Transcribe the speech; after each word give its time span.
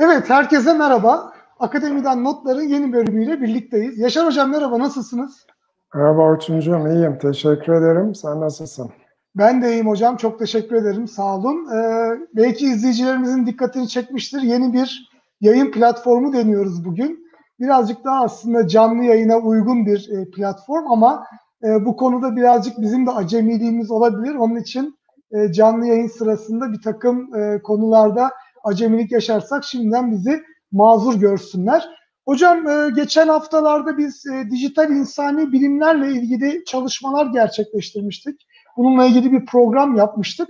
Evet, 0.00 0.30
herkese 0.30 0.72
merhaba. 0.72 1.32
Akademiden 1.58 2.24
Notların 2.24 2.68
yeni 2.68 2.92
bölümüyle 2.92 3.40
birlikteyiz. 3.40 3.98
Yaşar 3.98 4.26
Hocam 4.26 4.50
merhaba, 4.50 4.78
nasılsınız? 4.78 5.46
Merhaba 5.94 6.22
Orçuncuğum, 6.22 6.88
iyiyim. 6.88 7.18
Teşekkür 7.18 7.72
ederim. 7.72 8.14
Sen 8.14 8.40
nasılsın? 8.40 8.90
Ben 9.34 9.62
de 9.62 9.70
iyiyim 9.70 9.86
hocam. 9.86 10.16
Çok 10.16 10.38
teşekkür 10.38 10.76
ederim. 10.76 11.08
Sağ 11.08 11.36
olun. 11.36 11.68
Ee, 11.74 12.10
belki 12.36 12.66
izleyicilerimizin 12.66 13.46
dikkatini 13.46 13.88
çekmiştir. 13.88 14.42
Yeni 14.42 14.72
bir 14.72 15.10
yayın 15.40 15.70
platformu 15.70 16.32
deniyoruz 16.32 16.84
bugün. 16.84 17.24
Birazcık 17.60 18.04
daha 18.04 18.24
aslında 18.24 18.68
canlı 18.68 19.04
yayına 19.04 19.36
uygun 19.36 19.86
bir 19.86 20.08
e, 20.10 20.30
platform 20.30 20.86
ama 20.92 21.24
e, 21.64 21.84
bu 21.84 21.96
konuda 21.96 22.36
birazcık 22.36 22.80
bizim 22.80 23.06
de 23.06 23.10
acemiliğimiz 23.10 23.90
olabilir. 23.90 24.34
Onun 24.34 24.56
için 24.56 24.98
e, 25.30 25.52
canlı 25.52 25.86
yayın 25.86 26.08
sırasında 26.08 26.72
bir 26.72 26.82
takım 26.82 27.34
e, 27.34 27.62
konularda 27.62 28.30
acemilik 28.68 29.12
yaşarsak 29.12 29.64
şimdiden 29.64 30.10
bizi 30.10 30.42
mazur 30.72 31.14
görsünler. 31.20 31.88
Hocam 32.28 32.68
e, 32.68 32.90
geçen 32.90 33.28
haftalarda 33.28 33.98
biz 33.98 34.26
e, 34.26 34.50
dijital 34.50 34.90
insani 34.90 35.52
bilimlerle 35.52 36.12
ilgili 36.12 36.64
çalışmalar 36.64 37.26
gerçekleştirmiştik. 37.26 38.46
Bununla 38.76 39.06
ilgili 39.06 39.32
bir 39.32 39.46
program 39.46 39.96
yapmıştık. 39.96 40.48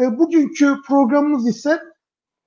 E, 0.00 0.18
bugünkü 0.18 0.76
programımız 0.86 1.48
ise 1.48 1.82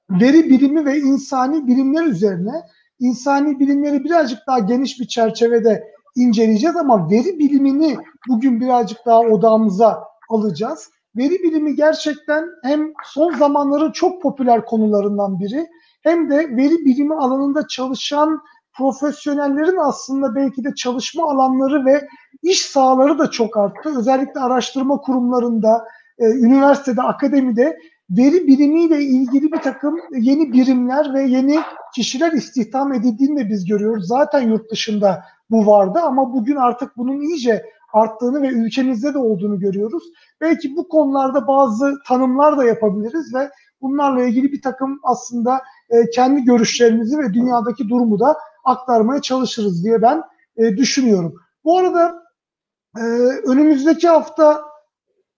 veri 0.09 0.49
bilimi 0.49 0.85
ve 0.85 0.99
insani 0.99 1.67
bilimler 1.67 2.05
üzerine. 2.05 2.53
İnsani 2.99 3.59
bilimleri 3.59 4.03
birazcık 4.03 4.39
daha 4.47 4.59
geniş 4.59 4.99
bir 4.99 5.07
çerçevede 5.07 5.83
inceleyeceğiz 6.15 6.75
ama 6.75 7.09
veri 7.09 7.39
bilimini 7.39 7.97
bugün 8.29 8.61
birazcık 8.61 9.05
daha 9.05 9.19
odağımıza 9.19 10.03
alacağız. 10.29 10.89
Veri 11.15 11.43
bilimi 11.43 11.75
gerçekten 11.75 12.45
hem 12.63 12.93
son 13.05 13.33
zamanların 13.33 13.91
çok 13.91 14.21
popüler 14.21 14.65
konularından 14.65 15.39
biri 15.39 15.67
hem 16.01 16.29
de 16.29 16.37
veri 16.37 16.85
bilimi 16.85 17.15
alanında 17.15 17.67
çalışan 17.67 18.41
profesyonellerin 18.73 19.77
aslında 19.77 20.35
belki 20.35 20.63
de 20.63 20.75
çalışma 20.75 21.31
alanları 21.31 21.85
ve 21.85 22.07
iş 22.43 22.61
sahaları 22.65 23.19
da 23.19 23.31
çok 23.31 23.57
arttı. 23.57 23.99
Özellikle 23.99 24.39
araştırma 24.39 24.97
kurumlarında, 24.97 25.85
e, 26.19 26.25
üniversitede, 26.25 27.01
akademide 27.01 27.79
veri 28.09 28.47
bilimiyle 28.47 29.01
ilgili 29.01 29.51
bir 29.51 29.57
takım 29.57 29.99
yeni 30.17 30.53
birimler 30.53 31.13
ve 31.13 31.23
yeni 31.23 31.59
kişiler 31.95 32.31
istihdam 32.31 32.93
edildiğini 32.93 33.39
de 33.39 33.49
biz 33.49 33.65
görüyoruz. 33.65 34.07
Zaten 34.07 34.41
yurt 34.41 34.71
dışında 34.71 35.23
bu 35.49 35.67
vardı 35.67 35.99
ama 36.03 36.33
bugün 36.33 36.55
artık 36.55 36.97
bunun 36.97 37.21
iyice 37.21 37.65
arttığını 37.93 38.41
ve 38.41 38.47
ülkemizde 38.47 39.13
de 39.13 39.17
olduğunu 39.17 39.59
görüyoruz. 39.59 40.03
Belki 40.43 40.75
bu 40.75 40.87
konularda 40.87 41.47
bazı 41.47 41.95
tanımlar 42.07 42.57
da 42.57 42.63
yapabiliriz 42.63 43.33
ve 43.33 43.49
bunlarla 43.81 44.23
ilgili 44.23 44.51
bir 44.51 44.61
takım 44.61 44.99
aslında 45.03 45.61
e, 45.89 46.09
kendi 46.09 46.43
görüşlerimizi 46.43 47.17
ve 47.17 47.33
dünyadaki 47.33 47.89
durumu 47.89 48.19
da 48.19 48.37
aktarmaya 48.63 49.21
çalışırız 49.21 49.83
diye 49.83 50.01
ben 50.01 50.23
e, 50.57 50.77
düşünüyorum. 50.77 51.35
Bu 51.63 51.77
arada 51.77 52.23
e, 52.97 53.01
önümüzdeki 53.47 54.07
hafta 54.07 54.61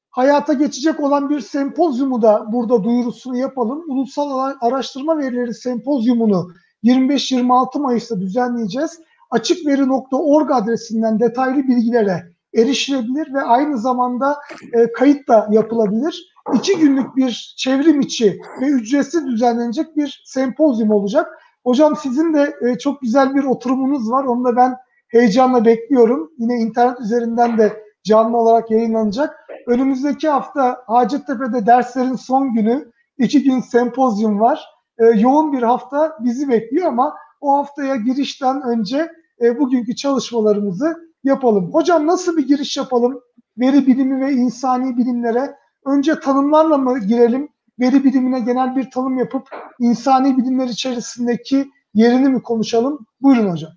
hayata 0.09 0.53
geçecek 0.53 0.99
olan 0.99 1.29
bir 1.29 1.39
sempozyumu 1.39 2.21
da 2.21 2.51
burada 2.51 2.83
duyurusunu 2.83 3.37
yapalım. 3.37 3.83
Ulusal 3.87 4.53
Araştırma 4.61 5.17
Verileri 5.17 5.53
Sempozyumunu 5.53 6.51
25-26 6.83 7.79
Mayıs'ta 7.79 8.19
düzenleyeceğiz. 8.19 8.99
Açıkveri.org 9.31 10.51
adresinden 10.51 11.19
detaylı 11.19 11.67
bilgilere 11.67 12.34
erişilebilir 12.55 13.33
ve 13.33 13.41
aynı 13.41 13.77
zamanda 13.77 14.39
e, 14.73 14.91
kayıt 14.91 15.27
da 15.27 15.47
yapılabilir. 15.51 16.35
İki 16.53 16.77
günlük 16.77 17.15
bir 17.15 17.55
çevrim 17.57 18.01
içi 18.01 18.39
ve 18.61 18.65
ücretsiz 18.65 19.27
düzenlenecek 19.27 19.97
bir 19.97 20.23
sempozyum 20.25 20.91
olacak. 20.91 21.27
Hocam 21.63 21.95
sizin 21.95 22.33
de 22.33 22.55
e, 22.61 22.77
çok 22.77 23.01
güzel 23.01 23.35
bir 23.35 23.43
oturumunuz 23.43 24.11
var. 24.11 24.23
Onu 24.23 24.43
da 24.45 24.55
ben 24.55 24.75
heyecanla 25.07 25.65
bekliyorum. 25.65 26.31
Yine 26.37 26.55
internet 26.55 26.99
üzerinden 26.99 27.57
de 27.57 27.83
canlı 28.03 28.37
olarak 28.37 28.71
yayınlanacak. 28.71 29.35
Önümüzdeki 29.67 30.29
hafta 30.29 30.83
Hacettepe'de 30.87 31.65
derslerin 31.65 32.15
son 32.15 32.53
günü. 32.53 32.91
iki 33.17 33.43
gün 33.43 33.59
sempozyum 33.59 34.39
var. 34.39 34.65
E, 34.99 35.05
yoğun 35.05 35.53
bir 35.53 35.63
hafta 35.63 36.17
bizi 36.19 36.49
bekliyor 36.49 36.87
ama 36.87 37.15
o 37.41 37.57
haftaya 37.57 37.95
girişten 37.95 38.61
önce 38.61 39.11
e, 39.41 39.59
bugünkü 39.59 39.95
çalışmalarımızı 39.95 40.95
yapalım. 41.25 41.73
Hocam 41.73 42.07
nasıl 42.07 42.37
bir 42.37 42.47
giriş 42.47 42.77
yapalım? 42.77 43.21
Veri 43.57 43.87
bilimi 43.87 44.25
ve 44.25 44.31
insani 44.31 44.97
bilimlere 44.97 45.55
önce 45.85 46.19
tanımlarla 46.19 46.77
mı 46.77 46.99
girelim? 46.99 47.49
Veri 47.79 48.03
bilimine 48.03 48.39
genel 48.39 48.75
bir 48.75 48.91
tanım 48.91 49.17
yapıp 49.17 49.47
insani 49.79 50.37
bilimler 50.37 50.67
içerisindeki 50.67 51.71
yerini 51.93 52.29
mi 52.29 52.41
konuşalım? 52.41 53.05
Buyurun 53.21 53.51
hocam. 53.51 53.71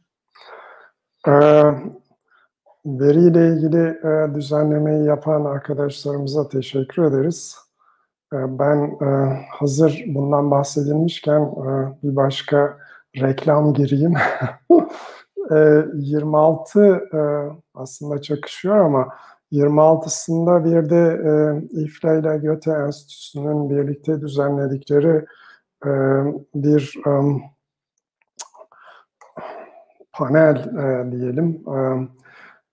Ee, 1.29 1.63
veriyle 2.87 3.49
ilgili 3.49 3.89
e, 3.89 4.35
düzenlemeyi 4.35 5.05
yapan 5.05 5.45
arkadaşlarımıza 5.45 6.49
teşekkür 6.49 7.03
ederiz. 7.03 7.57
E, 8.33 8.37
ben 8.59 8.99
e, 9.03 9.39
hazır 9.51 10.05
bundan 10.07 10.51
bahsedilmişken 10.51 11.41
e, 11.41 11.69
bir 12.03 12.17
başka 12.17 12.79
reklam 13.17 13.75
gireyim. 13.75 14.15
e, 15.51 15.85
26 15.95 16.81
e, 17.13 17.21
aslında 17.75 18.23
çakışıyor 18.23 18.77
ama 18.77 19.09
26'sında 19.53 20.65
bir 20.65 20.91
de 20.91 21.21
e, 21.25 21.33
İFLA 21.83 22.15
ile 22.15 22.39
Göte 22.39 22.71
Enstitüsü'nün 22.71 23.71
birlikte 23.71 24.21
düzenledikleri 24.21 25.25
e, 25.87 25.91
bir 26.55 26.95
um, 27.07 27.43
panel 30.13 30.57
e, 30.57 31.13
diyelim. 31.13 31.63
E, 31.69 31.79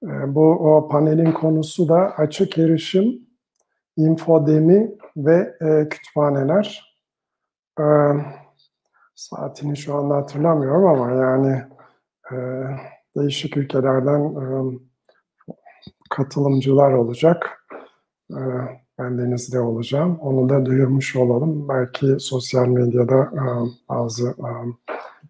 e, 0.04 0.36
bu 0.36 0.76
o 0.76 0.88
panelin 0.88 1.32
konusu 1.32 1.90
da 1.90 2.14
açık 2.18 2.58
erişim, 2.58 3.20
infodemi 3.98 4.92
ve 5.18 5.58
e, 5.62 5.90
kütüphaneler. 5.90 6.96
E, 7.80 7.84
saatini 9.16 9.78
şu 9.78 9.96
anda 9.96 10.16
hatırlamıyorum 10.16 10.86
ama 10.88 11.12
yani 11.12 11.64
e, 12.32 12.36
değişik 13.18 13.58
ülkelerden 13.58 14.22
e, 14.22 14.80
katılımcılar 16.10 16.92
olacak. 16.92 17.68
E, 18.32 18.42
ben 19.00 19.18
Deniz'de 19.18 19.60
olacağım. 19.60 20.20
Onu 20.22 20.50
da 20.50 20.66
duyurmuş 20.66 21.16
olalım. 21.16 21.70
Belki 21.70 22.16
sosyal 22.20 22.68
medyada 22.68 23.22
e, 23.22 23.44
bazı 23.90 24.30
e, 24.30 24.50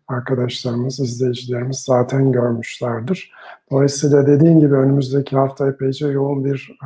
arkadaşlarımız, 0.08 1.00
izleyicilerimiz 1.00 1.80
zaten 1.80 2.32
görmüşlerdir. 2.32 3.34
Dolayısıyla 3.72 4.28
dediğim 4.28 4.60
gibi 4.60 4.76
önümüzdeki 4.76 5.38
hafta 5.38 5.68
epeyce 5.68 6.08
yoğun 6.08 6.46
bir 6.46 6.78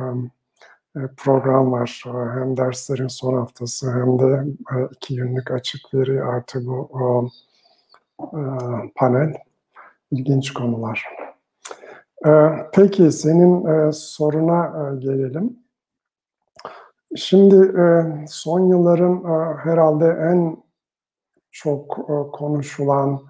program 1.16 1.72
var. 1.72 2.04
Hem 2.34 2.56
derslerin 2.56 3.08
son 3.08 3.36
haftası 3.36 3.92
hem 3.92 4.18
de 4.18 4.44
iki 4.92 5.16
günlük 5.16 5.50
açık 5.50 5.94
veri 5.94 6.22
artı 6.22 6.66
bu 6.66 7.30
panel 8.96 9.34
ilginç 10.10 10.52
konular. 10.52 11.04
Peki 12.72 13.12
senin 13.12 13.90
soruna 13.90 14.94
gelelim. 14.98 15.58
Şimdi 17.16 17.72
son 18.28 18.60
yılların 18.60 19.24
herhalde 19.58 20.06
en 20.06 20.56
çok 21.50 22.08
konuşulan, 22.32 23.20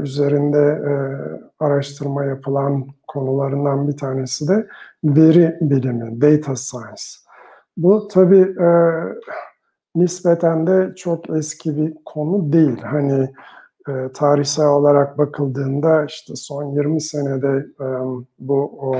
üzerinde 0.00 0.80
araştırma 1.60 2.24
yapılan 2.24 2.86
konularından 3.08 3.88
bir 3.88 3.96
tanesi 3.96 4.48
de 4.48 4.66
veri 5.04 5.58
bilimi, 5.60 6.20
data 6.20 6.56
science. 6.56 7.02
Bu 7.76 8.08
tabii 8.08 8.56
nispeten 9.94 10.66
de 10.66 10.94
çok 10.96 11.30
eski 11.30 11.76
bir 11.76 11.94
konu 12.04 12.52
değil. 12.52 12.82
Hani 12.82 13.32
e, 13.88 14.12
tarihsel 14.14 14.66
olarak 14.66 15.18
bakıldığında 15.18 16.04
işte 16.04 16.36
son 16.36 16.64
20 16.64 17.00
senede 17.00 17.66
e, 17.80 17.86
bu 18.38 18.78
o, 18.80 18.96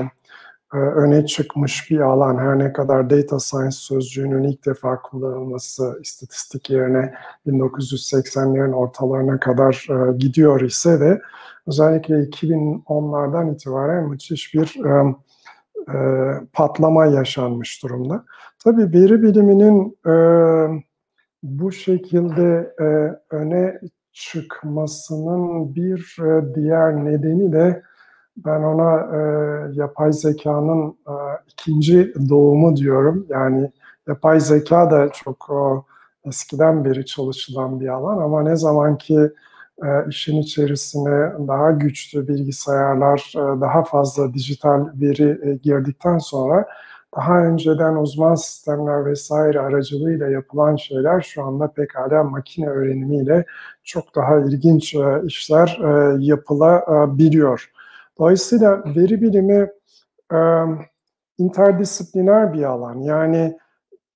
e, 0.73 0.77
öne 0.77 1.25
çıkmış 1.25 1.91
bir 1.91 1.99
alan. 1.99 2.37
Her 2.37 2.59
ne 2.59 2.73
kadar 2.73 3.09
data 3.09 3.39
science 3.39 3.75
sözcüğünün 3.75 4.43
ilk 4.43 4.65
defa 4.65 5.01
kullanılması 5.01 5.99
istatistik 6.01 6.69
yerine 6.69 7.13
1980'lerin 7.47 8.73
ortalarına 8.73 9.39
kadar 9.39 9.87
e, 9.89 10.17
gidiyor 10.17 10.61
ise 10.61 10.99
de 10.99 11.21
özellikle 11.67 12.15
2010'lardan 12.15 13.53
itibaren 13.53 14.09
müthiş 14.09 14.53
bir 14.53 14.85
e, 14.85 15.15
e, 15.93 15.97
patlama 16.53 17.05
yaşanmış 17.05 17.83
durumda. 17.83 18.25
Tabii 18.63 18.93
veri 18.93 19.23
biliminin 19.23 19.97
e, 20.07 20.13
bu 21.43 21.71
şekilde 21.71 22.73
e, 22.79 22.85
öne 23.35 23.79
çıkmasının 24.15 25.75
bir 25.75 26.17
e, 26.21 26.55
diğer 26.55 27.05
nedeni 27.05 27.53
de 27.53 27.83
ben 28.37 28.61
ona 28.61 28.99
e, 28.99 29.19
yapay 29.73 30.13
zekanın 30.13 30.89
e, 31.07 31.13
ikinci 31.47 32.13
doğumu 32.29 32.75
diyorum. 32.75 33.25
Yani 33.29 33.71
yapay 34.07 34.39
zeka 34.39 34.91
da 34.91 35.09
çok 35.11 35.49
o, 35.49 35.85
eskiden 36.25 36.85
beri 36.85 37.05
çalışılan 37.05 37.79
bir 37.79 37.87
alan 37.87 38.17
ama 38.17 38.41
ne 38.41 38.55
zaman 38.55 38.97
ki 38.97 39.31
e, 39.83 39.87
işin 40.09 40.41
içerisine 40.41 41.47
daha 41.47 41.71
güçlü 41.71 42.27
bilgisayarlar, 42.27 43.33
e, 43.35 43.61
daha 43.61 43.83
fazla 43.83 44.33
dijital 44.33 44.87
veri 45.01 45.49
e, 45.49 45.55
girdikten 45.55 46.17
sonra 46.17 46.67
daha 47.15 47.45
önceden 47.45 47.95
uzman 47.95 48.35
sistemler 48.35 49.05
vesaire 49.05 49.59
aracılığıyla 49.59 50.27
yapılan 50.27 50.75
şeyler 50.75 51.21
şu 51.21 51.43
anda 51.43 51.71
pekala 51.71 52.23
makine 52.23 52.69
öğrenimiyle 52.69 53.45
çok 53.83 54.15
daha 54.15 54.39
ilginç 54.39 54.95
e, 54.95 55.21
işler 55.25 55.79
e, 55.83 56.17
yapılabiliyor. 56.19 57.71
Dolayısıyla 58.19 58.83
veri 58.95 59.21
bilimi 59.21 59.69
e, 60.33 60.39
interdisipliner 61.37 62.53
bir 62.53 62.63
alan. 62.63 62.99
Yani 62.99 63.57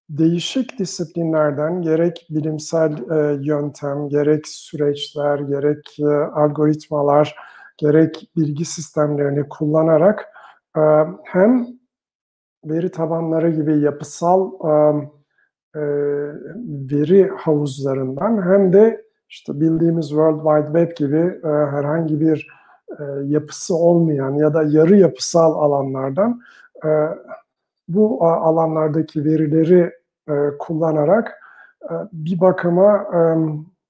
değişik 0.10 0.80
disiplinlerden 0.80 1.82
gerek 1.82 2.28
bilimsel 2.30 2.98
yöntem, 3.46 4.10
gerek 4.10 4.48
süreçler, 4.48 5.40
gerek 5.40 5.98
algoritmalar, 6.34 7.36
gerek 7.78 8.30
bilgi 8.36 8.66
sistemlerini 8.66 9.50
kullanarak 9.50 10.26
hem 11.24 11.79
veri 12.66 12.92
tabanları 12.92 13.50
gibi 13.50 13.80
yapısal 13.80 14.52
veri 16.92 17.30
havuzlarından 17.38 18.42
hem 18.42 18.74
de 18.74 19.06
işte 19.30 19.60
bildiğimiz 19.60 20.08
World 20.10 20.38
Wide 20.38 20.80
Web 20.80 20.98
gibi 20.98 21.40
herhangi 21.44 22.22
bir 22.22 22.48
yapısı 23.24 23.76
olmayan 23.76 24.34
ya 24.34 24.54
da 24.54 24.64
yarı 24.64 24.96
yapısal 24.96 25.54
alanlardan 25.54 26.42
bu 27.88 28.26
alanlardaki 28.26 29.26
verileri 29.26 29.92
kullanarak 30.60 31.40
bir 32.14 32.42
bakıma 32.42 33.06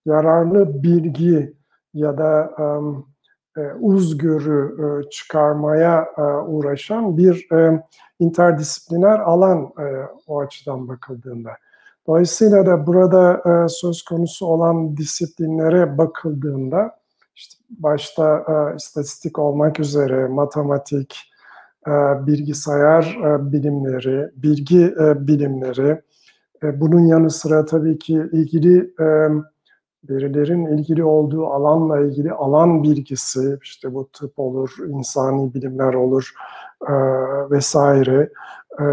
yararlı 0.06 0.84
bilgi 0.84 1.54
ya 1.94 2.18
da 2.18 2.52
e, 2.60 2.64
uzgörü 3.80 4.76
e, 4.84 5.10
çıkarmaya 5.10 6.08
e, 6.18 6.22
uğraşan 6.22 7.18
bir 7.18 7.52
e, 7.52 7.84
interdisipliner 8.20 9.20
alan 9.20 9.64
e, 9.80 9.86
o 10.28 10.40
açıdan 10.40 10.88
bakıldığında. 10.88 11.52
Dolayısıyla 12.08 12.66
da 12.66 12.88
burada 12.88 13.42
e, 13.46 13.70
söz 13.70 14.02
konusu 14.02 14.46
olan 14.46 14.98
disiplinlere 14.98 15.98
bakıldığında 15.98 17.00
işte 17.36 17.64
başta 17.70 18.46
e, 18.48 18.76
istatistik 18.76 19.40
olmak 19.40 19.80
üzere 19.80 20.28
matematik, 20.28 21.18
e, 21.88 21.92
bilgisayar 22.28 23.18
e, 23.26 23.52
bilimleri, 23.52 24.32
bilgi 24.36 24.86
e, 24.86 25.28
bilimleri, 25.28 26.02
e, 26.64 26.82
bunun 26.82 27.06
yanı 27.08 27.30
sıra 27.30 27.66
tabii 27.66 28.00
ki 28.00 28.14
ilgili 28.32 28.94
e, 29.00 29.28
verilerin 30.10 30.66
ilgili 30.66 31.04
olduğu 31.04 31.48
alanla 31.48 32.00
ilgili 32.00 32.32
alan 32.32 32.84
bilgisi, 32.84 33.58
işte 33.64 33.94
bu 33.94 34.10
tıp 34.14 34.40
olur, 34.40 34.76
insani 34.88 35.54
bilimler 35.54 35.94
olur 35.94 36.34
e, 36.88 36.94
vesaire. 37.52 38.30
E, 38.80 38.86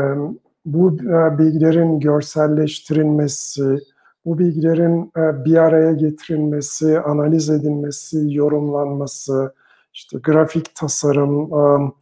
bu 0.64 0.92
e, 0.94 1.38
bilgilerin 1.38 2.00
görselleştirilmesi, 2.00 3.78
bu 4.24 4.38
bilgilerin 4.38 5.12
e, 5.16 5.44
bir 5.44 5.56
araya 5.56 5.92
getirilmesi, 5.92 7.00
analiz 7.00 7.50
edilmesi, 7.50 8.34
yorumlanması, 8.34 9.54
işte 9.94 10.18
grafik 10.18 10.74
tasarım, 10.74 11.50
e, 11.54 11.92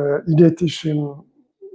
e, 0.00 0.22
iletişim, 0.26 1.08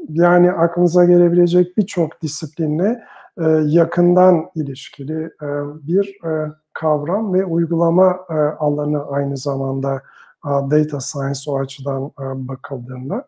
yani 0.09 0.51
aklınıza 0.51 1.05
gelebilecek 1.05 1.77
birçok 1.77 2.21
disiplinle 2.21 3.03
e, 3.41 3.63
yakından 3.67 4.49
ilişkili 4.55 5.23
e, 5.23 5.47
bir 5.87 6.19
e, 6.25 6.51
kavram 6.73 7.33
ve 7.33 7.45
uygulama 7.45 8.19
e, 8.29 8.33
alanı 8.33 9.05
aynı 9.05 9.37
zamanda 9.37 10.01
data 10.45 10.99
science 10.99 11.39
o 11.47 11.59
açıdan 11.59 12.11
bakıldığında. 12.47 13.27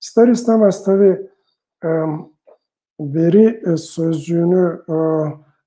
İster 0.00 0.28
istemez 0.28 0.84
tabii 0.84 1.30
veri 3.00 3.62
e, 3.66 3.76
sözcüğünü 3.76 4.82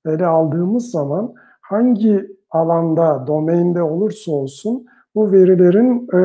ele 0.06 0.26
aldığımız 0.26 0.90
zaman 0.90 1.34
hangi 1.60 2.36
alanda, 2.50 3.26
domainde 3.26 3.82
olursa 3.82 4.32
olsun 4.32 4.86
bu 5.14 5.32
verilerin 5.32 6.08
e, 6.12 6.18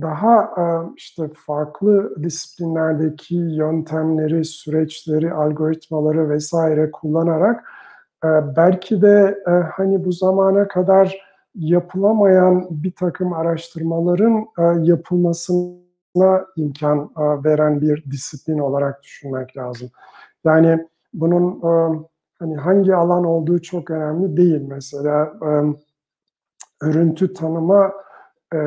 daha 0.00 0.42
e, 0.42 0.64
işte 0.96 1.30
farklı 1.46 2.22
disiplinlerdeki 2.22 3.34
yöntemleri, 3.34 4.44
süreçleri, 4.44 5.32
algoritmaları 5.32 6.30
vesaire 6.30 6.90
kullanarak 6.90 7.64
e, 8.24 8.28
belki 8.56 9.02
de 9.02 9.38
e, 9.46 9.50
hani 9.50 10.04
bu 10.04 10.12
zamana 10.12 10.68
kadar 10.68 11.26
yapılamayan 11.54 12.66
bir 12.70 12.92
takım 12.92 13.32
araştırmaların 13.32 14.46
yapılmasına 14.82 16.44
imkan 16.56 17.10
veren 17.16 17.80
bir 17.80 18.04
disiplin 18.10 18.58
olarak 18.58 19.02
düşünmek 19.02 19.56
lazım. 19.56 19.90
Yani 20.44 20.86
bunun 21.14 21.60
hani 22.38 22.56
hangi 22.56 22.94
alan 22.94 23.24
olduğu 23.24 23.62
çok 23.62 23.90
önemli 23.90 24.36
değil. 24.36 24.60
Mesela 24.68 25.32
örüntü 26.80 27.32
tanıma 27.32 27.92
e, 28.54 28.58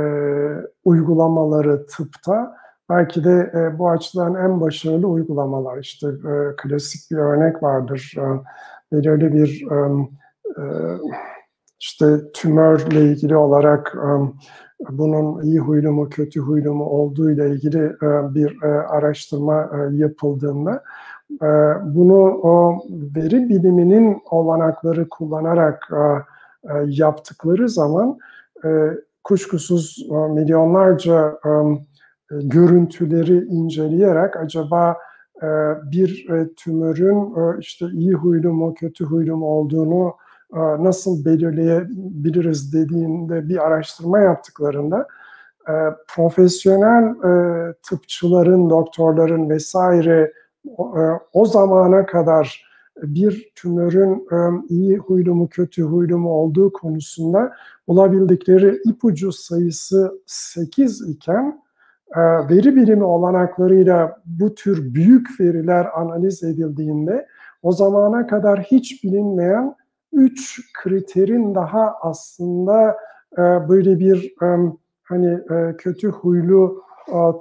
uygulamaları 0.84 1.86
tıpta 1.88 2.56
belki 2.90 3.24
de 3.24 3.52
e, 3.54 3.80
bu 3.80 3.90
açıdan 3.90 4.36
en 4.36 4.62
başarılı 4.62 5.08
uygulamalar. 5.08 5.78
İşte 5.78 6.08
e, 6.08 6.56
klasik 6.58 7.12
bir 7.12 7.18
örnek 7.18 7.64
vardır. 7.64 8.16
E, 8.18 8.26
belirli 8.92 9.34
bir 9.34 9.68
e, 9.72 9.76
e, 10.58 10.64
işte 11.80 12.32
tümörle 12.34 13.02
ilgili 13.02 13.38
olarak 13.38 13.96
e, 13.96 14.10
bunun 14.90 15.42
iyi 15.42 15.60
huylu 15.60 15.92
mu 15.92 16.10
kötü 16.10 16.40
huylu 16.40 16.74
mu 16.74 16.86
olduğu 16.86 17.32
ile 17.32 17.50
ilgili 17.50 17.84
e, 17.86 18.34
bir 18.36 18.64
e, 18.64 18.68
araştırma 18.68 19.70
e, 19.74 19.96
yapıldığında 19.96 20.84
e, 21.42 21.48
bunu 21.84 22.40
o 22.44 22.84
veri 22.90 23.50
biliminin 23.50 24.22
olanakları 24.32 25.10
kullanarak 25.10 25.90
e, 25.92 26.02
e, 26.74 26.74
yaptıkları 26.88 27.70
zaman 27.70 28.18
e, 28.66 28.70
kuşkusuz 29.24 30.08
e, 30.12 30.14
milyonlarca 30.14 31.40
e, 31.46 31.50
görüntüleri 32.32 33.46
inceleyerek 33.46 34.38
acaba 34.38 34.98
e, 35.42 35.48
bir 35.92 36.28
tümörün 36.58 37.34
işte 37.60 37.86
iyi 37.86 38.14
huylu 38.14 38.54
mu 38.54 38.74
kötü 38.74 39.06
huylu 39.06 39.38
mu 39.38 39.46
olduğunu 39.46 40.14
nasıl 40.80 41.26
belirleyebiliriz 41.26 42.74
dediğinde 42.74 43.50
bir 43.50 43.68
araştırma 43.68 44.20
yaptıklarında 44.20 45.08
profesyonel 46.08 47.16
tıpçıların, 47.90 48.70
doktorların 48.70 49.50
vesaire 49.50 50.34
o 51.34 51.46
zamana 51.46 52.06
kadar 52.06 52.66
bir 53.02 53.52
tümörün 53.56 54.28
iyi 54.70 54.98
huylu 54.98 55.36
mu 55.36 55.48
kötü 55.50 55.84
huylu 55.84 56.18
mu 56.18 56.30
olduğu 56.30 56.74
konusunda 56.74 57.52
bulabildikleri 57.90 58.80
ipucu 58.86 59.32
sayısı 59.32 60.22
8 60.26 61.10
iken 61.10 61.62
veri 62.50 62.76
bilimi 62.76 63.04
olanaklarıyla 63.04 64.22
bu 64.26 64.56
tür 64.56 64.94
büyük 64.94 65.40
veriler 65.40 65.88
analiz 65.96 66.44
edildiğinde 66.44 67.28
o 67.64 67.72
zamana 67.72 68.28
kadar 68.28 68.60
hiç 68.60 69.04
bilinmeyen 69.04 69.76
3 70.14 70.62
kriterin 70.74 71.56
daha 71.56 71.94
aslında 72.02 72.98
böyle 73.70 74.00
bir 74.00 74.34
hani 75.04 75.40
kötü 75.78 76.10
huylu 76.10 76.84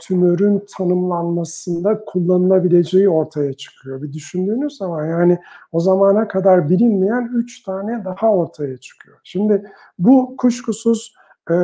tümörün 0.00 0.64
tanımlanmasında 0.76 2.04
kullanılabileceği 2.04 3.08
ortaya 3.08 3.52
çıkıyor. 3.52 4.02
Bir 4.02 4.12
düşündüğünüz 4.12 4.76
zaman 4.76 5.06
yani 5.06 5.38
o 5.72 5.80
zamana 5.80 6.28
kadar 6.28 6.68
bilinmeyen 6.68 7.30
üç 7.34 7.62
tane 7.62 8.04
daha 8.04 8.32
ortaya 8.32 8.76
çıkıyor. 8.76 9.18
Şimdi 9.24 9.72
bu 9.98 10.36
kuşkusuz 10.36 11.14
e, 11.50 11.54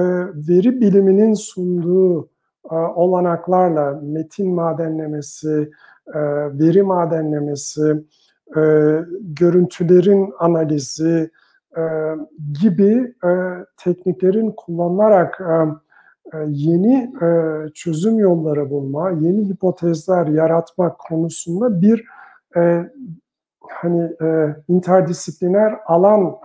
veri 0.48 0.80
biliminin 0.80 1.34
sunduğu 1.34 2.28
e, 2.70 2.74
olanaklarla 2.74 4.00
metin 4.02 4.54
madenlemesi, 4.54 5.70
e, 6.14 6.20
veri 6.58 6.82
madenlemesi, 6.82 8.04
e, 8.56 8.60
görüntülerin 9.20 10.32
analizi 10.38 11.30
e, 11.76 11.82
gibi 12.62 13.14
e, 13.24 13.30
tekniklerin 13.76 14.50
kullanılarak 14.56 15.40
e, 15.40 15.44
e, 15.44 15.83
yeni 16.48 17.12
e, 17.22 17.28
çözüm 17.74 18.18
yolları 18.18 18.70
bulma, 18.70 19.10
yeni 19.10 19.48
hipotezler 19.48 20.26
yaratma 20.26 20.96
konusunda 20.96 21.80
bir 21.80 22.04
e, 22.56 22.90
hani 23.70 24.10
interdisipliner 24.68 25.74
alan 25.86 26.36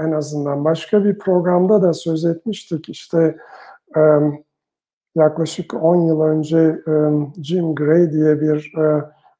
en 0.00 0.12
azından 0.12 0.64
başka 0.64 1.04
bir 1.04 1.18
programda 1.18 1.82
da 1.82 1.92
söz 1.92 2.24
etmiştik. 2.24 2.88
İşte 2.88 3.36
yaklaşık 5.14 5.74
10 5.74 5.96
yıl 5.96 6.20
önce 6.20 6.78
Jim 7.42 7.74
Gray 7.74 8.12
diye 8.12 8.40
bir 8.40 8.72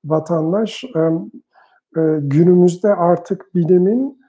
vatandaş 0.04 0.84
günümüzde 2.18 2.94
artık 2.94 3.54
bilimin 3.54 4.24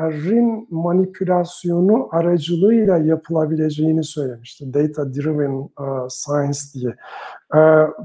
verilerin 0.00 0.68
manipülasyonu 0.70 2.08
aracılığıyla 2.10 2.98
yapılabileceğini 2.98 4.04
söylemişti. 4.04 4.74
Data 4.74 5.14
Driven 5.14 5.68
Science 6.08 6.58
diye. 6.74 6.96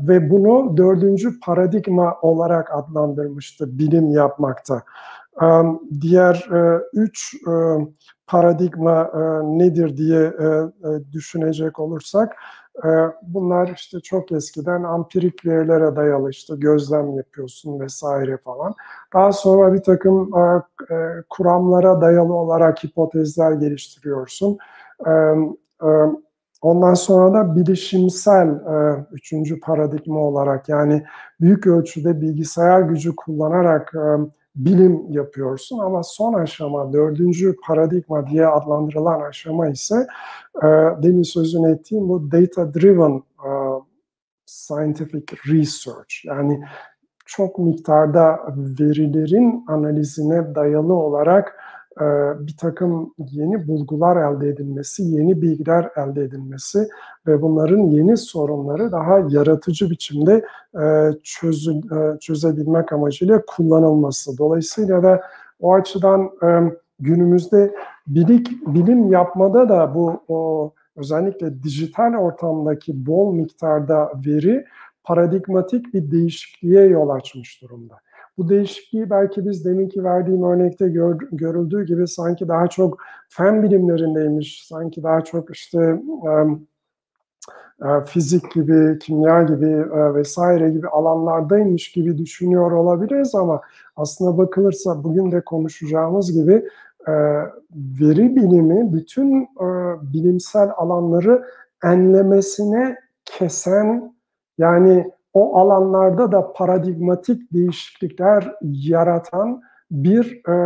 Ve 0.08 0.30
bunu 0.30 0.78
dördüncü 0.78 1.40
paradigma 1.40 2.16
olarak 2.22 2.70
adlandırmıştı 2.72 3.80
bilim 3.80 4.12
yapmakta. 4.12 4.82
Diğer 6.02 6.50
üç 6.94 7.36
paradigma 8.28 9.12
nedir 9.44 9.98
diye 9.98 10.34
düşünecek 11.14 11.80
olursak 11.80 12.36
bunlar 13.22 13.68
işte 13.76 14.00
çok 14.00 14.32
eskiden 14.32 14.84
ampirik 14.84 15.46
verilere 15.46 15.96
dayalı 15.96 16.30
işte 16.30 16.54
gözlem 16.58 17.18
yapıyorsun 17.18 17.80
vesaire 17.80 18.38
falan. 18.38 18.74
Daha 19.14 19.32
sonra 19.32 19.74
bir 19.74 19.84
takım 19.84 20.32
kuramlara 21.30 22.02
dayalı 22.02 22.34
olarak 22.34 22.84
hipotezler 22.84 23.52
geliştiriyorsun. 23.52 24.58
Ondan 26.62 26.94
sonra 26.94 27.34
da 27.34 27.56
bilişimsel 27.56 28.50
üçüncü 29.12 29.60
paradigma 29.60 30.20
olarak 30.20 30.70
yani 30.70 31.04
büyük 31.42 31.68
ölçüde 31.68 32.22
bilgisayar 32.22 32.82
gücü 32.82 33.16
kullanarak 33.16 33.94
bilim 34.58 35.12
yapıyorsun 35.12 35.80
ama 35.80 36.04
son 36.04 36.34
aşama, 36.34 36.94
dördüncü 36.94 37.56
paradigma 37.68 38.28
diye 38.28 38.48
adlandırılan 38.48 39.22
aşama 39.22 39.70
ise 39.70 40.08
e, 40.64 40.68
demin 41.04 41.24
sözünü 41.24 41.72
ettiğim 41.72 42.10
bu 42.10 42.32
data 42.32 42.74
driven 42.74 43.24
e, 43.46 43.50
scientific 44.46 45.26
research. 45.48 46.26
Yani 46.26 46.64
çok 47.26 47.60
miktarda 47.60 48.40
verilerin 48.58 49.66
analizine 49.68 50.56
dayalı 50.56 50.94
olarak 50.94 51.60
e, 52.02 52.06
bir 52.48 52.58
takım 52.58 53.14
yeni 53.18 53.68
bulgular 53.68 54.18
elde 54.18 54.50
edilmesi, 54.50 55.04
yeni 55.04 55.42
bilgiler 55.42 55.90
elde 55.96 56.24
edilmesi 56.24 56.88
ve 57.28 57.42
bunların 57.42 57.80
yeni 57.80 58.18
sorunları 58.18 58.92
daha 58.92 59.20
yaratıcı 59.30 59.90
biçimde 59.90 60.46
e, 60.82 61.12
çözü, 61.24 61.72
e, 61.72 62.20
çözebilmek 62.20 62.94
amacıyla 62.94 63.42
kullanılması. 63.48 64.38
Dolayısıyla 64.38 65.04
da 65.04 65.22
o 65.60 65.74
açıdan 65.74 66.32
günümüzde 67.00 67.76
bilik, 68.08 68.68
bilim 68.68 69.12
yapmada 69.12 69.70
da 69.70 69.96
bu 69.96 70.24
o, 70.28 70.72
özellikle 70.96 71.64
dijital 71.64 72.14
ortamdaki 72.14 73.06
bol 73.06 73.34
miktarda 73.34 74.12
veri 74.26 74.66
paradigmatik 75.04 75.94
bir 75.94 76.12
değişikliğe 76.12 76.84
yol 76.84 77.10
açmış 77.10 77.62
durumda. 77.62 77.96
Bu 78.38 78.50
değişikliği 78.50 79.10
belki 79.10 79.46
biz 79.46 79.66
deminki 79.66 80.04
verdiğim 80.04 80.44
örnekte 80.44 80.88
gör, 80.88 81.18
görüldüğü 81.32 81.86
gibi 81.86 82.08
sanki 82.08 82.48
daha 82.48 82.68
çok 82.68 82.98
fen 83.30 83.64
bilimlerindeymiş, 83.64 84.68
sanki 84.68 85.04
daha 85.04 85.24
çok 85.24 85.56
işte 85.56 85.94
um, 86.22 86.68
fizik 88.06 88.52
gibi, 88.52 89.00
kimya 89.00 89.44
gibi 89.44 89.92
vesaire 90.16 90.70
gibi 90.70 90.88
alanlardaymış 90.88 91.92
gibi 91.92 92.18
düşünüyor 92.18 92.72
olabiliriz 92.72 93.36
ama 93.36 93.62
aslına 93.96 94.38
bakılırsa 94.38 95.04
bugün 95.04 95.32
de 95.32 95.42
konuşacağımız 95.42 96.34
gibi 96.34 96.66
veri 97.76 98.36
bilimi 98.36 98.94
bütün 98.94 99.50
bilimsel 100.14 100.70
alanları 100.78 101.44
enlemesine 101.84 102.98
kesen 103.26 104.16
yani 104.58 105.12
o 105.34 105.58
alanlarda 105.58 106.32
da 106.32 106.54
paradigmatik 106.54 107.54
değişiklikler 107.54 108.52
yaratan 108.62 109.62
bir 109.92 110.50
e, 110.50 110.58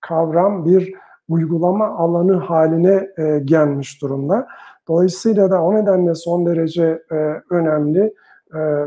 kavram, 0.00 0.64
bir 0.64 0.94
uygulama 1.28 1.86
alanı 1.86 2.36
haline 2.36 3.08
e, 3.18 3.38
gelmiş 3.38 4.02
durumda. 4.02 4.46
Dolayısıyla 4.88 5.50
da 5.50 5.62
o 5.62 5.74
nedenle 5.74 6.14
son 6.14 6.46
derece 6.46 7.02
e, 7.12 7.16
önemli 7.50 8.14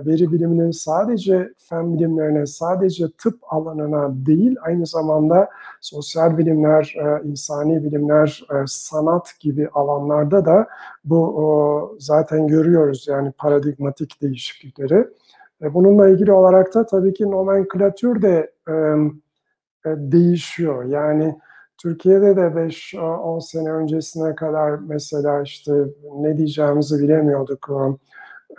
veri 0.05 0.31
biliminin 0.31 0.71
sadece 0.71 1.53
fen 1.57 1.93
bilimlerine, 1.93 2.45
sadece 2.45 3.05
tıp 3.17 3.53
alanına 3.53 4.25
değil, 4.25 4.55
aynı 4.61 4.85
zamanda 4.85 5.49
sosyal 5.81 6.37
bilimler, 6.37 6.95
e, 6.97 7.27
insani 7.27 7.83
bilimler, 7.83 8.43
e, 8.51 8.55
sanat 8.67 9.33
gibi 9.39 9.69
alanlarda 9.73 10.45
da 10.45 10.67
bu 11.05 11.97
zaten 11.99 12.47
görüyoruz 12.47 13.05
yani 13.07 13.31
paradigmatik 13.31 14.21
değişiklikleri. 14.21 15.07
Bununla 15.61 16.09
ilgili 16.09 16.31
olarak 16.31 16.73
da 16.73 16.85
tabii 16.85 17.13
ki 17.13 17.31
nomenklatür 17.31 18.21
de 18.21 18.51
değişiyor. 19.85 20.85
Yani 20.85 21.39
Türkiye'de 21.77 22.35
de 22.35 22.55
5-10 22.55 23.39
sene 23.39 23.71
öncesine 23.71 24.35
kadar 24.35 24.79
mesela 24.87 25.41
işte 25.41 25.73
ne 26.15 26.37
diyeceğimizi 26.37 26.99
bilemiyorduk 26.99 27.69
e, 27.69 27.97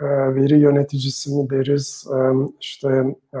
veri 0.01 0.59
yöneticisi 0.59 1.35
mi 1.35 1.49
deriz, 1.49 2.07
e, 2.13 2.17
işte 2.59 3.15
e, 3.33 3.39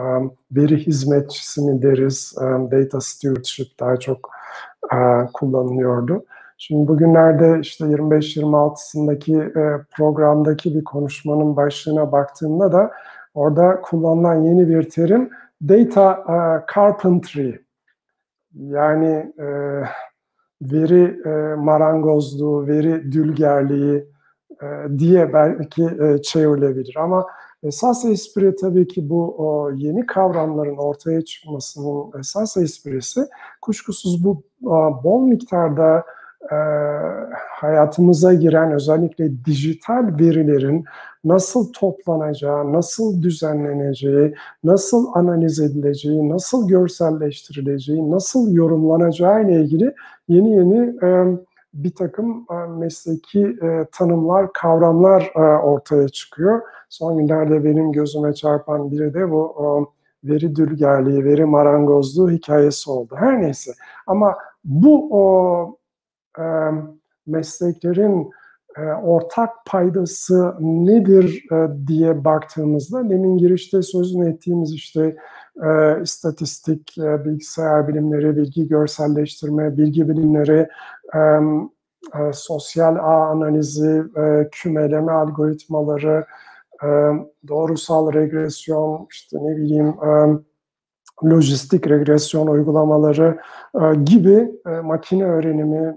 veri 0.51 0.77
hizmetçisi 0.77 1.61
mi 1.61 1.81
deriz, 1.81 2.35
data 2.71 3.01
stewardship 3.01 3.79
daha 3.79 3.97
çok 3.97 4.29
kullanılıyordu. 5.33 6.25
Şimdi 6.57 6.87
bugünlerde 6.87 7.59
işte 7.61 7.85
25-26'sındaki 7.85 9.53
programdaki 9.97 10.75
bir 10.75 10.83
konuşmanın 10.83 11.55
başlığına 11.55 12.11
baktığımda 12.11 12.71
da 12.71 12.91
orada 13.33 13.81
kullanılan 13.81 14.35
yeni 14.35 14.69
bir 14.69 14.89
terim 14.89 15.29
data 15.61 16.25
carpentry. 16.75 17.59
Yani 18.53 19.33
veri 20.61 21.23
marangozluğu, 21.57 22.67
veri 22.67 23.11
dülgerliği, 23.11 24.05
e, 24.61 24.99
diye 24.99 25.33
belki 25.33 25.83
e, 25.83 26.21
çevrilebilir. 26.21 26.95
Ama 26.99 27.25
esas 27.63 28.05
espri 28.05 28.55
tabii 28.55 28.87
ki 28.87 29.09
bu 29.09 29.71
yeni 29.75 30.05
kavramların 30.05 30.77
ortaya 30.77 31.21
çıkmasının 31.21 32.19
esas 32.19 32.57
esprisi 32.57 33.27
kuşkusuz 33.61 34.23
bu 34.23 34.43
bol 35.03 35.21
miktarda 35.21 36.03
e, 36.51 36.55
hayatımıza 37.49 38.33
giren 38.33 38.71
özellikle 38.71 39.45
dijital 39.45 40.19
verilerin 40.19 40.85
nasıl 41.23 41.73
toplanacağı, 41.73 42.73
nasıl 42.73 43.21
düzenleneceği, 43.21 44.35
nasıl 44.63 45.07
analiz 45.13 45.59
edileceği, 45.59 46.29
nasıl 46.29 46.67
görselleştirileceği, 46.67 48.11
nasıl 48.11 48.51
yorumlanacağı 48.51 49.43
ile 49.43 49.61
ilgili 49.61 49.93
yeni 50.27 50.51
yeni 50.51 50.95
e, 51.03 51.25
bir 51.73 51.95
takım 51.95 52.45
e, 52.51 52.55
mesleki 52.67 53.57
e, 53.61 53.85
tanımlar, 53.91 54.53
kavramlar 54.53 55.31
e, 55.35 55.39
ortaya 55.39 56.09
çıkıyor. 56.09 56.61
Son 56.89 57.17
günlerde 57.17 57.63
benim 57.63 57.91
gözüme 57.91 58.33
çarpan 58.33 58.91
biri 58.91 59.13
de 59.13 59.31
bu 59.31 59.55
veri 60.23 60.55
dülgerliği, 60.55 61.25
veri 61.25 61.45
marangozluğu 61.45 62.31
hikayesi 62.31 62.91
oldu. 62.91 63.15
Her 63.17 63.41
neyse 63.41 63.71
ama 64.07 64.37
bu 64.63 65.07
o 65.11 65.77
mesleklerin 67.27 68.31
ortak 69.03 69.49
paydası 69.65 70.55
nedir 70.59 71.45
diye 71.87 72.25
baktığımızda 72.25 73.09
demin 73.09 73.37
girişte 73.37 73.81
sözünü 73.81 74.29
ettiğimiz 74.29 74.73
işte 74.73 75.17
istatistik, 76.03 76.95
bilgisayar 76.97 77.87
bilimleri, 77.87 78.35
bilgi 78.37 78.67
görselleştirme, 78.67 79.77
bilgi 79.77 80.09
bilimleri, 80.09 80.67
sosyal 82.33 82.95
ağ 82.95 83.29
analizi, 83.29 84.03
kümeleme 84.51 85.11
algoritmaları, 85.11 86.25
doğrusal 87.47 88.13
regresyon, 88.13 89.07
işte 89.11 89.37
ne 89.41 89.57
bileyim 89.57 89.95
lojistik 91.23 91.89
regresyon 91.89 92.47
uygulamaları 92.47 93.39
gibi 94.03 94.51
makine 94.83 95.25
öğrenimi, 95.25 95.95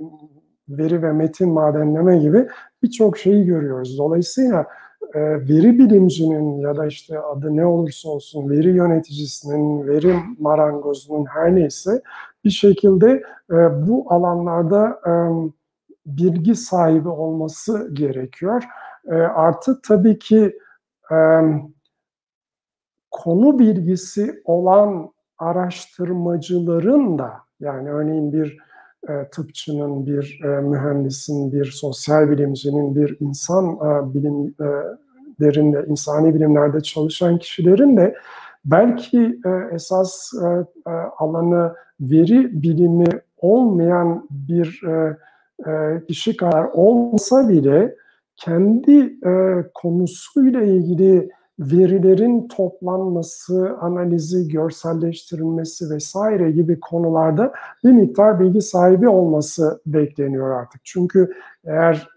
veri 0.68 1.02
ve 1.02 1.12
metin 1.12 1.48
madenleme 1.48 2.18
gibi 2.18 2.48
birçok 2.82 3.18
şeyi 3.18 3.46
görüyoruz. 3.46 3.98
Dolayısıyla 3.98 4.66
veri 5.14 5.78
bilimcinin 5.78 6.58
ya 6.58 6.76
da 6.76 6.86
işte 6.86 7.18
adı 7.18 7.56
ne 7.56 7.66
olursa 7.66 8.08
olsun 8.08 8.50
veri 8.50 8.68
yöneticisinin, 8.68 9.86
veri 9.86 10.16
marangozunun 10.38 11.24
her 11.24 11.54
neyse 11.54 12.02
bir 12.44 12.50
şekilde 12.50 13.22
bu 13.86 14.04
alanlarda 14.08 15.00
bilgi 16.06 16.54
sahibi 16.54 17.08
olması 17.08 17.94
gerekiyor. 17.94 18.62
Artı 19.34 19.80
tabii 19.82 20.18
ki 20.18 20.58
konu 23.10 23.58
bilgisi 23.58 24.42
olan 24.44 25.12
araştırmacıların 25.38 27.18
da 27.18 27.32
yani 27.60 27.90
örneğin 27.90 28.32
bir 28.32 28.58
e, 29.08 29.28
tıpçının, 29.30 30.06
bir 30.06 30.40
e, 30.44 30.60
mühendisin, 30.60 31.52
bir 31.52 31.64
sosyal 31.64 32.30
bilimcinin, 32.30 32.96
bir 32.96 33.16
insan 33.20 33.64
e, 33.66 34.14
bilimlerinde, 34.14 35.84
insani 35.88 36.34
bilimlerde 36.34 36.80
çalışan 36.80 37.38
kişilerin 37.38 37.96
de 37.96 38.14
belki 38.64 39.40
esas 39.72 40.32
alanı 41.18 41.74
veri 42.00 42.62
bilimi 42.62 43.20
olmayan 43.38 44.28
bir 44.30 44.82
kişi 46.08 46.36
kadar 46.36 46.64
olsa 46.64 47.48
bile 47.48 47.94
kendi 48.36 49.16
konusuyla 49.74 50.62
ilgili 50.62 51.30
verilerin 51.58 52.48
toplanması, 52.48 53.76
analizi, 53.80 54.48
görselleştirilmesi 54.48 55.90
vesaire 55.90 56.50
gibi 56.50 56.80
konularda 56.80 57.52
bir 57.84 57.92
miktar 57.92 58.40
bilgi 58.40 58.60
sahibi 58.60 59.08
olması 59.08 59.80
bekleniyor 59.86 60.50
artık. 60.50 60.80
Çünkü 60.84 61.32
eğer 61.64 62.08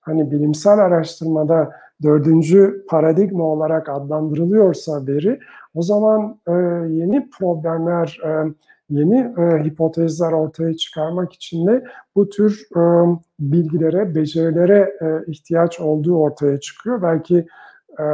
hani 0.00 0.30
bilimsel 0.30 0.78
araştırmada 0.78 1.72
dördüncü 2.02 2.84
paradigma 2.88 3.44
olarak 3.44 3.88
adlandırılıyorsa 3.88 5.06
veri, 5.06 5.38
o 5.74 5.82
zaman 5.82 6.38
e, 6.46 6.52
yeni 6.88 7.30
problemler, 7.30 8.20
e, 8.24 8.30
yeni 8.90 9.18
e, 9.18 9.64
hipotezler 9.64 10.32
ortaya 10.32 10.76
çıkarmak 10.76 11.32
için 11.32 11.66
de 11.66 11.84
bu 12.16 12.28
tür 12.28 12.66
e, 12.76 12.80
bilgilere, 13.40 14.14
becerilere 14.14 14.94
e, 15.02 15.30
ihtiyaç 15.30 15.80
olduğu 15.80 16.16
ortaya 16.16 16.60
çıkıyor. 16.60 17.02
Belki 17.02 17.46
e, 17.98 18.04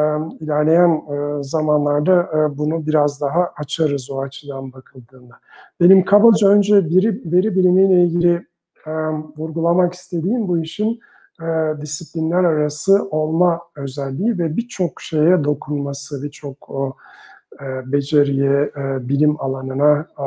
ilerleyen 0.41 0.91
e, 0.91 1.43
zamanlarda 1.43 2.31
e, 2.35 2.59
bunu 2.59 2.87
biraz 2.87 3.21
daha 3.21 3.53
açarız 3.57 4.11
o 4.11 4.21
açıdan 4.21 4.73
bakıldığında. 4.73 5.35
Benim 5.81 6.05
kabaca 6.05 6.49
önce 6.49 6.75
veri, 6.75 7.33
veri 7.33 7.57
bilimiyle 7.57 8.05
ilgili 8.05 8.47
e, 8.87 8.91
vurgulamak 9.37 9.95
istediğim 9.95 10.49
bu 10.49 10.59
işin 10.59 11.01
e, 11.43 11.47
disiplinler 11.81 12.45
arası 12.45 13.09
olma 13.11 13.61
özelliği 13.77 14.39
ve 14.39 14.57
birçok 14.57 15.01
şeye 15.01 15.45
dokunması, 15.45 16.23
birçok 16.23 16.71
o 16.71 16.97
e, 17.61 17.93
beceriye, 17.93 18.71
e, 18.77 19.09
bilim 19.09 19.41
alanına, 19.41 20.07
e, 20.19 20.25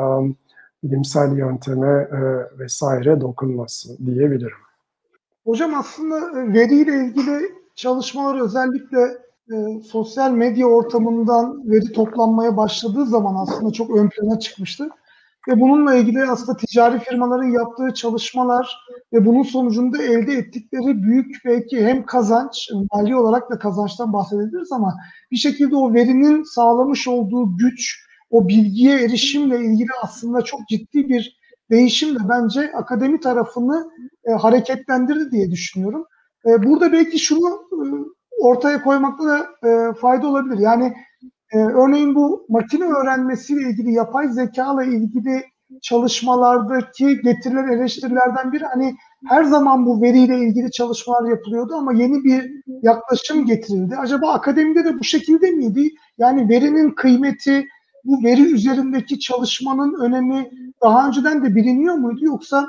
bilimsel 0.84 1.36
yönteme 1.36 2.08
e, 2.12 2.18
vesaire 2.58 3.20
dokunması 3.20 4.06
diyebilirim. 4.06 4.56
Hocam 5.44 5.74
aslında 5.74 6.52
veriyle 6.52 7.04
ilgili 7.04 7.40
çalışmalar 7.74 8.40
özellikle 8.40 9.27
e, 9.52 9.82
sosyal 9.82 10.30
medya 10.30 10.66
ortamından 10.66 11.70
veri 11.70 11.92
toplanmaya 11.92 12.56
başladığı 12.56 13.06
zaman 13.06 13.34
aslında 13.34 13.72
çok 13.72 13.96
ön 13.96 14.08
plana 14.08 14.38
çıkmıştı. 14.38 14.88
Ve 15.48 15.60
bununla 15.60 15.94
ilgili 15.94 16.24
aslında 16.24 16.56
ticari 16.56 16.98
firmaların 16.98 17.50
yaptığı 17.50 17.94
çalışmalar 17.94 18.76
ve 19.12 19.26
bunun 19.26 19.42
sonucunda 19.42 20.02
elde 20.02 20.32
ettikleri 20.32 21.02
büyük 21.02 21.36
belki 21.44 21.86
hem 21.86 22.06
kazanç, 22.06 22.70
mali 22.92 23.16
olarak 23.16 23.50
da 23.50 23.58
kazançtan 23.58 24.12
bahsedebiliriz 24.12 24.72
ama 24.72 24.94
bir 25.30 25.36
şekilde 25.36 25.76
o 25.76 25.94
verinin 25.94 26.42
sağlamış 26.42 27.08
olduğu 27.08 27.56
güç, 27.56 28.06
o 28.30 28.48
bilgiye 28.48 29.00
erişimle 29.00 29.58
ilgili 29.58 29.90
aslında 30.02 30.42
çok 30.42 30.68
ciddi 30.68 31.08
bir 31.08 31.38
değişim 31.70 32.14
de 32.14 32.18
bence 32.28 32.72
akademi 32.72 33.20
tarafını 33.20 33.90
e, 34.24 34.32
hareketlendirdi 34.32 35.30
diye 35.30 35.50
düşünüyorum. 35.50 36.04
E, 36.46 36.62
burada 36.62 36.92
belki 36.92 37.18
şunu 37.18 37.68
e, 37.72 37.84
ortaya 38.38 38.82
koymakta 38.82 39.24
da 39.24 39.46
e, 39.68 39.92
fayda 39.92 40.26
olabilir. 40.28 40.58
Yani 40.58 40.94
e, 41.52 41.58
örneğin 41.58 42.14
bu 42.14 42.46
makine 42.48 42.84
öğrenmesiyle 42.84 43.70
ilgili, 43.70 43.92
yapay 43.92 44.28
zeka 44.28 44.82
ile 44.82 44.96
ilgili 44.96 45.44
çalışmalardaki 45.82 47.20
getirilen 47.22 47.68
eleştirilerden 47.68 48.52
biri 48.52 48.64
hani 48.64 48.96
her 49.28 49.44
zaman 49.44 49.86
bu 49.86 50.02
veriyle 50.02 50.38
ilgili 50.38 50.70
çalışmalar 50.70 51.30
yapılıyordu 51.30 51.74
ama 51.74 51.92
yeni 51.92 52.24
bir 52.24 52.50
yaklaşım 52.82 53.46
getirildi. 53.46 53.96
Acaba 53.96 54.32
akademide 54.32 54.84
de 54.84 54.98
bu 54.98 55.04
şekilde 55.04 55.50
miydi? 55.50 55.90
Yani 56.18 56.48
verinin 56.48 56.90
kıymeti, 56.90 57.66
bu 58.04 58.24
veri 58.24 58.42
üzerindeki 58.42 59.20
çalışmanın 59.20 60.00
önemi 60.00 60.50
daha 60.82 61.08
önceden 61.08 61.44
de 61.44 61.54
biliniyor 61.54 61.94
muydu 61.94 62.24
yoksa 62.24 62.68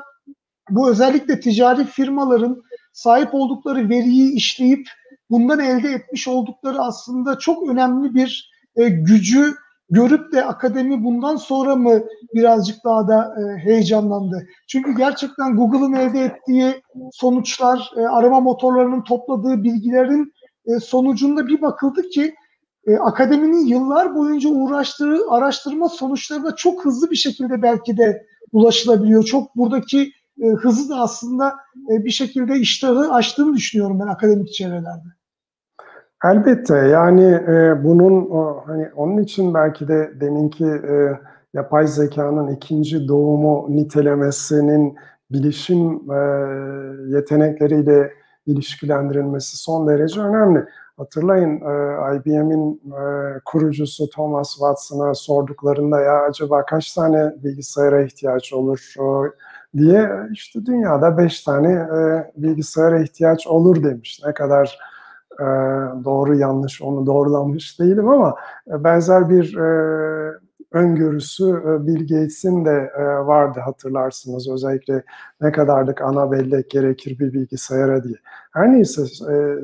bu 0.70 0.90
özellikle 0.90 1.40
ticari 1.40 1.84
firmaların 1.84 2.62
sahip 2.94 3.34
oldukları 3.34 3.90
veriyi 3.90 4.34
işleyip 4.34 4.88
bundan 5.30 5.60
elde 5.60 5.90
etmiş 5.90 6.28
oldukları 6.28 6.82
aslında 6.82 7.38
çok 7.40 7.70
önemli 7.70 8.16
bir 8.16 8.52
e, 8.76 8.90
gücü 8.90 9.56
görüp 9.90 10.34
de 10.34 10.46
akademi 10.46 11.04
bundan 11.04 11.36
sonra 11.36 11.76
mı 11.76 12.04
birazcık 12.34 12.84
daha 12.86 13.08
da 13.08 13.36
e, 13.40 13.58
heyecanlandı? 13.58 14.48
Çünkü 14.68 14.96
gerçekten 14.98 15.56
Google'ın 15.56 15.94
elde 15.94 16.20
ettiği 16.20 16.82
sonuçlar, 17.12 17.92
e, 17.98 18.02
arama 18.02 18.40
motorlarının 18.40 19.04
topladığı 19.04 19.64
bilgilerin 19.64 20.34
e, 20.66 20.80
sonucunda 20.80 21.48
bir 21.48 21.62
bakıldı 21.62 22.10
ki 22.10 22.36
e, 22.88 22.98
akademinin 22.98 23.66
yıllar 23.66 24.16
boyunca 24.16 24.50
uğraştığı 24.50 25.18
araştırma 25.30 25.90
sonuçları 25.90 26.44
da 26.44 26.56
çok 26.56 26.86
hızlı 26.86 27.12
bir 27.12 27.16
şekilde 27.16 27.62
belki 27.62 27.98
de 27.98 28.26
ulaşılabiliyor. 28.52 29.24
Çok 29.24 29.56
buradaki 29.56 30.12
e, 30.42 30.48
hızı 30.48 30.90
da 30.90 30.96
aslında 30.96 31.56
e, 31.92 32.06
bir 32.06 32.12
şekilde 32.12 32.60
iştahı 32.60 33.14
açtığını 33.14 33.56
düşünüyorum 33.56 34.00
ben 34.00 34.08
akademik 34.08 34.54
çevrelerde. 34.54 35.19
Elbette 36.26 36.76
yani 36.76 37.24
e, 37.24 37.84
bunun 37.84 38.30
o, 38.32 38.64
hani 38.66 38.90
onun 38.96 39.18
için 39.18 39.54
belki 39.54 39.88
de 39.88 40.12
deminki 40.22 40.66
e, 40.66 41.20
yapay 41.54 41.88
zekanın 41.88 42.48
ikinci 42.48 43.08
doğumu 43.08 43.66
nitelemesinin 43.70 44.98
bilişim 45.32 46.12
e, 46.12 46.18
yetenekleriyle 47.08 48.14
ilişkilendirilmesi 48.46 49.58
son 49.58 49.88
derece 49.88 50.22
önemli. 50.22 50.66
Hatırlayın 50.98 51.56
e, 51.62 52.16
IBM'in 52.16 52.82
e, 52.92 53.40
kurucusu 53.46 54.10
Thomas 54.10 54.52
Watson'a 54.52 55.14
sorduklarında 55.14 56.02
ya 56.02 56.22
acaba 56.22 56.66
kaç 56.66 56.94
tane 56.94 57.34
bilgisayara 57.44 58.02
ihtiyaç 58.02 58.54
olur 58.54 58.94
o, 59.00 59.26
diye 59.78 60.12
işte 60.32 60.66
dünyada 60.66 61.18
beş 61.18 61.44
tane 61.44 61.72
e, 61.72 62.32
bilgisayara 62.38 63.00
ihtiyaç 63.00 63.48
olur 63.48 63.84
demiş. 63.84 64.22
Ne 64.26 64.34
kadar 64.34 64.80
e, 65.40 65.46
doğru 66.06 66.36
yanlış 66.36 66.82
onu 66.82 67.06
doğrulanmış 67.06 67.80
değilim 67.80 68.10
ama 68.10 68.36
e, 68.68 68.84
benzer 68.84 69.30
bir 69.30 69.58
e, 69.58 70.40
öngörüsü 70.72 71.64
Bill 71.88 72.02
Gates'in 72.02 72.66
de 72.66 72.92
vardı 73.26 73.60
hatırlarsınız. 73.60 74.50
Özellikle 74.50 75.04
ne 75.42 75.52
kadarlık 75.52 76.02
ana 76.02 76.32
bellek 76.32 76.70
gerekir 76.70 77.20
bir 77.20 77.34
bilgisayara 77.34 78.04
diye. 78.04 78.16
Her 78.54 78.72
neyse 78.72 79.02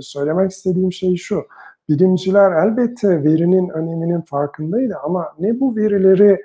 söylemek 0.02 0.52
istediğim 0.52 0.94
şey 0.94 1.16
şu. 1.16 1.44
Bilimciler 1.90 2.52
elbette 2.52 3.24
verinin 3.24 3.70
öneminin 3.70 4.22
farkındaydı 4.22 4.96
ama 5.04 5.34
ne 5.40 5.60
bu 5.60 5.76
verileri 5.76 6.42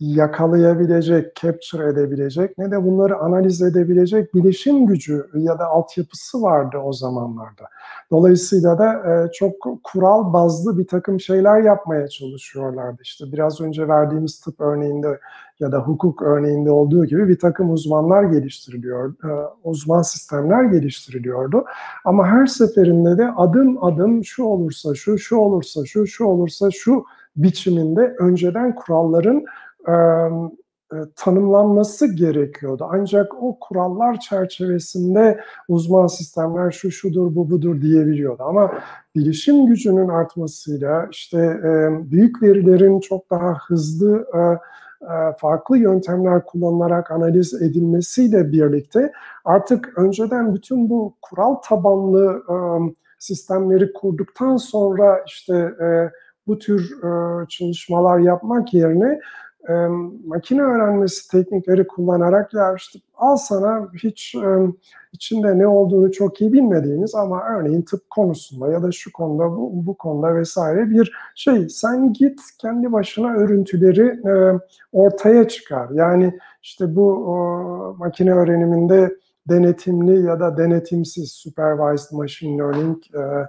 yakalayabilecek, 0.00 1.36
capture 1.36 1.88
edebilecek 1.88 2.58
ne 2.58 2.70
de 2.70 2.84
bunları 2.84 3.16
analiz 3.16 3.62
edebilecek 3.62 4.34
bilişim 4.34 4.86
gücü 4.86 5.26
ya 5.34 5.58
da 5.58 5.66
altyapısı 5.66 6.42
vardı 6.42 6.78
o 6.78 6.92
zamanlarda. 6.92 7.68
Dolayısıyla 8.10 8.78
da 8.78 8.92
e, 8.94 9.32
çok 9.32 9.54
kural 9.84 10.32
bazlı 10.32 10.78
bir 10.78 10.86
takım 10.86 11.20
şeyler 11.20 11.60
yapmaya 11.60 12.08
çalışıyorlardı. 12.08 13.02
İşte 13.02 13.24
biraz 13.32 13.60
önce 13.60 13.88
verdiğimiz 13.88 14.40
tıp 14.40 14.60
örneğinde 14.60 15.20
ya 15.60 15.72
da 15.72 15.78
hukuk 15.78 16.22
örneğinde 16.22 16.70
olduğu 16.70 17.04
gibi 17.04 17.28
bir 17.28 17.38
takım 17.38 17.72
uzmanlar 17.72 18.22
geliştiriliyor, 18.22 19.14
e, 19.24 19.48
uzman 19.64 20.02
sistemler 20.02 20.64
geliştiriliyordu. 20.64 21.64
Ama 22.04 22.26
her 22.26 22.46
seferinde 22.46 23.18
de 23.18 23.30
adım 23.36 23.84
adım 23.84 24.24
şu 24.24 24.44
olursa 24.44 24.94
şu, 24.94 25.18
şu 25.18 25.36
olursa 25.36 25.84
şu, 25.84 26.06
şu 26.06 26.24
olursa 26.24 26.70
şu 26.70 27.04
biçiminde 27.36 28.14
önceden 28.18 28.74
kuralların 28.74 29.44
e, 29.88 30.96
tanımlanması 31.16 32.16
gerekiyordu. 32.16 32.88
Ancak 32.92 33.42
o 33.42 33.58
kurallar 33.60 34.20
çerçevesinde 34.20 35.40
uzman 35.68 36.06
sistemler 36.06 36.70
şu 36.70 36.90
şudur 36.90 37.34
bu 37.34 37.50
budur 37.50 37.80
diyebiliyordu. 37.80 38.42
Ama 38.42 38.72
bilişim 39.16 39.66
gücünün 39.66 40.08
artmasıyla 40.08 41.08
işte 41.10 41.38
e, 41.38 41.90
büyük 42.10 42.42
verilerin 42.42 43.00
çok 43.00 43.30
daha 43.30 43.58
hızlı 43.66 44.26
e, 44.34 44.58
farklı 45.38 45.78
yöntemler 45.78 46.44
kullanılarak 46.44 47.10
analiz 47.10 47.62
edilmesiyle 47.62 48.52
birlikte 48.52 49.12
artık 49.44 49.98
önceden 49.98 50.54
bütün 50.54 50.90
bu 50.90 51.14
kural 51.22 51.54
tabanlı 51.54 52.42
sistemleri 53.18 53.92
kurduktan 53.92 54.56
sonra 54.56 55.24
işte 55.26 55.72
bu 56.46 56.58
tür 56.58 56.98
çalışmalar 57.48 58.18
yapmak 58.18 58.74
yerine 58.74 59.20
e, 59.68 59.72
makine 60.26 60.62
öğrenmesi 60.62 61.30
teknikleri 61.30 61.86
kullanarak 61.86 62.54
ya 62.54 62.74
işte 62.74 62.98
al 63.16 63.36
sana 63.36 63.88
hiç 64.02 64.34
e, 64.34 64.48
içinde 65.12 65.58
ne 65.58 65.66
olduğunu 65.66 66.12
çok 66.12 66.40
iyi 66.40 66.52
bilmediğiniz 66.52 67.14
ama 67.14 67.42
örneğin 67.44 67.82
tıp 67.82 68.10
konusunda 68.10 68.72
ya 68.72 68.82
da 68.82 68.92
şu 68.92 69.12
konuda 69.12 69.50
bu, 69.50 69.86
bu 69.86 69.94
konuda 69.94 70.34
vesaire 70.34 70.90
bir 70.90 71.12
şey 71.34 71.68
sen 71.68 72.12
git 72.12 72.40
kendi 72.58 72.92
başına 72.92 73.34
örüntüleri 73.34 74.06
e, 74.28 74.60
ortaya 74.92 75.48
çıkar. 75.48 75.88
Yani 75.90 76.38
işte 76.62 76.96
bu 76.96 77.12
o, 77.12 77.96
makine 77.98 78.32
öğreniminde 78.32 79.16
denetimli 79.48 80.26
ya 80.26 80.40
da 80.40 80.56
denetimsiz 80.56 81.32
supervised 81.32 82.12
machine 82.12 82.58
learning 82.58 82.98
e, 83.14 83.48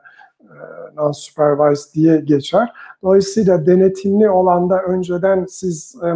non-supervised 0.95 1.93
diye 1.93 2.17
geçer. 2.17 2.73
Dolayısıyla 3.03 3.65
denetimli 3.65 4.29
olanda 4.29 4.83
önceden 4.83 5.45
siz 5.49 5.95
e, 6.03 6.07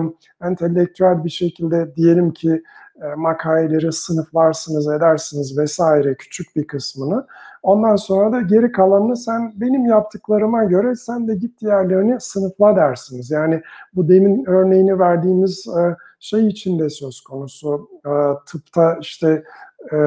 entelektüel 0.47 1.23
bir 1.23 1.29
şekilde 1.29 1.95
diyelim 1.95 2.31
ki 2.31 2.63
e, 3.01 3.15
makaleleri 3.15 3.91
sınıflarsınız, 3.91 4.87
edersiniz 4.87 5.57
vesaire 5.57 6.15
küçük 6.15 6.55
bir 6.55 6.67
kısmını. 6.67 7.27
Ondan 7.63 7.95
sonra 7.95 8.31
da 8.31 8.41
geri 8.41 8.71
kalanını 8.71 9.17
sen 9.17 9.53
benim 9.55 9.85
yaptıklarıma 9.85 10.63
göre 10.63 10.95
sen 10.95 11.27
de 11.27 11.35
git 11.35 11.61
diğerlerini 11.61 12.19
sınıfla 12.19 12.75
dersiniz. 12.75 13.31
Yani 13.31 13.61
bu 13.95 14.07
demin 14.07 14.45
örneğini 14.45 14.99
verdiğimiz 14.99 15.67
e, 15.67 15.95
şey 16.19 16.47
içinde 16.47 16.89
söz 16.89 17.21
konusu. 17.21 17.89
E, 18.05 18.11
tıpta 18.45 18.97
işte 19.01 19.43
e, 19.91 19.97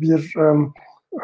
bir 0.00 0.34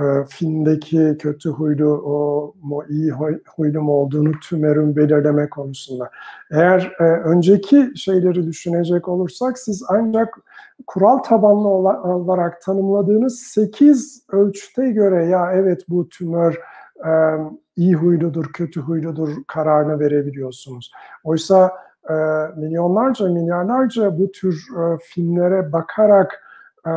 e, 0.00 0.04
filmdeki 0.28 1.16
kötü 1.18 1.50
huylu 1.50 2.02
o 2.04 2.52
mu 2.62 2.84
iyi 2.88 3.12
huylu 3.56 3.82
mu 3.82 3.92
olduğunu 3.92 4.32
tümörün 4.40 4.96
belirleme 4.96 5.48
konusunda. 5.48 6.10
Eğer 6.52 6.92
e, 7.00 7.04
önceki 7.04 7.92
şeyleri 7.96 8.46
düşünecek 8.46 9.08
olursak 9.08 9.58
siz 9.58 9.84
ancak 9.88 10.38
kural 10.86 11.18
tabanlı 11.18 11.68
olarak 11.68 12.60
tanımladığınız 12.60 13.38
8 13.38 14.26
ölçüte 14.32 14.90
göre 14.90 15.26
ya 15.26 15.52
evet 15.52 15.84
bu 15.88 16.08
tümör 16.08 16.58
e, 17.06 17.10
iyi 17.76 17.94
huyludur, 17.94 18.52
kötü 18.52 18.80
huyludur 18.80 19.28
kararını 19.46 20.00
verebiliyorsunuz. 20.00 20.92
Oysa 21.24 21.72
e, 22.10 22.14
milyonlarca, 22.56 23.28
milyarlarca 23.28 24.18
bu 24.18 24.30
tür 24.30 24.66
e, 24.78 24.98
filmlere 25.02 25.72
bakarak 25.72 26.43
e, 26.86 26.92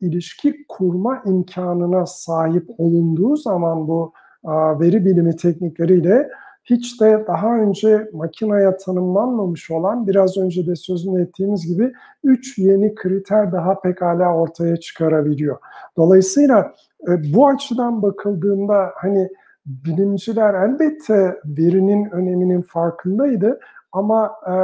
ilişki 0.00 0.66
kurma 0.68 1.22
imkanına 1.26 2.06
sahip 2.06 2.70
olunduğu 2.78 3.36
zaman 3.36 3.88
bu 3.88 4.12
e, 4.44 4.50
veri 4.50 5.04
bilimi 5.04 5.36
teknikleriyle 5.36 6.28
hiç 6.64 7.00
de 7.00 7.24
daha 7.26 7.56
önce 7.56 8.10
makineye 8.12 8.76
tanımlanmamış 8.76 9.70
olan 9.70 10.06
biraz 10.06 10.36
önce 10.36 10.66
de 10.66 10.76
sözünü 10.76 11.22
ettiğimiz 11.22 11.66
gibi 11.66 11.92
üç 12.24 12.58
yeni 12.58 12.94
kriter 12.94 13.52
daha 13.52 13.80
pekala 13.80 14.34
ortaya 14.34 14.76
çıkarabiliyor. 14.76 15.58
Dolayısıyla 15.96 16.74
e, 17.08 17.34
bu 17.34 17.48
açıdan 17.48 18.02
bakıldığında 18.02 18.92
hani 18.94 19.28
bilimciler 19.66 20.54
elbette 20.54 21.40
verinin 21.44 22.10
öneminin 22.10 22.62
farkındaydı 22.62 23.60
ama 23.92 24.32
e, 24.46 24.54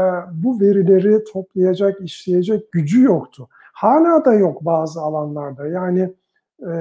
bu 0.45 0.61
verileri 0.61 1.25
toplayacak, 1.33 2.01
işleyecek 2.01 2.73
gücü 2.73 3.03
yoktu. 3.03 3.49
Hala 3.81 4.25
da 4.25 4.35
yok 4.35 4.65
bazı 4.65 5.01
alanlarda. 5.01 5.67
Yani 5.67 6.15
e, 6.63 6.73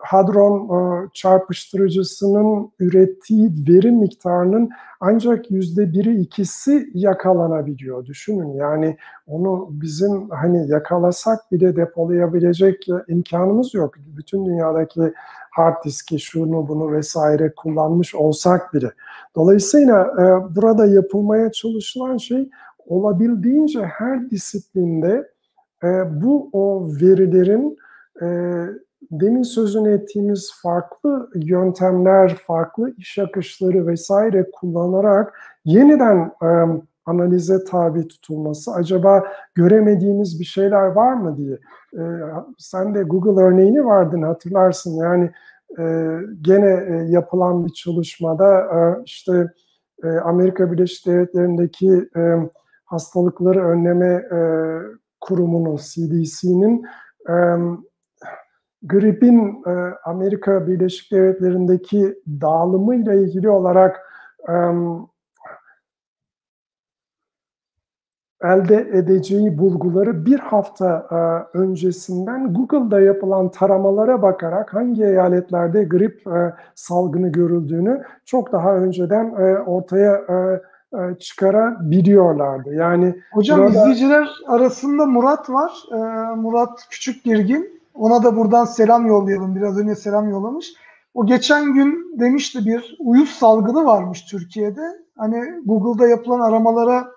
hadron 0.00 0.68
e, 0.68 1.08
çarpıştırıcısının 1.14 2.72
ürettiği 2.78 3.50
veri 3.68 3.92
miktarının 3.92 4.70
ancak 5.00 5.50
yüzde 5.50 5.92
biri 5.92 6.20
ikisi 6.20 6.90
yakalanabiliyor. 6.94 8.06
Düşünün 8.06 8.52
yani 8.54 8.96
onu 9.26 9.68
bizim 9.70 10.30
hani 10.30 10.70
yakalasak 10.70 11.52
bile 11.52 11.76
depolayabilecek 11.76 12.86
imkanımız 13.08 13.74
yok. 13.74 13.94
Bütün 14.16 14.46
dünyadaki 14.46 15.12
hard 15.50 15.84
diski 15.84 16.18
şunu 16.20 16.68
bunu 16.68 16.92
vesaire 16.92 17.52
kullanmış 17.56 18.14
olsak 18.14 18.74
bile. 18.74 18.92
Dolayısıyla 19.36 20.02
e, 20.02 20.56
burada 20.56 20.86
yapılmaya 20.86 21.52
çalışılan 21.52 22.16
şey 22.16 22.50
olabildiğince 22.86 23.84
her 23.84 24.30
disiplinde 24.30 25.37
e, 25.84 26.20
bu 26.22 26.50
o 26.52 26.88
verilerin 27.00 27.76
e, 28.22 28.26
demin 29.10 29.42
sözünü 29.42 29.92
ettiğimiz 29.92 30.52
farklı 30.62 31.30
yöntemler, 31.34 32.34
farklı 32.34 32.94
iş 32.96 33.18
akışları 33.18 33.86
vesaire 33.86 34.50
kullanarak 34.52 35.40
yeniden 35.64 36.32
e, 36.42 36.48
analize 37.06 37.64
tabi 37.64 38.08
tutulması, 38.08 38.72
acaba 38.72 39.24
göremediğimiz 39.54 40.40
bir 40.40 40.44
şeyler 40.44 40.86
var 40.86 41.12
mı 41.12 41.36
diye. 41.36 41.58
E, 41.94 42.02
sen 42.58 42.94
de 42.94 43.02
Google 43.02 43.42
örneğini 43.42 43.84
vardın 43.84 44.22
hatırlarsın 44.22 44.96
yani 44.96 45.30
e, 45.78 46.16
gene 46.40 46.86
e, 46.88 47.06
yapılan 47.08 47.66
bir 47.66 47.72
çalışmada 47.72 48.60
e, 48.60 49.02
işte 49.04 49.52
e, 50.04 50.08
Amerika 50.08 50.72
Birleşik 50.72 51.06
Devletleri'ndeki 51.06 52.08
e, 52.16 52.34
hastalıkları 52.84 53.64
önleme 53.64 54.24
e, 54.32 54.38
kurumunun, 55.20 55.76
CDC'nin 55.76 56.86
e, 57.28 57.34
gripin 58.82 59.62
e, 59.66 59.70
Amerika 60.04 60.66
Birleşik 60.66 61.12
Devletleri'ndeki 61.12 62.14
dağılımıyla 62.40 63.14
ilgili 63.14 63.50
olarak 63.50 64.00
e, 64.48 64.54
elde 68.42 68.76
edeceği 68.76 69.58
bulguları 69.58 70.26
bir 70.26 70.38
hafta 70.38 71.06
e, 71.10 71.58
öncesinden 71.58 72.54
Google'da 72.54 73.00
yapılan 73.00 73.50
taramalara 73.50 74.22
bakarak 74.22 74.74
hangi 74.74 75.04
eyaletlerde 75.04 75.84
grip 75.84 76.26
e, 76.26 76.54
salgını 76.74 77.28
görüldüğünü 77.28 78.02
çok 78.24 78.52
daha 78.52 78.76
önceden 78.76 79.34
e, 79.38 79.58
ortaya 79.58 80.14
e, 80.14 80.62
e, 80.94 81.18
çıkarabiliyorlardı. 81.18 82.74
Yani 82.74 83.14
Hocam 83.32 83.58
burada... 83.58 83.70
izleyiciler 83.70 84.28
arasında 84.46 85.06
Murat 85.06 85.50
var. 85.50 85.72
E, 85.92 85.96
Murat 86.34 86.86
Küçük 86.90 87.24
Girgin. 87.24 87.80
Ona 87.94 88.22
da 88.22 88.36
buradan 88.36 88.64
selam 88.64 89.06
yollayalım. 89.06 89.56
Biraz 89.56 89.78
önce 89.78 89.94
selam 89.94 90.30
yollamış. 90.30 90.72
O 91.14 91.26
geçen 91.26 91.74
gün 91.74 92.18
demişti 92.20 92.66
bir 92.66 92.96
uyuz 92.98 93.30
salgını 93.30 93.84
varmış 93.84 94.24
Türkiye'de. 94.24 94.82
Hani 95.16 95.44
Google'da 95.64 96.08
yapılan 96.08 96.40
aramalara 96.40 97.08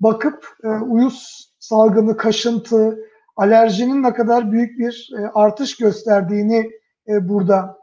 bakıp 0.00 0.48
e, 0.64 0.68
uyuz 0.68 1.50
salgını, 1.58 2.16
kaşıntı, 2.16 2.98
alerjinin 3.36 4.02
ne 4.02 4.12
kadar 4.14 4.52
büyük 4.52 4.78
bir 4.78 5.10
e, 5.18 5.30
artış 5.34 5.76
gösterdiğini 5.76 6.70
e, 7.08 7.28
burada 7.28 7.78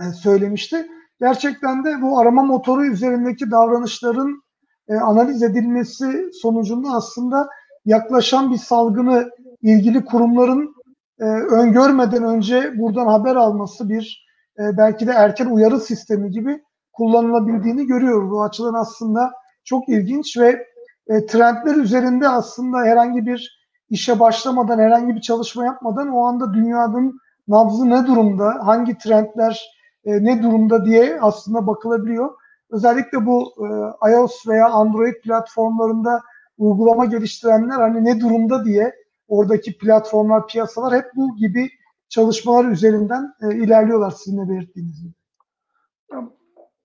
e, 0.00 0.02
söylemişti. 0.12 0.86
Gerçekten 1.20 1.84
de 1.84 2.02
bu 2.02 2.18
arama 2.18 2.42
motoru 2.42 2.84
üzerindeki 2.84 3.50
davranışların 3.50 4.42
e, 4.90 4.94
analiz 4.94 5.42
edilmesi 5.42 6.30
sonucunda 6.32 6.88
aslında 6.88 7.48
yaklaşan 7.84 8.52
bir 8.52 8.56
salgını 8.56 9.30
ilgili 9.62 10.04
kurumların 10.04 10.74
e, 11.20 11.24
öngörmeden 11.24 12.24
önce 12.24 12.78
buradan 12.78 13.06
haber 13.06 13.36
alması 13.36 13.88
bir 13.88 14.26
e, 14.58 14.62
belki 14.78 15.06
de 15.06 15.12
erken 15.12 15.46
uyarı 15.46 15.80
sistemi 15.80 16.30
gibi 16.30 16.62
kullanılabildiğini 16.92 17.86
görüyoruz. 17.86 18.30
Bu 18.30 18.42
açıdan 18.42 18.74
aslında 18.74 19.32
çok 19.64 19.88
ilginç 19.88 20.38
ve 20.38 20.66
e, 21.08 21.26
trendler 21.26 21.74
üzerinde 21.74 22.28
aslında 22.28 22.78
herhangi 22.78 23.26
bir 23.26 23.60
işe 23.90 24.20
başlamadan, 24.20 24.78
herhangi 24.78 25.16
bir 25.16 25.20
çalışma 25.20 25.64
yapmadan 25.64 26.08
o 26.08 26.24
anda 26.24 26.54
dünyanın 26.54 27.20
nabzı 27.48 27.90
ne 27.90 28.06
durumda, 28.06 28.58
hangi 28.62 28.98
trendler 28.98 29.80
ne 30.04 30.42
durumda 30.42 30.84
diye 30.84 31.18
aslında 31.20 31.66
bakılabiliyor. 31.66 32.30
Özellikle 32.70 33.26
bu 33.26 33.52
e, 33.58 34.10
iOS 34.10 34.48
veya 34.48 34.70
Android 34.70 35.14
platformlarında 35.14 36.22
uygulama 36.58 37.04
geliştirenler 37.04 37.80
hani 37.80 38.04
ne 38.04 38.20
durumda 38.20 38.64
diye 38.64 38.94
oradaki 39.28 39.78
platformlar, 39.78 40.46
piyasalar 40.46 40.94
hep 40.94 41.04
bu 41.16 41.36
gibi 41.36 41.68
çalışmalar 42.08 42.64
üzerinden 42.64 43.34
e, 43.42 43.54
ilerliyorlar 43.54 44.10
sizin 44.10 44.38
de 44.38 44.48
belirttiğiniz 44.48 45.02
gibi. 45.02 45.12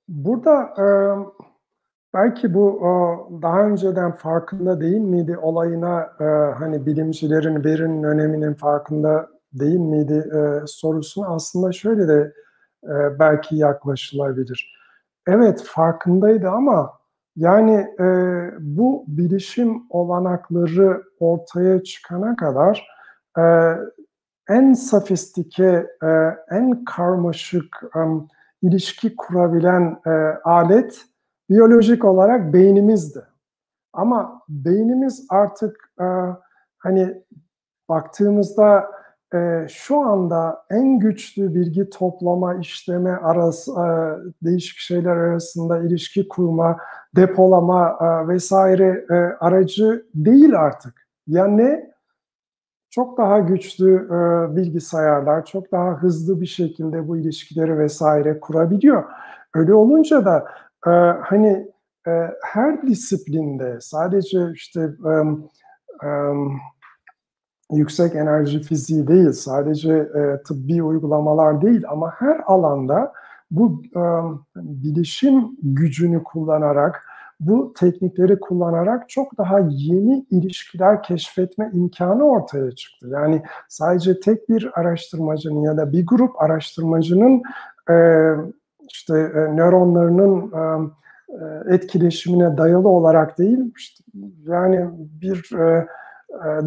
Burada 0.08 0.64
e, 0.64 0.86
belki 2.14 2.54
bu 2.54 2.80
e, 2.80 2.90
daha 3.42 3.62
önceden 3.62 4.12
farkında 4.12 4.82
değil 4.82 5.02
miydi 5.02 5.38
olayına 5.38 6.10
e, 6.20 6.24
hani 6.58 6.86
bilimcilerin 6.86 7.64
verinin 7.64 8.04
öneminin 8.04 8.54
farkında 8.54 9.30
değil 9.54 9.80
miydi 9.80 10.30
e, 10.34 10.68
sorusuna 10.68 11.28
aslında 11.28 11.72
şöyle 11.72 12.08
de 12.08 12.34
e, 12.84 13.20
belki 13.20 13.56
yaklaşılabilir. 13.56 14.76
Evet 15.28 15.64
farkındaydı 15.64 16.50
ama 16.50 16.94
yani 17.36 17.88
e, 18.00 18.06
bu 18.60 19.04
bilişim 19.08 19.84
olanakları 19.90 21.04
ortaya 21.20 21.84
çıkana 21.84 22.36
kadar 22.36 22.88
e, 23.38 23.44
en 24.50 24.74
sofistike, 24.74 25.88
e, 26.04 26.08
en 26.52 26.86
karmaşık 26.86 27.84
e, 27.96 28.00
ilişki 28.62 29.16
kurabilen 29.16 30.00
e, 30.08 30.10
alet 30.44 31.02
biyolojik 31.50 32.06
olarak 32.06 32.54
beynimizdi. 32.54 33.26
Ama 33.94 34.42
beynimiz 34.50 35.26
artık 35.30 35.92
e, 36.02 36.06
hani 36.78 37.24
baktığımızda 37.90 38.92
e, 39.34 39.68
şu 39.70 40.00
anda 40.00 40.66
en 40.72 41.00
güçlü 41.00 41.56
bilgi 41.56 41.90
toplama, 41.90 42.56
işleme 42.56 43.12
arası, 43.12 43.72
e, 43.72 43.88
değişik 44.46 44.78
şeyler 44.78 45.16
arasında 45.16 45.80
ilişki 45.80 46.28
kurma, 46.28 46.78
depolama 47.16 47.98
e, 48.02 48.28
vesaire 48.28 49.06
e, 49.10 49.16
aracı 49.16 50.06
değil 50.16 50.60
artık. 50.60 51.08
Yani 51.28 51.90
çok 52.90 53.18
daha 53.18 53.40
güçlü 53.40 53.96
e, 53.96 54.56
bilgisayarlar 54.56 55.46
çok 55.46 55.72
daha 55.72 55.92
hızlı 55.92 56.42
bir 56.42 56.46
şekilde 56.46 57.08
bu 57.08 57.18
ilişkileri 57.18 57.78
vesaire 57.80 58.40
kurabiliyor. 58.40 59.04
öyle 59.54 59.74
olunca 59.74 60.26
da 60.26 60.46
e, 60.88 60.90
hani 61.22 61.72
e, 62.08 62.12
her 62.44 62.88
disiplinde 62.88 63.78
sadece 63.82 64.52
işte 64.54 64.82
e, 64.82 65.12
e, 66.08 66.10
yüksek 67.72 68.16
enerji 68.16 68.60
fiziği 68.60 69.08
değil, 69.08 69.32
sadece 69.32 69.94
e, 69.94 70.44
tıbbi 70.48 70.84
uygulamalar 70.84 71.62
değil 71.62 71.84
ama 71.90 72.14
her 72.20 72.40
alanda 72.46 73.14
bu 73.52 73.82
e, 73.96 74.02
bilişim 74.56 75.58
gücünü 75.64 76.24
kullanarak, 76.24 77.04
bu 77.40 77.74
teknikleri 77.80 78.40
kullanarak 78.40 79.10
çok 79.10 79.38
daha 79.38 79.60
yeni 79.60 80.26
ilişkiler 80.32 81.04
keşfetme 81.04 81.72
imkanı 81.74 82.24
ortaya 82.24 82.72
çıktı. 82.72 83.08
Yani 83.10 83.42
sadece 83.68 84.20
tek 84.20 84.50
bir 84.50 84.80
araştırmacının 84.80 85.62
ya 85.62 85.78
da 85.78 85.92
bir 85.92 86.06
grup 86.06 86.42
araştırmacının 86.42 87.42
e, 87.90 87.96
işte 88.92 89.14
e, 89.14 89.56
nöronlarının 89.56 90.52
e, 90.52 90.90
e 91.36 91.76
etkileşimine 91.76 92.58
dayalı 92.58 92.90
olarak 92.90 93.38
değil, 93.38 93.74
işte, 93.78 94.04
yani 94.48 94.90
bir 95.22 95.56
e, 95.60 95.88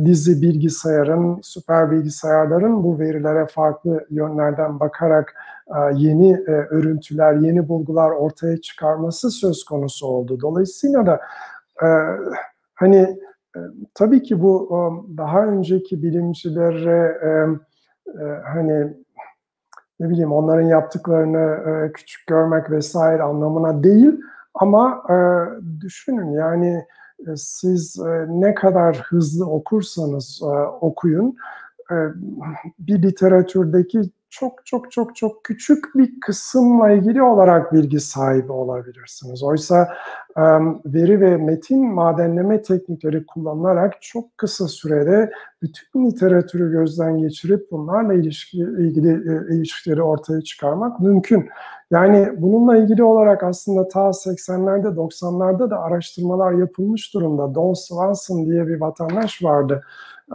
dizi 0.04 0.42
bilgisayarın, 0.42 1.38
süper 1.42 1.90
bilgisayarların 1.90 2.84
bu 2.84 2.98
verilere 2.98 3.46
farklı 3.46 4.06
yönlerden 4.10 4.80
bakarak 4.80 5.34
e, 5.68 5.78
yeni 5.94 6.32
e, 6.32 6.50
örüntüler, 6.50 7.34
yeni 7.34 7.68
bulgular 7.68 8.10
ortaya 8.10 8.60
çıkarması 8.60 9.30
söz 9.30 9.64
konusu 9.64 10.06
oldu. 10.06 10.40
Dolayısıyla 10.40 11.06
da 11.06 11.20
hani 12.74 13.18
tabii 13.94 14.22
ki 14.22 14.42
bu 14.42 14.68
daha 15.16 15.46
önceki 15.46 16.02
bilimcilere 16.02 17.18
hani 18.44 18.96
ne 20.00 20.10
bileyim 20.10 20.32
onların 20.32 20.66
yaptıklarını 20.66 21.92
küçük 21.92 22.26
görmek 22.26 22.70
vesaire 22.70 23.22
anlamına 23.22 23.82
değil 23.82 24.20
ama 24.54 25.02
düşünün 25.80 26.30
yani 26.32 26.68
e, 26.68 26.84
siz 27.36 27.98
e, 27.98 28.26
ne 28.28 28.54
kadar 28.54 28.96
hızlı 28.96 29.46
okursanız 29.50 30.40
e, 30.42 30.46
okuyun, 30.80 31.36
bir 32.78 33.02
literatürdeki 33.02 34.00
çok 34.30 34.66
çok 34.66 34.92
çok 34.92 35.16
çok 35.16 35.44
küçük 35.44 35.84
bir 35.94 36.20
kısımla 36.20 36.90
ilgili 36.90 37.22
olarak 37.22 37.72
bilgi 37.72 38.00
sahibi 38.00 38.52
olabilirsiniz. 38.52 39.42
Oysa 39.42 39.88
veri 40.86 41.20
ve 41.20 41.36
metin 41.36 41.94
madenleme 41.94 42.62
teknikleri 42.62 43.26
kullanılarak 43.26 43.94
çok 44.00 44.38
kısa 44.38 44.68
sürede 44.68 45.32
bütün 45.62 46.06
literatürü 46.06 46.72
gözden 46.72 47.18
geçirip 47.18 47.70
bunlarla 47.70 48.14
ilişki, 48.14 48.58
ilgili 48.58 49.12
ilişkileri 49.54 50.02
ortaya 50.02 50.42
çıkarmak 50.42 51.00
mümkün. 51.00 51.48
Yani 51.90 52.32
bununla 52.36 52.76
ilgili 52.76 53.04
olarak 53.04 53.42
aslında 53.42 53.88
ta 53.88 54.00
80'lerde 54.00 54.86
90'larda 54.96 55.70
da 55.70 55.80
araştırmalar 55.80 56.52
yapılmış 56.52 57.14
durumda. 57.14 57.54
Don 57.54 57.74
Swanson 57.74 58.46
diye 58.46 58.66
bir 58.66 58.80
vatandaş 58.80 59.42
vardı. 59.42 59.84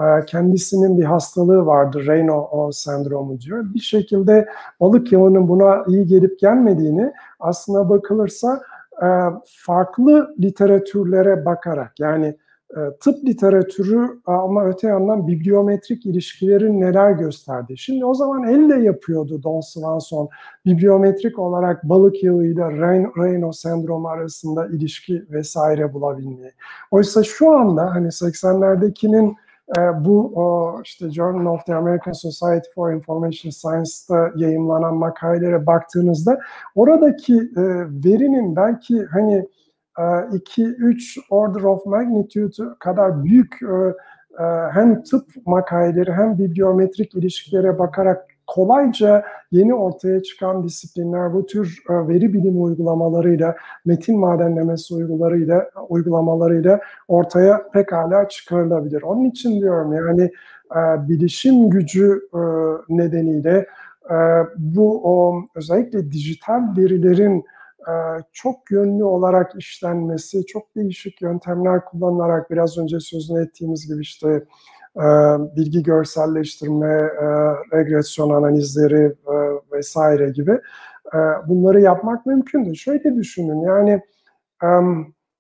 Ee, 0.01 0.25
kendisinin 0.25 0.97
bir 0.97 1.03
hastalığı 1.03 1.65
vardı, 1.65 2.07
Raynaud 2.07 2.71
sendromu 2.71 3.41
diyor. 3.41 3.65
Bir 3.73 3.79
şekilde 3.79 4.47
balık 4.79 5.11
yağının 5.11 5.47
buna 5.47 5.83
iyi 5.87 6.07
gelip 6.07 6.39
gelmediğini 6.39 7.13
aslına 7.39 7.89
bakılırsa 7.89 8.61
e, 9.01 9.07
farklı 9.45 10.35
literatürlere 10.39 11.45
bakarak 11.45 11.99
yani 11.99 12.37
e, 12.77 12.79
tıp 12.99 13.25
literatürü 13.25 14.21
ama 14.25 14.65
öte 14.65 14.87
yandan 14.87 15.27
bibliometrik 15.27 16.05
ilişkilerin 16.05 16.81
neler 16.81 17.11
gösterdi. 17.11 17.77
Şimdi 17.77 18.05
o 18.05 18.13
zaman 18.13 18.43
elle 18.43 18.83
yapıyordu 18.83 19.43
Don 19.43 19.61
Swanson 19.61 20.29
bibliometrik 20.65 21.39
olarak 21.39 21.83
balık 21.83 22.23
yağıyla 22.23 22.71
Raynaud 23.17 23.53
sendromu 23.53 24.07
arasında 24.07 24.67
ilişki 24.67 25.25
vesaire 25.31 25.93
bulabilmeyi. 25.93 26.51
Oysa 26.91 27.23
şu 27.23 27.51
anda 27.51 27.95
hani 27.95 28.07
80'lerdekinin 28.07 29.29
e, 29.29 29.42
bu 30.05 30.31
o, 30.35 30.81
işte 30.83 31.11
Journal 31.11 31.53
of 31.53 31.65
the 31.65 31.75
American 31.75 32.13
Society 32.13 32.69
for 32.75 32.93
Information 32.93 33.51
Science'da 33.51 34.31
yayınlanan 34.35 34.95
makalelere 34.95 35.65
baktığınızda 35.65 36.39
oradaki 36.75 37.35
e, 37.35 37.63
verinin 38.05 38.55
belki 38.55 39.05
hani 39.05 39.47
2-3 39.97 41.19
e, 41.19 41.23
order 41.29 41.61
of 41.63 41.85
magnitude 41.85 42.63
kadar 42.79 43.23
büyük 43.23 43.59
e, 43.61 43.93
hem 44.71 45.03
tıp 45.03 45.25
makaleleri 45.45 46.13
hem 46.13 46.37
bibliometrik 46.37 47.15
ilişkilere 47.15 47.79
bakarak 47.79 48.32
kolayca 48.53 49.23
yeni 49.51 49.75
ortaya 49.75 50.23
çıkan 50.23 50.63
disiplinler 50.63 51.33
bu 51.33 51.45
tür 51.45 51.83
veri 51.89 52.33
bilimi 52.33 52.59
uygulamalarıyla, 52.59 53.55
metin 53.85 54.19
madenlemesi 54.19 54.93
uygularıyla, 54.93 55.69
uygulamalarıyla 55.89 56.79
ortaya 57.07 57.69
pekala 57.71 58.27
çıkarılabilir. 58.27 59.01
Onun 59.01 59.25
için 59.25 59.61
diyorum 59.61 59.93
yani 59.93 60.31
bilişim 61.09 61.69
gücü 61.69 62.29
nedeniyle 62.89 63.65
bu 64.57 65.01
o, 65.03 65.35
özellikle 65.55 66.11
dijital 66.11 66.61
verilerin 66.77 67.45
e, 67.87 67.93
çok 68.33 68.71
yönlü 68.71 69.03
olarak 69.03 69.51
işlenmesi, 69.57 70.45
çok 70.45 70.75
değişik 70.75 71.21
yöntemler 71.21 71.85
kullanılarak 71.85 72.51
biraz 72.51 72.77
önce 72.77 72.99
sözünü 72.99 73.43
ettiğimiz 73.43 73.87
gibi 73.87 74.01
işte 74.01 74.29
e, 74.29 74.43
bilgi 75.55 75.83
görselleştirme, 75.83 76.93
e, 77.21 77.25
regresyon 77.77 78.29
analizleri 78.29 79.15
vesaire 79.71 80.29
gibi 80.29 80.59
bunları 81.47 81.81
yapmak 81.81 82.25
mümkündür. 82.25 82.75
Şöyle 82.75 83.15
düşünün 83.15 83.61
yani 83.61 84.01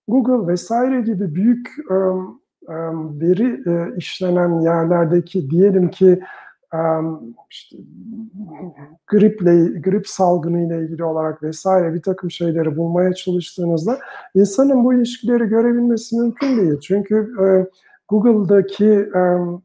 Google 0.07 0.51
vesaire 0.51 1.01
gibi 1.01 1.35
büyük 1.35 1.69
veri 3.21 3.63
işlenen 3.97 4.61
yerlerdeki 4.61 5.49
diyelim 5.49 5.89
ki 5.89 6.19
işte 7.49 7.77
griple, 9.07 9.79
grip 9.79 10.07
salgını 10.07 10.67
ile 10.67 10.83
ilgili 10.83 11.03
olarak 11.03 11.43
vesaire 11.43 11.93
bir 11.93 12.01
takım 12.01 12.31
şeyleri 12.31 12.77
bulmaya 12.77 13.13
çalıştığınızda 13.13 13.99
insanın 14.35 14.83
bu 14.83 14.93
ilişkileri 14.93 15.45
görebilmesi 15.45 16.19
mümkün 16.19 16.57
değil. 16.57 16.79
Çünkü 16.79 17.15
e, 17.41 17.45
Google'daki 18.21 19.09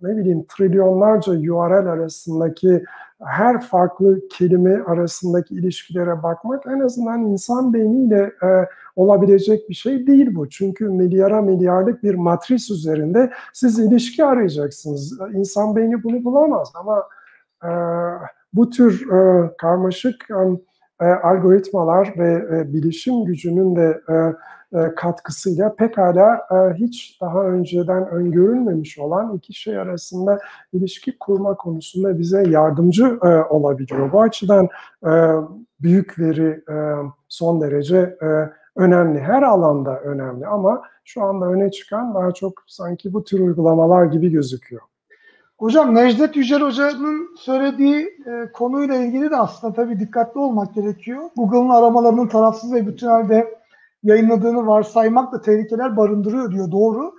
ne 0.02 0.16
bileyim 0.16 0.44
trilyonlarca 0.48 1.32
URL 1.32 1.86
arasındaki 1.86 2.84
her 3.24 3.60
farklı 3.60 4.28
kelime 4.28 4.82
arasındaki 4.82 5.54
ilişkilere 5.54 6.22
bakmak 6.22 6.66
en 6.66 6.80
azından 6.80 7.20
insan 7.20 7.74
beyniyle 7.74 8.32
e, 8.42 8.68
olabilecek 8.96 9.68
bir 9.68 9.74
şey 9.74 10.06
değil 10.06 10.34
bu. 10.34 10.48
Çünkü 10.48 10.88
milyara 10.88 11.42
milyarlık 11.42 12.02
bir 12.02 12.14
matris 12.14 12.70
üzerinde 12.70 13.30
siz 13.52 13.78
ilişki 13.78 14.24
arayacaksınız. 14.24 15.20
İnsan 15.32 15.76
beyni 15.76 16.02
bunu 16.02 16.24
bulamaz 16.24 16.72
ama 16.74 17.04
e, 17.64 17.70
bu 18.52 18.70
tür 18.70 19.10
e, 19.12 19.50
karmaşık 19.56 20.28
e, 21.00 21.04
algoritmalar 21.04 22.14
ve 22.18 22.46
e, 22.52 22.72
bilişim 22.72 23.24
gücünün 23.24 23.76
de 23.76 24.00
e, 24.08 24.14
e, 24.72 24.94
katkısıyla 24.94 25.74
pekala 25.74 26.34
e, 26.50 26.74
hiç 26.74 27.20
daha 27.20 27.44
önceden 27.44 28.08
öngörülmemiş 28.08 28.98
olan 28.98 29.36
iki 29.36 29.54
şey 29.54 29.78
arasında 29.78 30.38
ilişki 30.72 31.18
kurma 31.18 31.54
konusunda 31.54 32.18
bize 32.18 32.48
yardımcı 32.50 33.18
e, 33.22 33.28
olabiliyor. 33.28 34.12
Bu 34.12 34.22
açıdan 34.22 34.68
büyük 35.80 36.18
veri 36.18 36.64
son 37.28 37.60
derece 37.60 38.18
önemli. 38.76 39.20
Her 39.20 39.42
alanda 39.42 40.00
önemli 40.00 40.46
ama 40.46 40.82
şu 41.04 41.22
anda 41.22 41.46
öne 41.46 41.70
çıkan 41.70 42.14
daha 42.14 42.32
çok 42.32 42.52
sanki 42.66 43.12
bu 43.12 43.24
tür 43.24 43.40
uygulamalar 43.40 44.04
gibi 44.04 44.30
gözüküyor. 44.30 44.82
Hocam 45.58 45.94
Necdet 45.94 46.36
Yücel 46.36 46.60
Hoca'nın 46.60 47.36
söylediği 47.38 48.08
e, 48.26 48.52
konuyla 48.52 48.94
ilgili 48.94 49.30
de 49.30 49.36
aslında 49.36 49.72
tabii 49.72 50.00
dikkatli 50.00 50.40
olmak 50.40 50.74
gerekiyor. 50.74 51.22
Google'ın 51.36 51.68
aramalarının 51.68 52.28
tarafsız 52.28 52.74
ve 52.74 52.86
bütün 52.86 53.06
halde 53.06 53.57
yayınladığını 54.02 54.66
varsaymak 54.66 55.32
da 55.32 55.40
tehlikeler 55.40 55.96
barındırıyor 55.96 56.52
diyor 56.52 56.70
doğru. 56.70 57.14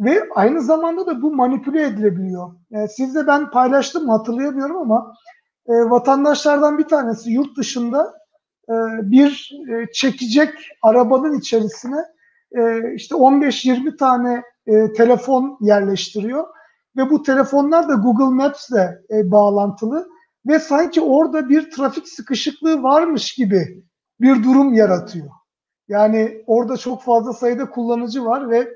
Ve 0.00 0.20
aynı 0.34 0.62
zamanda 0.62 1.06
da 1.06 1.22
bu 1.22 1.34
manipüle 1.34 1.82
edilebiliyor. 1.82 2.52
E, 2.72 2.88
sizde 2.88 3.26
ben 3.26 3.50
paylaştım 3.50 4.08
hatırlayamıyorum 4.08 4.76
ama 4.76 5.14
e, 5.68 5.72
vatandaşlardan 5.72 6.78
bir 6.78 6.84
tanesi 6.84 7.30
yurt 7.30 7.56
dışında 7.56 8.14
e, 8.68 8.74
bir 9.10 9.50
e, 9.70 9.92
çekecek 9.92 10.50
arabanın 10.82 11.38
içerisine 11.38 12.04
e, 12.52 12.94
işte 12.94 13.14
15-20 13.14 13.96
tane 13.96 14.42
e, 14.66 14.92
telefon 14.92 15.58
yerleştiriyor. 15.60 16.46
Ve 16.96 17.10
bu 17.10 17.22
telefonlar 17.22 17.88
da 17.88 17.94
Google 17.94 18.34
Maps 18.34 18.70
ile 18.70 18.98
e, 19.10 19.30
bağlantılı 19.30 20.08
ve 20.46 20.58
sanki 20.58 21.00
orada 21.00 21.48
bir 21.48 21.70
trafik 21.70 22.08
sıkışıklığı 22.08 22.82
varmış 22.82 23.34
gibi 23.34 23.84
bir 24.20 24.44
durum 24.44 24.74
yaratıyor. 24.74 25.30
Yani 25.88 26.44
orada 26.46 26.76
çok 26.76 27.02
fazla 27.02 27.32
sayıda 27.32 27.70
kullanıcı 27.70 28.24
var 28.24 28.50
ve 28.50 28.68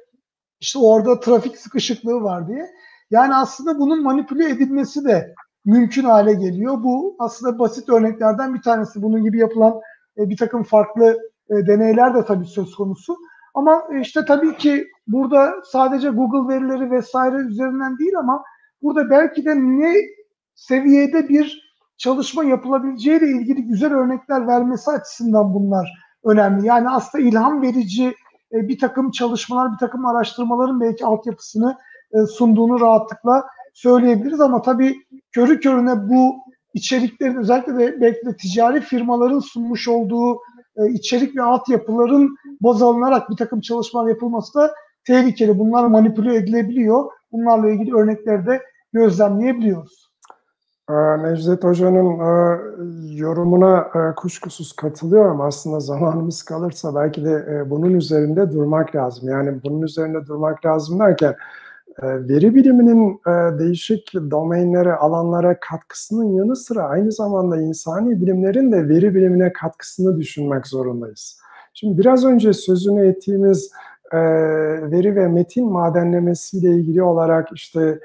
işte 0.60 0.78
orada 0.78 1.20
trafik 1.20 1.58
sıkışıklığı 1.58 2.22
var 2.22 2.48
diye. 2.48 2.70
Yani 3.10 3.34
aslında 3.34 3.78
bunun 3.78 4.02
manipüle 4.02 4.50
edilmesi 4.50 5.04
de 5.04 5.34
mümkün 5.64 6.04
hale 6.04 6.32
geliyor. 6.32 6.82
Bu 6.82 7.16
aslında 7.18 7.58
basit 7.58 7.88
örneklerden 7.88 8.54
bir 8.54 8.62
tanesi. 8.62 9.02
Bunun 9.02 9.24
gibi 9.24 9.38
yapılan 9.38 9.80
bir 10.16 10.36
takım 10.36 10.62
farklı 10.62 11.18
deneyler 11.50 12.14
de 12.14 12.24
tabii 12.24 12.46
söz 12.46 12.74
konusu. 12.74 13.16
Ama 13.54 13.82
işte 14.00 14.24
tabii 14.24 14.56
ki 14.56 14.86
burada 15.06 15.54
sadece 15.64 16.08
Google 16.08 16.54
verileri 16.54 16.90
vesaire 16.90 17.36
üzerinden 17.36 17.98
değil 17.98 18.18
ama 18.18 18.44
burada 18.82 19.10
belki 19.10 19.44
de 19.44 19.54
ne 19.56 19.94
seviyede 20.54 21.28
bir 21.28 21.74
çalışma 21.96 22.44
yapılabileceğiyle 22.44 23.26
ilgili 23.26 23.62
güzel 23.62 23.94
örnekler 23.94 24.46
vermesi 24.46 24.90
açısından 24.90 25.54
bunlar 25.54 26.07
önemli. 26.24 26.66
Yani 26.66 26.90
aslında 26.90 27.24
ilham 27.24 27.62
verici 27.62 28.14
bir 28.52 28.78
takım 28.78 29.10
çalışmalar, 29.10 29.72
bir 29.72 29.78
takım 29.78 30.06
araştırmaların 30.06 30.80
belki 30.80 31.06
altyapısını 31.06 31.76
sunduğunu 32.28 32.80
rahatlıkla 32.80 33.44
söyleyebiliriz 33.74 34.40
ama 34.40 34.62
tabii 34.62 34.96
körü 35.32 35.60
körüne 35.60 36.08
bu 36.08 36.36
içeriklerin 36.74 37.36
özellikle 37.36 37.78
de 37.78 38.00
belki 38.00 38.26
de 38.26 38.36
ticari 38.36 38.80
firmaların 38.80 39.38
sunmuş 39.38 39.88
olduğu 39.88 40.40
e, 40.76 40.90
içerik 40.92 41.36
ve 41.36 41.42
altyapıların 41.42 42.36
baz 42.60 42.82
alınarak 42.82 43.30
bir 43.30 43.36
takım 43.36 43.60
çalışmalar 43.60 44.08
yapılması 44.08 44.54
da 44.54 44.74
tehlikeli. 45.06 45.58
Bunlar 45.58 45.86
manipüle 45.86 46.36
edilebiliyor. 46.36 47.10
Bunlarla 47.32 47.70
ilgili 47.70 47.94
örnekleri 47.94 48.46
de 48.46 48.62
gözlemleyebiliyoruz. 48.92 50.07
Ee, 50.90 51.22
Necdet 51.22 51.64
Hoca'nın 51.64 52.18
e, 52.18 52.58
yorumuna 53.14 53.78
e, 53.94 54.14
kuşkusuz 54.14 54.72
katılıyorum. 54.72 55.40
Aslında 55.40 55.80
zamanımız 55.80 56.42
kalırsa 56.42 56.94
belki 56.94 57.24
de 57.24 57.64
bunun 57.70 57.94
üzerinde 57.94 58.52
durmak 58.52 58.96
lazım. 58.96 59.28
Yani 59.28 59.62
bunun 59.64 59.82
üzerinde 59.82 60.26
durmak 60.26 60.66
lazım 60.66 61.00
derken 61.00 61.36
veri 62.02 62.54
biliminin 62.54 63.20
e, 63.26 63.58
değişik 63.58 64.14
domainlere, 64.30 64.92
alanlara 64.92 65.60
katkısının 65.60 66.32
yanı 66.32 66.56
sıra 66.56 66.82
aynı 66.82 67.12
zamanda 67.12 67.60
insani 67.60 68.20
bilimlerin 68.20 68.72
de 68.72 68.88
veri 68.88 69.14
bilimine 69.14 69.52
katkısını 69.52 70.16
düşünmek 70.16 70.66
zorundayız. 70.66 71.40
Şimdi 71.74 71.98
biraz 71.98 72.24
önce 72.24 72.52
sözünü 72.52 73.08
ettiğimiz 73.08 73.72
e, 74.12 74.18
veri 74.90 75.16
ve 75.16 75.28
metin 75.28 75.72
madenlemesiyle 75.72 76.70
ilgili 76.70 77.02
olarak 77.02 77.48
işte 77.52 77.80
e, 77.80 77.98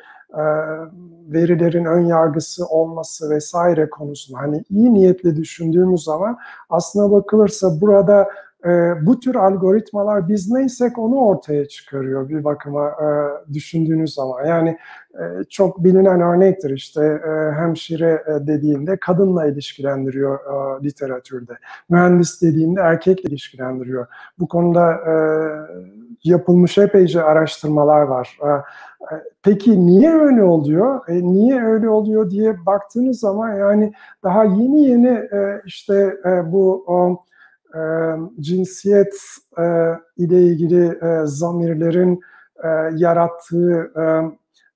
verilerin 1.27 1.85
ön 1.85 2.05
yargısı 2.05 2.65
olması 2.65 3.29
vesaire 3.29 3.89
konusunda 3.89 4.39
hani 4.39 4.63
iyi 4.69 4.93
niyetle 4.93 5.35
düşündüğümüz 5.35 6.03
zaman 6.03 6.37
aslına 6.69 7.11
bakılırsa 7.11 7.81
burada 7.81 8.27
e, 8.65 8.93
bu 9.05 9.19
tür 9.19 9.35
algoritmalar 9.35 10.27
biz 10.27 10.51
neysek 10.51 10.99
onu 10.99 11.15
ortaya 11.15 11.67
çıkarıyor 11.67 12.29
bir 12.29 12.43
bakıma 12.43 12.87
e, 12.87 13.07
düşündüğünüz 13.53 14.13
zaman. 14.13 14.45
Yani 14.45 14.77
e, 15.13 15.43
çok 15.49 15.83
bilinen 15.83 16.21
örnektir 16.21 16.69
işte 16.69 17.05
e, 17.05 17.51
hemşire 17.51 18.23
e, 18.27 18.47
dediğinde 18.47 18.97
kadınla 18.97 19.45
ilişkilendiriyor 19.45 20.39
e, 20.39 20.83
literatürde. 20.83 21.53
Mühendis 21.89 22.41
dediğinde 22.41 22.81
erkekle 22.81 23.29
ilişkilendiriyor. 23.29 24.07
Bu 24.39 24.47
konuda 24.47 24.91
e, 24.93 25.13
yapılmış 26.23 26.77
epeyce 26.77 27.23
araştırmalar 27.23 28.01
var. 28.01 28.37
E, 28.43 28.47
e 29.15 29.23
Peki 29.43 29.85
niye 29.85 30.13
öyle 30.13 30.43
oluyor? 30.43 31.09
E, 31.09 31.23
niye 31.23 31.63
öyle 31.63 31.89
oluyor 31.89 32.29
diye 32.29 32.65
baktığınız 32.65 33.19
zaman 33.19 33.55
yani 33.55 33.93
daha 34.23 34.43
yeni 34.43 34.83
yeni 34.83 35.07
e, 35.07 35.61
işte 35.65 36.17
e, 36.25 36.51
bu 36.51 36.83
o, 36.87 37.23
e, 37.77 37.81
cinsiyet 38.39 39.13
e, 39.59 39.63
ile 40.17 40.41
ilgili 40.41 40.85
e, 40.85 41.21
zamirlerin 41.25 42.21
e, 42.63 42.67
yarattığı 42.95 43.91
e, 43.97 44.03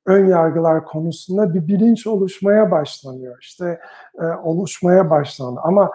ön 0.06 0.26
yargılar 0.26 0.86
konusunda 0.86 1.54
bir 1.54 1.68
bilinç 1.68 2.08
oluşmaya 2.08 2.72
başlanıyor. 2.72 3.38
İşte 3.42 3.80
e, 4.20 4.26
oluşmaya 4.26 5.10
başlandı. 5.10 5.60
Ama 5.64 5.92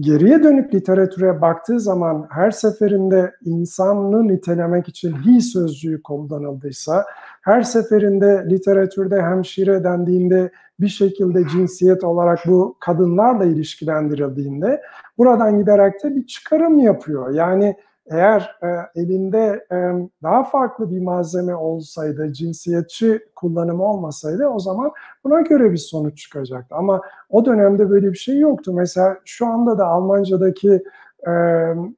geriye 0.00 0.42
dönüp 0.42 0.74
literatüre 0.74 1.40
baktığı 1.40 1.80
zaman 1.80 2.26
her 2.30 2.50
seferinde 2.50 3.32
insanlığı 3.44 4.28
nitelemek 4.28 4.88
için 4.88 5.12
hi 5.12 5.42
sözcüğü 5.42 6.02
kullanıldıysa, 6.02 7.04
her 7.42 7.62
seferinde 7.62 8.46
literatürde 8.50 9.22
hemşire 9.22 9.84
dendiğinde 9.84 10.50
bir 10.80 10.88
şekilde 10.88 11.48
cinsiyet 11.48 12.04
olarak 12.04 12.38
bu 12.46 12.76
kadınlarla 12.80 13.44
ilişkilendirildiğinde 13.44 14.82
buradan 15.18 15.58
giderek 15.58 16.04
de 16.04 16.16
bir 16.16 16.26
çıkarım 16.26 16.78
yapıyor. 16.78 17.34
Yani 17.34 17.76
eğer 18.10 18.58
e, 18.62 19.00
elinde 19.00 19.66
e, 19.72 19.76
daha 20.22 20.44
farklı 20.44 20.90
bir 20.90 21.00
malzeme 21.00 21.54
olsaydı, 21.54 22.32
cinsiyetçi 22.32 23.20
kullanımı 23.36 23.84
olmasaydı 23.84 24.46
o 24.46 24.58
zaman 24.58 24.92
buna 25.24 25.40
göre 25.40 25.72
bir 25.72 25.76
sonuç 25.76 26.18
çıkacaktı. 26.18 26.74
Ama 26.74 27.00
o 27.30 27.44
dönemde 27.44 27.90
böyle 27.90 28.12
bir 28.12 28.18
şey 28.18 28.38
yoktu. 28.38 28.72
Mesela 28.72 29.18
şu 29.24 29.46
anda 29.46 29.78
da 29.78 29.86
Almanca'daki 29.86 30.82
e, 31.26 31.30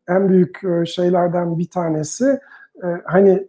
en 0.08 0.28
büyük 0.28 0.64
e, 0.64 0.86
şeylerden 0.86 1.58
bir 1.58 1.70
tanesi 1.70 2.40
e, 2.84 2.86
hani 3.04 3.48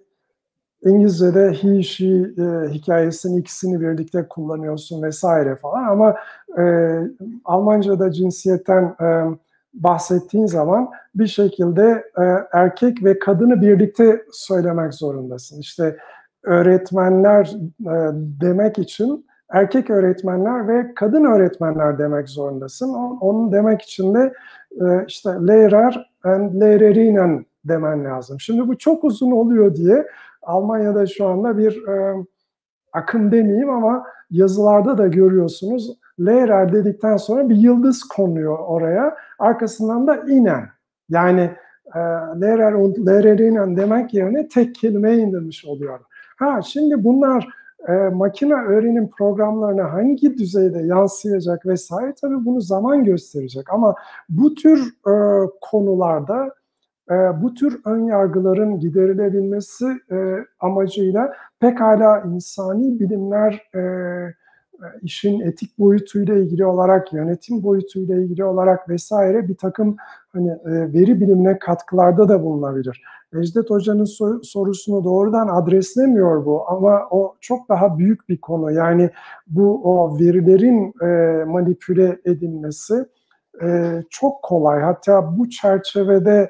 İngilizce'de 0.86 1.54
he, 1.54 1.84
she 1.84 2.06
e, 2.06 2.70
hikayesinin 2.70 3.38
ikisini 3.38 3.82
birlikte 3.82 4.28
kullanıyorsun 4.28 5.04
vesaire 5.04 5.56
falan 5.56 5.84
ama 5.84 6.16
e, 6.58 6.63
Almanca'da 7.46 8.12
cinsiyetten 8.12 8.96
e, 9.02 9.38
bahsettiğin 9.73 10.45
zaman 10.45 10.89
bir 11.15 11.27
şekilde 11.27 12.03
e, 12.19 12.23
erkek 12.51 13.03
ve 13.03 13.19
kadını 13.19 13.62
birlikte 13.62 14.25
söylemek 14.31 14.93
zorundasın. 14.93 15.59
İşte 15.59 15.97
öğretmenler 16.43 17.45
e, 17.81 17.95
demek 18.41 18.79
için 18.79 19.25
erkek 19.49 19.89
öğretmenler 19.89 20.67
ve 20.67 20.93
kadın 20.95 21.25
öğretmenler 21.25 21.97
demek 21.97 22.29
zorundasın. 22.29 22.93
Onun 23.21 23.51
demek 23.51 23.81
için 23.81 24.15
de 24.15 24.33
e, 24.81 25.05
işte 25.07 25.29
Lehrer 25.29 26.12
and 26.23 26.62
Lehrerinnen 26.62 27.45
demen 27.65 28.05
lazım. 28.05 28.39
Şimdi 28.39 28.67
bu 28.67 28.77
çok 28.77 29.03
uzun 29.03 29.31
oluyor 29.31 29.75
diye 29.75 30.07
Almanya'da 30.41 31.05
şu 31.05 31.27
anda 31.27 31.57
bir 31.57 31.88
e, 31.88 32.25
akım 32.93 33.31
demeyeyim 33.31 33.69
ama 33.69 34.05
yazılarda 34.31 34.97
da 34.97 35.07
görüyorsunuz. 35.07 35.97
Lehrer 36.19 36.73
dedikten 36.73 37.17
sonra 37.17 37.49
bir 37.49 37.56
yıldız 37.56 38.04
konuyor 38.04 38.60
oraya. 38.60 39.15
Arkasından 39.39 40.08
da 40.08 40.15
inen. 40.15 40.69
Yani 41.10 41.52
e, 41.95 41.99
Lehrer 42.41 42.73
und 42.73 43.08
Lehrerinnen 43.08 43.78
demek 43.78 44.13
yerine 44.13 44.47
tek 44.47 44.76
kelime 44.76 45.17
indirmiş 45.17 45.65
oluyor. 45.65 45.99
Ha 46.38 46.62
şimdi 46.62 47.04
bunlar 47.04 47.47
e, 47.88 47.93
makine 47.93 48.54
öğrenim 48.54 49.10
programlarına 49.10 49.93
hangi 49.93 50.38
düzeyde 50.38 50.80
yansıyacak 50.80 51.65
vesaire 51.65 52.13
tabii 52.21 52.45
bunu 52.45 52.62
zaman 52.62 53.04
gösterecek. 53.04 53.73
Ama 53.73 53.95
bu 54.30 54.56
tür 54.56 54.80
e, 55.08 55.13
konularda 55.62 56.56
e, 57.12 57.13
bu 57.13 57.54
tür 57.54 57.82
ön 57.86 58.06
yargıların 58.06 58.80
giderilebilmesi 58.80 59.86
e, 60.12 60.38
amacıyla 60.60 61.34
pekala 61.60 62.21
insani 62.21 62.99
bilimler 62.99 63.69
e, 63.76 63.80
işin 65.02 65.39
etik 65.39 65.80
boyutuyla 65.80 66.36
ilgili 66.36 66.65
olarak, 66.65 67.13
yönetim 67.13 67.63
boyutuyla 67.63 68.15
ilgili 68.15 68.43
olarak 68.43 68.89
vesaire 68.89 69.48
bir 69.48 69.56
takım 69.56 69.96
hani 70.34 70.58
veri 70.65 71.22
bilimine 71.22 71.60
katkılarda 71.60 72.30
da 72.30 72.43
bulunabilir. 72.43 73.04
Necdet 73.34 73.69
Hoca'nın 73.69 74.06
sorusunu 74.43 75.04
doğrudan 75.04 75.48
adreslemiyor 75.48 76.46
bu 76.46 76.69
ama 76.69 77.02
o 77.12 77.36
çok 77.41 77.69
daha 77.69 77.98
büyük 77.98 78.30
bir 78.30 78.38
konu. 78.38 78.72
Yani 78.72 79.10
bu 79.48 79.82
o 79.84 80.19
verilerin 80.19 80.93
manipüle 81.48 82.19
edilmesi 82.26 83.06
çok 84.10 84.43
kolay. 84.43 84.82
Hatta 84.82 85.38
bu 85.38 85.50
çerçevede 85.50 86.50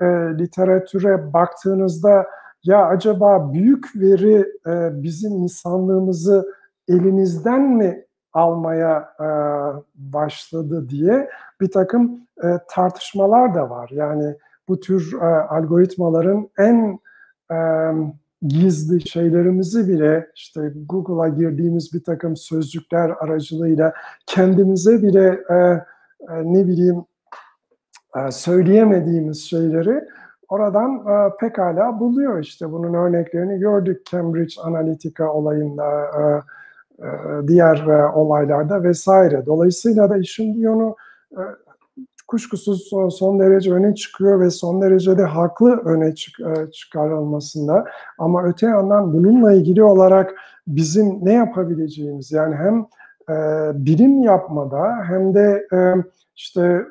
e, 0.00 0.04
literatüre 0.38 1.32
baktığınızda 1.32 2.26
ya 2.64 2.86
acaba 2.86 3.52
büyük 3.52 3.96
veri 3.96 4.46
e, 4.66 5.02
bizim 5.02 5.32
insanlığımızı 5.32 6.54
elimizden 6.88 7.62
mi 7.62 8.04
almaya 8.32 9.14
e, 9.20 9.26
başladı 9.94 10.88
diye 10.88 11.28
bir 11.60 11.70
takım 11.70 12.20
e, 12.44 12.48
tartışmalar 12.70 13.54
da 13.54 13.70
var. 13.70 13.90
Yani 13.92 14.34
bu 14.68 14.80
tür 14.80 15.12
e, 15.20 15.24
algoritmaların 15.26 16.48
en 16.58 16.98
e, 17.50 17.58
gizli 18.42 19.08
şeylerimizi 19.08 19.88
bile 19.88 20.30
işte 20.34 20.72
Google'a 20.88 21.28
girdiğimiz 21.28 21.92
bir 21.94 22.02
takım 22.04 22.36
sözcükler 22.36 23.10
aracılığıyla 23.20 23.92
kendimize 24.26 25.02
bile 25.02 25.40
e, 25.50 25.54
e, 25.54 25.82
ne 26.44 26.66
bileyim 26.66 27.04
e, 28.16 28.30
söyleyemediğimiz 28.30 29.42
şeyleri 29.42 30.04
oradan 30.48 30.94
e, 30.96 31.36
pekala 31.40 32.00
buluyor. 32.00 32.38
İşte 32.38 32.72
bunun 32.72 32.94
örneklerini 32.94 33.58
gördük 33.58 34.06
Cambridge 34.10 34.60
Analytica 34.62 35.28
olayında, 35.28 36.04
e, 36.04 36.22
diğer 37.46 37.86
olaylarda 38.14 38.82
vesaire. 38.82 39.46
Dolayısıyla 39.46 40.10
da 40.10 40.16
işin 40.16 40.54
yönü 40.54 40.94
kuşkusuz 42.28 42.90
son 43.10 43.40
derece 43.40 43.72
öne 43.72 43.94
çıkıyor 43.94 44.40
ve 44.40 44.50
son 44.50 44.82
derece 44.82 45.18
de 45.18 45.24
haklı 45.24 45.76
öne 45.76 46.14
çıkarılmasında. 46.72 47.84
Ama 48.18 48.44
öte 48.44 48.66
yandan 48.66 49.12
bununla 49.12 49.52
ilgili 49.52 49.82
olarak 49.82 50.34
bizim 50.66 51.24
ne 51.24 51.32
yapabileceğimiz 51.32 52.32
yani 52.32 52.54
hem 52.54 52.86
bilim 53.86 54.22
yapmada 54.22 54.96
hem 55.08 55.34
de 55.34 55.66
işte 56.36 56.86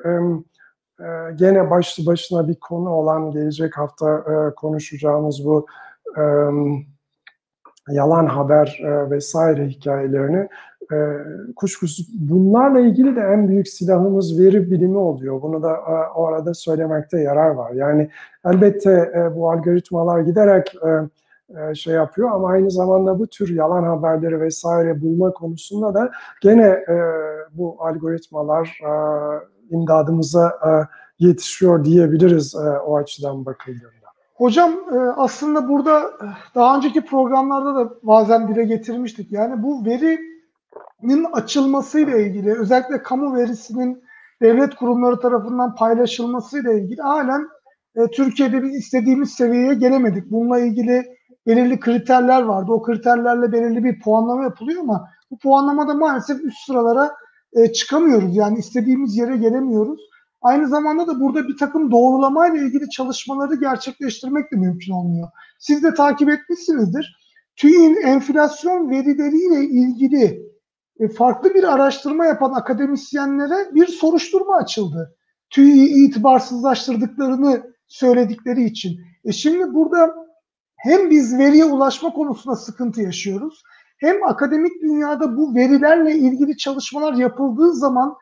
gene 1.34 1.70
başlı 1.70 2.06
başına 2.06 2.48
bir 2.48 2.54
konu 2.54 2.90
olan 2.90 3.30
gelecek 3.30 3.78
hafta 3.78 4.24
konuşacağımız 4.56 5.44
bu 5.44 5.66
yalan 7.88 8.26
haber 8.26 8.80
vesaire 9.10 9.66
hikayelerini 9.66 10.48
kuşkusuz 11.56 12.08
bunlarla 12.14 12.80
ilgili 12.80 13.16
de 13.16 13.20
en 13.20 13.48
büyük 13.48 13.68
silahımız 13.68 14.40
veri 14.40 14.70
bilimi 14.70 14.98
oluyor. 14.98 15.42
Bunu 15.42 15.62
da 15.62 15.80
o 16.16 16.26
arada 16.26 16.54
söylemekte 16.54 17.20
yarar 17.20 17.50
var. 17.50 17.72
Yani 17.72 18.10
elbette 18.44 19.12
bu 19.36 19.50
algoritmalar 19.50 20.20
giderek 20.20 20.74
e, 21.50 21.74
şey 21.74 21.94
yapıyor 21.94 22.30
ama 22.30 22.48
aynı 22.48 22.70
zamanda 22.70 23.18
bu 23.18 23.26
tür 23.26 23.54
yalan 23.54 23.82
haberleri 23.82 24.40
vesaire 24.40 25.02
bulma 25.02 25.32
konusunda 25.32 25.94
da 25.94 26.10
gene 26.40 26.66
e, 26.66 26.96
bu 27.52 27.76
algoritmalar 27.78 28.80
e, 28.82 28.90
imdadımıza 29.70 30.48
e, 30.48 30.70
yetişiyor 31.26 31.84
diyebiliriz 31.84 32.54
e, 32.54 32.78
o 32.78 32.96
açıdan 32.96 33.46
bakıldığında. 33.46 34.03
Hocam 34.34 34.72
e, 34.72 34.96
aslında 34.98 35.68
burada 35.68 36.00
e, 36.00 36.26
daha 36.54 36.76
önceki 36.76 37.00
programlarda 37.04 37.74
da 37.74 37.94
bazen 38.02 38.48
dile 38.48 38.64
getirmiştik. 38.64 39.32
Yani 39.32 39.62
bu 39.62 39.84
verinin 39.84 41.32
açılmasıyla 41.32 42.18
ilgili 42.18 42.58
özellikle 42.58 43.02
kamu 43.02 43.36
verisinin 43.36 44.02
devlet 44.42 44.74
kurumları 44.74 45.20
tarafından 45.20 45.74
paylaşılmasıyla 45.74 46.72
ilgili 46.72 47.02
halen 47.02 47.48
e, 47.96 48.06
Türkiye'de 48.06 48.62
biz 48.62 48.74
istediğimiz 48.74 49.30
seviyeye 49.30 49.74
gelemedik. 49.74 50.30
Bununla 50.30 50.60
ilgili 50.60 51.04
belirli 51.46 51.80
kriterler 51.80 52.42
vardı. 52.42 52.72
O 52.72 52.82
kriterlerle 52.82 53.52
belirli 53.52 53.84
bir 53.84 54.00
puanlama 54.00 54.42
yapılıyor 54.42 54.82
ama 54.82 55.08
bu 55.30 55.38
puanlamada 55.38 55.94
maalesef 55.94 56.44
üst 56.44 56.58
sıralara 56.66 57.12
çıkamıyoruz. 57.74 58.36
Yani 58.36 58.58
istediğimiz 58.58 59.16
yere 59.16 59.36
gelemiyoruz. 59.36 60.00
Aynı 60.44 60.68
zamanda 60.68 61.06
da 61.06 61.20
burada 61.20 61.48
bir 61.48 61.56
takım 61.56 61.90
doğrulamayla 61.90 62.58
ilgili 62.58 62.90
çalışmaları 62.90 63.54
gerçekleştirmek 63.54 64.52
de 64.52 64.56
mümkün 64.56 64.92
olmuyor. 64.92 65.28
Siz 65.58 65.82
de 65.82 65.94
takip 65.94 66.28
etmişsinizdir. 66.28 67.16
TÜİ'nin 67.56 68.02
enflasyon 68.02 68.90
verileriyle 68.90 69.64
ilgili 69.64 70.42
e, 71.00 71.08
farklı 71.08 71.54
bir 71.54 71.64
araştırma 71.74 72.26
yapan 72.26 72.52
akademisyenlere 72.52 73.74
bir 73.74 73.86
soruşturma 73.86 74.56
açıldı. 74.56 75.16
TÜİ'yi 75.50 76.08
itibarsızlaştırdıklarını 76.08 77.62
söyledikleri 77.86 78.64
için. 78.64 79.00
E 79.24 79.32
şimdi 79.32 79.74
burada 79.74 80.14
hem 80.76 81.10
biz 81.10 81.38
veriye 81.38 81.64
ulaşma 81.64 82.12
konusunda 82.12 82.56
sıkıntı 82.56 83.02
yaşıyoruz 83.02 83.62
hem 83.98 84.24
akademik 84.24 84.82
dünyada 84.82 85.36
bu 85.36 85.54
verilerle 85.54 86.14
ilgili 86.14 86.56
çalışmalar 86.56 87.12
yapıldığı 87.12 87.72
zaman 87.72 88.16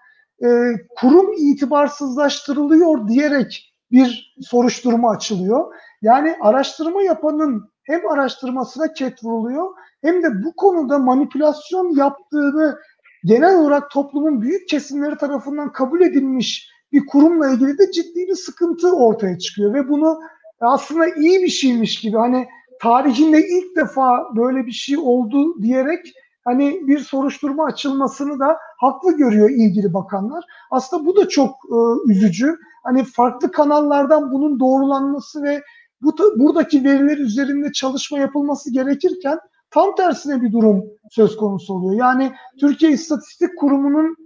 e, 0.45 0.49
kurum 0.97 1.33
itibarsızlaştırılıyor 1.33 3.09
diyerek 3.09 3.75
bir 3.91 4.35
soruşturma 4.41 5.11
açılıyor. 5.11 5.75
Yani 6.03 6.37
araştırma 6.41 7.03
yapanın 7.03 7.73
hem 7.85 8.11
araştırmasına 8.11 8.93
ket 8.93 9.25
vuruluyor 9.25 9.69
hem 10.03 10.23
de 10.23 10.45
bu 10.45 10.57
konuda 10.57 10.99
manipülasyon 10.99 11.97
yaptığını 11.97 12.79
genel 13.25 13.57
olarak 13.57 13.91
toplumun 13.91 14.43
büyük 14.43 14.69
kesimleri 14.69 15.17
tarafından 15.17 15.73
kabul 15.73 16.01
edilmiş 16.01 16.73
bir 16.93 17.07
kurumla 17.07 17.51
ilgili 17.51 17.79
de 17.79 17.93
ciddi 17.93 18.29
bir 18.29 18.35
sıkıntı 18.35 18.97
ortaya 18.97 19.39
çıkıyor 19.39 19.75
ve 19.75 19.89
bunu 19.89 20.21
aslında 20.61 21.07
iyi 21.07 21.43
bir 21.43 21.49
şeymiş 21.49 22.01
gibi 22.01 22.17
hani 22.17 22.49
tarihinde 22.81 23.49
ilk 23.49 23.77
defa 23.77 24.37
böyle 24.37 24.67
bir 24.67 24.73
şey 24.73 24.99
oldu 24.99 25.63
diyerek 25.63 26.13
hani 26.45 26.87
bir 26.87 26.99
soruşturma 26.99 27.65
açılmasını 27.65 28.39
da 28.39 28.59
haklı 28.83 29.17
görüyor 29.17 29.51
ilgili 29.51 29.95
bakanlar. 29.95 30.45
Aslında 30.71 31.07
bu 31.07 31.17
da 31.17 31.29
çok 31.29 31.51
e, 31.51 32.11
üzücü. 32.13 32.57
Hani 32.83 33.05
farklı 33.05 33.53
kanallardan 33.53 34.33
bunun 34.33 34.61
doğrulanması 34.61 35.43
ve 35.43 35.63
bu 36.03 36.17
buradaki 36.39 36.85
veriler 36.85 37.19
üzerinde 37.19 37.73
çalışma 37.73 38.19
yapılması 38.19 38.73
gerekirken 38.73 39.39
tam 39.71 39.95
tersine 39.95 40.43
bir 40.43 40.53
durum 40.53 40.85
söz 41.11 41.37
konusu 41.37 41.75
oluyor. 41.75 42.01
Yani 42.01 42.33
Türkiye 42.61 42.93
İstatistik 42.93 43.59
Kurumu'nun 43.59 44.17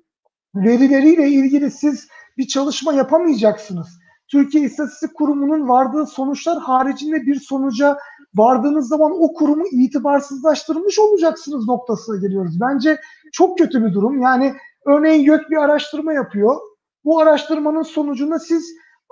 verileriyle 0.55 1.29
ilgili 1.29 1.71
siz 1.71 2.09
bir 2.39 2.47
çalışma 2.47 2.93
yapamayacaksınız. 2.93 3.89
Türkiye 4.29 4.65
İstatistik 4.65 5.15
Kurumu'nun 5.15 5.69
vardığı 5.69 6.07
sonuçlar 6.07 6.59
haricinde 6.59 7.27
bir 7.27 7.41
sonuca 7.41 7.99
vardığınız 8.37 8.89
zaman 8.89 9.13
o 9.23 9.33
kurumu 9.33 9.65
itibarsızlaştırmış 9.71 10.99
olacaksınız 10.99 11.69
noktasına 11.69 12.17
geliyoruz. 12.17 12.61
Bence 12.61 13.01
çok 13.33 13.59
kötü 13.59 13.85
bir 13.85 13.93
durum. 13.93 14.23
Yani 14.23 14.55
örneğin 14.87 15.25
YÖK 15.25 15.51
bir 15.51 15.57
araştırma 15.57 16.13
yapıyor. 16.13 16.57
Bu 17.05 17.21
araştırmanın 17.21 17.83
sonucunda 17.83 18.39
siz 18.39 18.65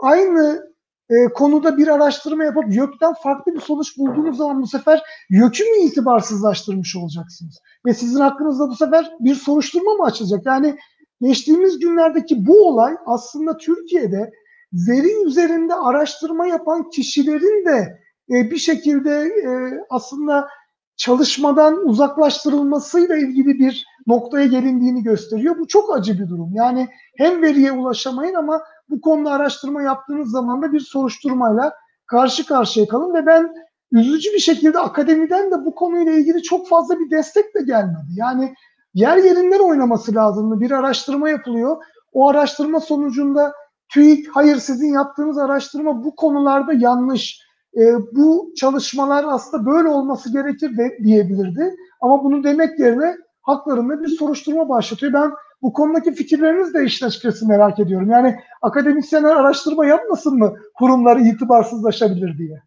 aynı 0.02 0.74
e, 1.10 1.32
konuda 1.34 1.76
bir 1.76 1.88
araştırma 1.88 2.44
yapıp 2.44 2.64
YÖK'ten 2.74 3.14
farklı 3.22 3.54
bir 3.54 3.60
sonuç 3.60 3.98
bulduğunuz 3.98 4.36
zaman 4.36 4.62
bu 4.62 4.66
sefer 4.66 5.02
YÖK'ü 5.30 5.64
mü 5.64 5.76
itibarsızlaştırmış 5.76 6.96
olacaksınız? 6.96 7.60
Ve 7.86 7.94
sizin 7.94 8.20
hakkınızda 8.20 8.68
bu 8.68 8.76
sefer 8.76 9.10
bir 9.20 9.34
soruşturma 9.34 9.94
mı 9.94 10.04
açılacak? 10.04 10.46
Yani 10.46 10.76
geçtiğimiz 11.20 11.78
günlerdeki 11.78 12.46
bu 12.46 12.68
olay 12.68 12.96
aslında 13.06 13.56
Türkiye'de 13.56 14.30
veri 14.72 15.26
üzerinde 15.26 15.74
araştırma 15.74 16.46
yapan 16.46 16.90
kişilerin 16.90 17.66
de 17.66 18.03
e, 18.30 18.50
bir 18.50 18.56
şekilde 18.56 19.10
e, 19.20 19.50
aslında 19.90 20.48
çalışmadan 20.96 21.88
uzaklaştırılmasıyla 21.88 23.16
ilgili 23.16 23.58
bir 23.58 23.86
noktaya 24.06 24.46
gelindiğini 24.46 25.02
gösteriyor. 25.02 25.58
Bu 25.58 25.68
çok 25.68 25.96
acı 25.96 26.18
bir 26.18 26.28
durum. 26.28 26.50
Yani 26.54 26.88
hem 27.18 27.42
veriye 27.42 27.72
ulaşamayın 27.72 28.34
ama 28.34 28.62
bu 28.88 29.00
konuda 29.00 29.30
araştırma 29.30 29.82
yaptığınız 29.82 30.30
zaman 30.30 30.62
da 30.62 30.72
bir 30.72 30.80
soruşturmayla 30.80 31.72
karşı 32.06 32.46
karşıya 32.46 32.88
kalın 32.88 33.14
ve 33.14 33.26
ben 33.26 33.54
üzücü 33.92 34.32
bir 34.32 34.38
şekilde 34.38 34.78
akademiden 34.78 35.50
de 35.50 35.64
bu 35.64 35.74
konuyla 35.74 36.12
ilgili 36.12 36.42
çok 36.42 36.68
fazla 36.68 36.98
bir 36.98 37.10
destek 37.10 37.54
de 37.54 37.62
gelmedi. 37.62 38.08
Yani 38.16 38.54
yer 38.94 39.16
yerinden 39.16 39.58
oynaması 39.58 40.14
lazımdı. 40.14 40.60
Bir 40.60 40.70
araştırma 40.70 41.30
yapılıyor. 41.30 41.76
O 42.12 42.28
araştırma 42.28 42.80
sonucunda 42.80 43.52
TÜİK 43.88 44.28
hayır 44.36 44.56
sizin 44.56 44.92
yaptığınız 44.92 45.38
araştırma 45.38 46.04
bu 46.04 46.16
konularda 46.16 46.72
yanlış. 46.72 47.43
E, 47.76 47.94
bu 48.12 48.52
çalışmalar 48.56 49.24
aslında 49.28 49.66
böyle 49.66 49.88
olması 49.88 50.32
gerekir 50.32 50.76
de 50.76 50.98
diyebilirdi. 51.04 51.76
Ama 52.00 52.24
bunu 52.24 52.44
demek 52.44 52.78
yerine 52.78 53.16
haklarında 53.42 54.02
bir 54.02 54.08
soruşturma 54.08 54.68
başlatıyor. 54.68 55.12
Ben 55.12 55.32
bu 55.62 55.72
konudaki 55.72 56.14
fikirleriniz 56.14 56.74
de 56.74 56.84
işin 56.84 57.06
açıkçası 57.06 57.48
merak 57.48 57.78
ediyorum. 57.78 58.10
Yani 58.10 58.40
akademisyenler 58.62 59.36
araştırma 59.36 59.86
yapmasın 59.86 60.38
mı 60.38 60.54
kurumları 60.74 61.20
itibarsızlaşabilir 61.20 62.38
diye. 62.38 62.62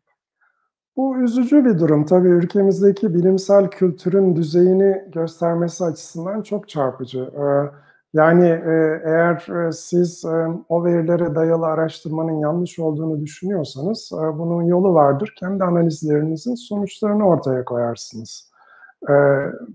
Bu 0.97 1.17
üzücü 1.17 1.65
bir 1.65 1.79
durum. 1.79 2.05
Tabii 2.05 2.27
ülkemizdeki 2.27 3.13
bilimsel 3.13 3.69
kültürün 3.69 4.35
düzeyini 4.35 5.03
göstermesi 5.13 5.85
açısından 5.85 6.41
çok 6.41 6.69
çarpıcı. 6.69 7.19
Ee, 7.19 7.69
yani 8.17 8.47
e, 8.47 9.01
eğer 9.05 9.67
e, 9.67 9.71
siz 9.71 10.25
e, 10.25 10.47
o 10.69 10.85
verilere 10.85 11.35
dayalı 11.35 11.65
araştırmanın 11.65 12.39
yanlış 12.39 12.79
olduğunu 12.79 13.21
düşünüyorsanız 13.21 14.11
bunun 14.11 14.63
yolu 14.63 14.93
vardır. 14.93 15.33
Kendi 15.39 15.63
analizlerinizin 15.63 16.55
sonuçlarını 16.55 17.27
ortaya 17.27 17.65
koyarsınız. 17.65 18.51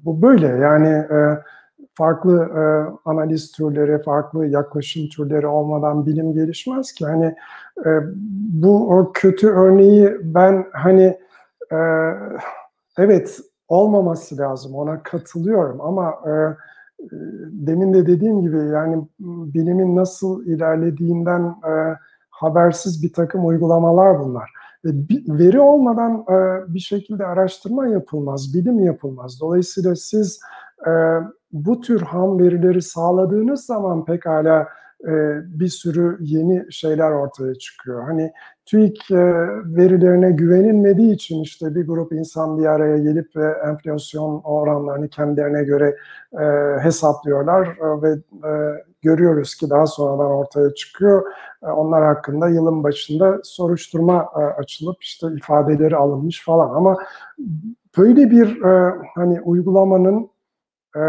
Bu 0.04 0.22
böyle 0.22 0.46
yani 0.46 1.06
farklı 1.94 2.50
analiz 3.04 3.52
türleri, 3.52 4.02
farklı 4.02 4.46
yaklaşım 4.46 5.08
türleri 5.08 5.46
olmadan 5.46 6.06
bilim 6.06 6.32
gelişmez 6.32 6.92
ki. 6.92 7.06
Hani 7.06 7.34
bu 8.52 8.98
o 8.98 9.12
kötü 9.14 9.48
örneği 9.48 10.16
ben 10.22 10.66
hani 10.72 11.18
evet 12.98 13.40
olmaması 13.68 14.38
lazım 14.38 14.74
ona 14.74 15.02
katılıyorum 15.02 15.80
ama 15.80 16.14
demin 17.50 17.94
de 17.94 18.06
dediğim 18.06 18.42
gibi 18.42 18.56
yani 18.56 19.04
bilimin 19.20 19.96
nasıl 19.96 20.46
ilerlediğinden 20.46 21.42
e, 21.42 21.96
habersiz 22.30 23.02
bir 23.02 23.12
takım 23.12 23.46
uygulamalar 23.46 24.20
bunlar. 24.20 24.50
E, 24.84 24.88
veri 25.28 25.60
olmadan 25.60 26.24
e, 26.30 26.34
bir 26.74 26.80
şekilde 26.80 27.26
araştırma 27.26 27.86
yapılmaz, 27.86 28.54
bilim 28.54 28.80
yapılmaz. 28.80 29.40
Dolayısıyla 29.40 29.96
siz 29.96 30.40
e, 30.86 30.90
bu 31.52 31.80
tür 31.80 32.00
ham 32.00 32.38
verileri 32.38 32.82
sağladığınız 32.82 33.64
zaman 33.64 34.04
pekala 34.04 34.68
bir 35.44 35.68
sürü 35.68 36.16
yeni 36.20 36.72
şeyler 36.72 37.10
ortaya 37.10 37.54
çıkıyor. 37.54 38.02
Hani 38.04 38.32
TÜİK 38.66 39.10
e, 39.10 39.16
verilerine 39.64 40.30
güvenilmediği 40.30 41.14
için 41.14 41.42
işte 41.42 41.74
bir 41.74 41.86
grup 41.86 42.12
insan 42.12 42.58
bir 42.58 42.66
araya 42.66 42.98
gelip 42.98 43.36
ve 43.36 43.54
enflasyon 43.68 44.40
oranlarını 44.44 45.08
kendilerine 45.08 45.64
göre 45.64 45.96
e, 46.32 46.44
hesaplıyorlar 46.80 47.66
e, 47.66 48.02
ve 48.02 48.10
e, 48.48 48.52
görüyoruz 49.02 49.54
ki 49.54 49.70
daha 49.70 49.86
sonradan 49.86 50.30
ortaya 50.30 50.74
çıkıyor. 50.74 51.22
E, 51.62 51.66
onlar 51.66 52.04
hakkında 52.04 52.48
yılın 52.48 52.84
başında 52.84 53.40
soruşturma 53.44 54.28
e, 54.36 54.38
açılıp 54.38 55.02
işte 55.02 55.26
ifadeleri 55.36 55.96
alınmış 55.96 56.44
falan 56.44 56.74
ama 56.74 56.96
böyle 57.98 58.30
bir 58.30 58.62
e, 58.62 58.94
hani 59.14 59.40
uygulamanın 59.40 60.30
e, 60.96 61.02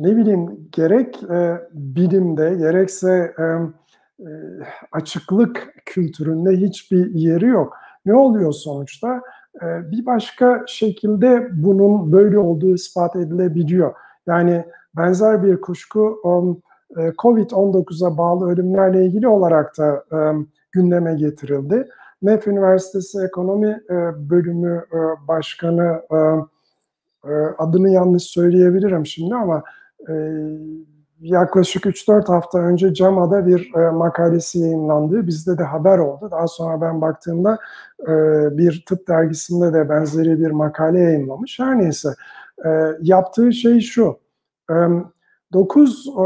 ne 0.00 0.16
bileyim 0.16 0.68
gerek 0.72 1.22
e, 1.22 1.60
bilimde 1.72 2.54
gerekse 2.54 3.34
e, 3.38 3.44
açıklık 4.92 5.74
kültüründe 5.86 6.50
hiçbir 6.50 7.14
yeri 7.14 7.46
yok. 7.46 7.76
Ne 8.06 8.14
oluyor 8.14 8.52
sonuçta? 8.52 9.22
E, 9.62 9.90
bir 9.90 10.06
başka 10.06 10.64
şekilde 10.66 11.48
bunun 11.52 12.12
böyle 12.12 12.38
olduğu 12.38 12.74
ispat 12.74 13.16
edilebiliyor. 13.16 13.94
Yani 14.26 14.64
benzer 14.96 15.42
bir 15.42 15.60
kuşku 15.60 16.20
um, 16.24 16.62
e, 16.96 17.08
COVID-19'a 17.08 18.18
bağlı 18.18 18.50
ölümlerle 18.50 19.06
ilgili 19.06 19.28
olarak 19.28 19.78
da 19.78 20.04
um, 20.12 20.48
gündeme 20.72 21.14
getirildi. 21.14 21.88
MEF 22.22 22.46
Üniversitesi 22.46 23.18
Ekonomi 23.24 23.80
e, 23.90 23.94
Bölümü 24.30 24.84
Başkanı 25.28 26.02
adını 27.58 27.90
yanlış 27.90 28.22
söyleyebilirim 28.22 29.06
şimdi 29.06 29.34
ama 29.34 29.62
yaklaşık 31.20 31.84
3-4 31.84 32.26
hafta 32.26 32.58
önce 32.58 32.94
CAMA'da 32.94 33.46
bir 33.46 33.74
e, 33.74 33.90
makalesi 33.90 34.58
yayınlandı. 34.58 35.26
Bizde 35.26 35.58
de 35.58 35.62
haber 35.62 35.98
oldu. 35.98 36.28
Daha 36.30 36.48
sonra 36.48 36.80
ben 36.80 37.00
baktığımda 37.00 37.58
e, 38.02 38.12
bir 38.58 38.84
tıp 38.88 39.08
dergisinde 39.08 39.72
de 39.72 39.88
benzeri 39.88 40.40
bir 40.40 40.50
makale 40.50 41.00
yayınlamış. 41.00 41.58
Her 41.58 41.78
neyse 41.78 42.08
e, 42.64 42.68
yaptığı 43.00 43.52
şey 43.52 43.80
şu. 43.80 44.18
E, 44.70 44.74
9 45.52 46.06
e, 46.08 46.24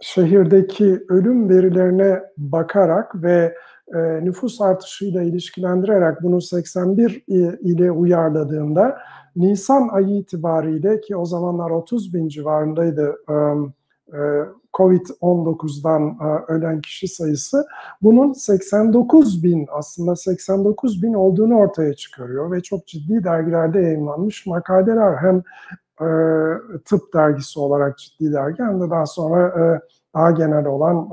şehirdeki 0.00 1.04
ölüm 1.08 1.48
verilerine 1.48 2.22
bakarak 2.36 3.22
ve 3.22 3.54
e, 3.94 3.98
nüfus 4.24 4.60
artışıyla 4.60 5.22
ilişkilendirerek 5.22 6.22
bunu 6.22 6.40
81 6.40 7.24
ile 7.60 7.90
uyarladığında 7.90 8.98
Nisan 9.36 9.88
ayı 9.88 10.16
itibariyle 10.16 11.00
ki 11.00 11.16
o 11.16 11.24
zamanlar 11.24 11.70
30 11.70 12.14
bin 12.14 12.28
civarındaydı 12.28 13.16
COVID-19'dan 14.74 16.18
ölen 16.48 16.80
kişi 16.80 17.08
sayısı 17.08 17.66
bunun 18.02 18.32
89 18.32 19.44
bin 19.44 19.66
aslında 19.70 20.16
89 20.16 21.02
bin 21.02 21.14
olduğunu 21.14 21.56
ortaya 21.56 21.94
çıkarıyor 21.94 22.50
ve 22.50 22.60
çok 22.60 22.86
ciddi 22.86 23.24
dergilerde 23.24 23.80
yayınlanmış 23.80 24.46
makaleler 24.46 25.16
hem 25.16 25.42
tıp 26.84 27.14
dergisi 27.14 27.60
olarak 27.60 27.98
ciddi 27.98 28.32
dergi 28.32 28.62
hem 28.62 28.80
de 28.80 28.90
daha 28.90 29.06
sonra 29.06 29.80
daha 30.14 30.30
genel 30.30 30.66
olan 30.66 31.08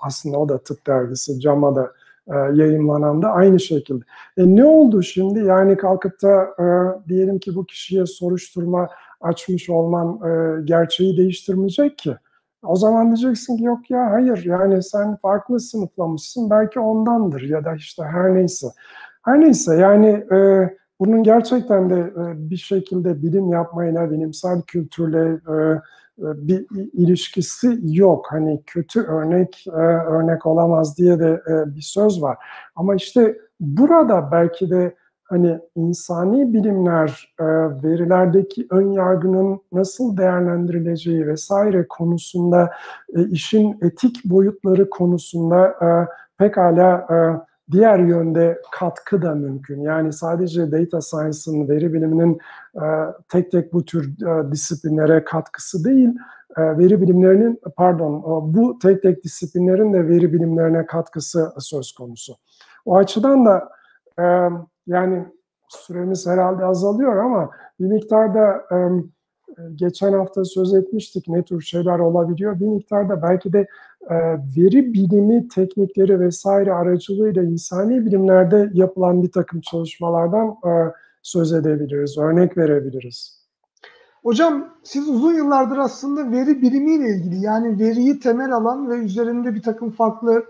aslında 0.00 0.38
o 0.38 0.48
da 0.48 0.58
tıp 0.58 0.86
dergisi 0.86 1.40
CAMA'da 1.40 1.92
e, 2.28 2.36
yayınlanan 2.54 3.22
da 3.22 3.32
aynı 3.32 3.60
şekilde. 3.60 4.04
E, 4.36 4.56
ne 4.56 4.64
oldu 4.64 5.02
şimdi? 5.02 5.38
Yani 5.38 5.76
kalkıp 5.76 6.22
da 6.22 6.42
e, 6.42 6.64
diyelim 7.08 7.38
ki 7.38 7.54
bu 7.54 7.66
kişiye 7.66 8.06
soruşturma 8.06 8.88
açmış 9.20 9.70
olman 9.70 10.20
e, 10.24 10.62
gerçeği 10.64 11.16
değiştirmeyecek 11.16 11.98
ki. 11.98 12.16
O 12.62 12.76
zaman 12.76 13.06
diyeceksin 13.06 13.56
ki 13.56 13.64
yok 13.64 13.90
ya 13.90 14.10
hayır 14.10 14.44
yani 14.44 14.82
sen 14.82 15.16
farklı 15.16 15.60
sınıflamışsın 15.60 16.50
belki 16.50 16.80
ondandır 16.80 17.42
ya 17.42 17.64
da 17.64 17.74
işte 17.74 18.02
her 18.02 18.34
neyse. 18.34 18.66
Her 19.24 19.40
neyse 19.40 19.76
yani 19.76 20.08
e, 20.08 20.70
bunun 21.00 21.22
gerçekten 21.22 21.90
de 21.90 21.98
e, 22.00 22.50
bir 22.50 22.56
şekilde 22.56 23.22
bilim 23.22 23.48
yapmayla, 23.48 24.10
bilimsel 24.10 24.62
kültürle, 24.62 25.24
e, 25.24 25.80
bir 26.18 26.66
ilişkisi 26.92 27.78
yok. 27.82 28.26
Hani 28.30 28.62
kötü 28.66 29.02
örnek 29.02 29.64
e, 29.66 29.80
örnek 29.80 30.46
olamaz 30.46 30.98
diye 30.98 31.18
de 31.18 31.42
e, 31.48 31.76
bir 31.76 31.80
söz 31.80 32.22
var. 32.22 32.38
Ama 32.76 32.94
işte 32.94 33.38
burada 33.60 34.32
belki 34.32 34.70
de 34.70 34.94
hani 35.24 35.58
insani 35.76 36.52
bilimler 36.52 37.34
verilerdeki 37.84 38.66
ön 38.70 38.92
yargının 38.92 39.60
nasıl 39.72 40.16
değerlendirileceği 40.16 41.26
vesaire 41.26 41.88
konusunda 41.88 42.70
işin 43.30 43.78
etik 43.82 44.24
boyutları 44.24 44.90
konusunda 44.90 45.74
pekala 46.38 47.06
diğer 47.70 47.98
yönde 47.98 48.62
katkı 48.72 49.22
da 49.22 49.34
mümkün. 49.34 49.80
Yani 49.80 50.12
sadece 50.12 50.72
data 50.72 51.00
science'ın, 51.00 51.68
veri 51.68 51.94
biliminin 51.94 52.38
e, 52.74 52.86
tek 53.28 53.50
tek 53.50 53.72
bu 53.72 53.84
tür 53.84 54.26
e, 54.26 54.52
disiplinlere 54.52 55.24
katkısı 55.24 55.84
değil, 55.84 56.08
e, 56.56 56.78
veri 56.78 57.00
bilimlerinin, 57.00 57.60
pardon, 57.76 58.22
bu 58.54 58.78
tek 58.78 59.02
tek 59.02 59.24
disiplinlerin 59.24 59.92
de 59.92 60.08
veri 60.08 60.32
bilimlerine 60.32 60.86
katkısı 60.86 61.52
söz 61.58 61.92
konusu. 61.92 62.36
O 62.84 62.96
açıdan 62.96 63.46
da 63.46 63.68
yani 64.86 65.26
süremiz 65.68 66.26
herhalde 66.26 66.64
azalıyor 66.64 67.16
ama 67.16 67.50
bir 67.80 67.86
miktarda 67.86 68.64
geçen 69.74 70.12
hafta 70.12 70.44
söz 70.44 70.74
etmiştik 70.74 71.28
ne 71.28 71.42
tür 71.42 71.60
şeyler 71.60 71.98
olabiliyor. 71.98 72.60
Bir 72.60 72.66
miktarda 72.66 73.22
belki 73.22 73.52
de 73.52 73.58
e, 73.60 73.66
veri 74.56 74.92
bilimi 74.92 75.48
teknikleri 75.48 76.20
vesaire 76.20 76.72
aracılığıyla 76.72 77.42
insani 77.42 78.06
bilimlerde 78.06 78.70
yapılan 78.74 79.22
bir 79.22 79.32
takım 79.32 79.60
çalışmalardan 79.60 80.48
e, 80.48 80.92
söz 81.22 81.52
edebiliriz, 81.52 82.18
örnek 82.18 82.56
verebiliriz. 82.56 83.38
Hocam 84.22 84.68
siz 84.82 85.08
uzun 85.08 85.34
yıllardır 85.34 85.78
aslında 85.78 86.30
veri 86.30 86.62
bilimiyle 86.62 87.08
ilgili 87.08 87.40
yani 87.40 87.78
veriyi 87.78 88.20
temel 88.20 88.52
alan 88.52 88.90
ve 88.90 88.94
üzerinde 88.94 89.54
bir 89.54 89.62
takım 89.62 89.90
farklı 89.90 90.44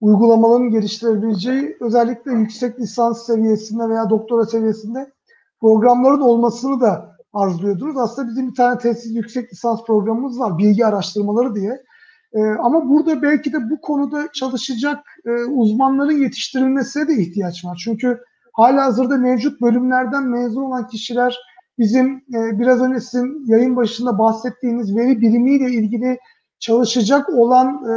uygulamaların 0.00 0.70
geliştirebileceği 0.70 1.76
özellikle 1.80 2.32
yüksek 2.32 2.80
lisans 2.80 3.26
seviyesinde 3.26 3.88
veya 3.88 4.10
doktora 4.10 4.46
seviyesinde 4.46 5.12
programların 5.60 6.20
olmasını 6.20 6.80
da 6.80 7.16
arzuluyordunuz. 7.32 7.96
Aslında 7.96 8.28
bizim 8.28 8.50
bir 8.50 8.54
tane 8.54 8.78
tesis 8.78 9.16
yüksek 9.16 9.52
lisans 9.52 9.84
programımız 9.84 10.40
var 10.40 10.58
bilgi 10.58 10.86
araştırmaları 10.86 11.54
diye. 11.54 11.82
E, 12.36 12.40
ama 12.40 12.88
burada 12.88 13.22
belki 13.22 13.52
de 13.52 13.70
bu 13.70 13.80
konuda 13.80 14.28
çalışacak 14.32 14.98
e, 15.26 15.30
uzmanların 15.30 16.22
yetiştirilmesine 16.22 17.08
de 17.08 17.14
ihtiyaç 17.14 17.64
var. 17.64 17.80
Çünkü 17.84 18.20
hala 18.52 18.84
hazırda 18.84 19.16
mevcut 19.16 19.60
bölümlerden 19.60 20.22
mezun 20.22 20.62
olan 20.62 20.88
kişiler 20.88 21.38
bizim 21.78 22.16
e, 22.16 22.58
biraz 22.58 22.80
önce 22.82 23.00
sizin 23.00 23.46
yayın 23.46 23.76
başında 23.76 24.18
bahsettiğiniz 24.18 24.96
veri 24.96 25.20
bilimiyle 25.20 25.70
ilgili 25.70 26.18
çalışacak 26.58 27.28
olan 27.28 27.68
e, 27.68 27.94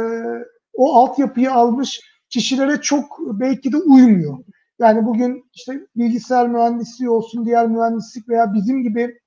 o 0.72 0.94
altyapıyı 0.94 1.52
almış 1.52 2.00
kişilere 2.30 2.80
çok 2.80 3.18
belki 3.20 3.72
de 3.72 3.76
uymuyor. 3.76 4.38
Yani 4.78 5.06
bugün 5.06 5.44
işte 5.52 5.86
bilgisayar 5.96 6.48
mühendisliği 6.48 7.10
olsun, 7.10 7.46
diğer 7.46 7.66
mühendislik 7.66 8.28
veya 8.28 8.54
bizim 8.54 8.82
gibi 8.82 9.18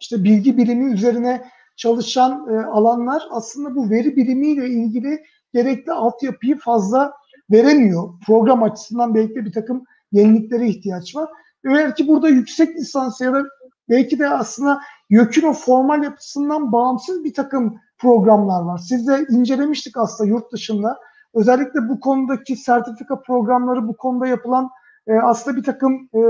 işte 0.00 0.24
bilgi 0.24 0.56
bilimi 0.56 0.92
üzerine 0.92 1.42
çalışan 1.78 2.46
e, 2.50 2.66
alanlar 2.66 3.22
aslında 3.30 3.76
bu 3.76 3.90
veri 3.90 4.16
bilimiyle 4.16 4.68
ilgili 4.68 5.22
gerekli 5.54 5.92
altyapıyı 5.92 6.58
fazla 6.58 7.12
veremiyor. 7.50 8.08
Program 8.26 8.62
açısından 8.62 9.14
belki 9.14 9.34
de 9.34 9.44
bir 9.44 9.52
takım 9.52 9.84
yeniliklere 10.12 10.68
ihtiyaç 10.68 11.16
var. 11.16 11.28
Belki 11.64 12.08
burada 12.08 12.28
yüksek 12.28 12.76
lisans 12.76 13.20
ya 13.20 13.32
da 13.32 13.44
belki 13.88 14.18
de 14.18 14.28
aslında 14.28 14.80
YÖK'ün 15.10 15.42
o 15.42 15.52
formal 15.52 16.02
yapısından 16.02 16.72
bağımsız 16.72 17.24
bir 17.24 17.34
takım 17.34 17.78
programlar 17.98 18.62
var. 18.62 18.78
Siz 18.78 19.08
de 19.08 19.26
incelemiştik 19.30 19.96
aslında 19.96 20.30
yurt 20.30 20.52
dışında. 20.52 20.98
Özellikle 21.34 21.88
bu 21.88 22.00
konudaki 22.00 22.56
sertifika 22.56 23.20
programları, 23.20 23.88
bu 23.88 23.96
konuda 23.96 24.26
yapılan 24.26 24.70
e, 25.06 25.14
aslında 25.14 25.56
bir 25.56 25.64
takım 25.64 26.08
e, 26.14 26.20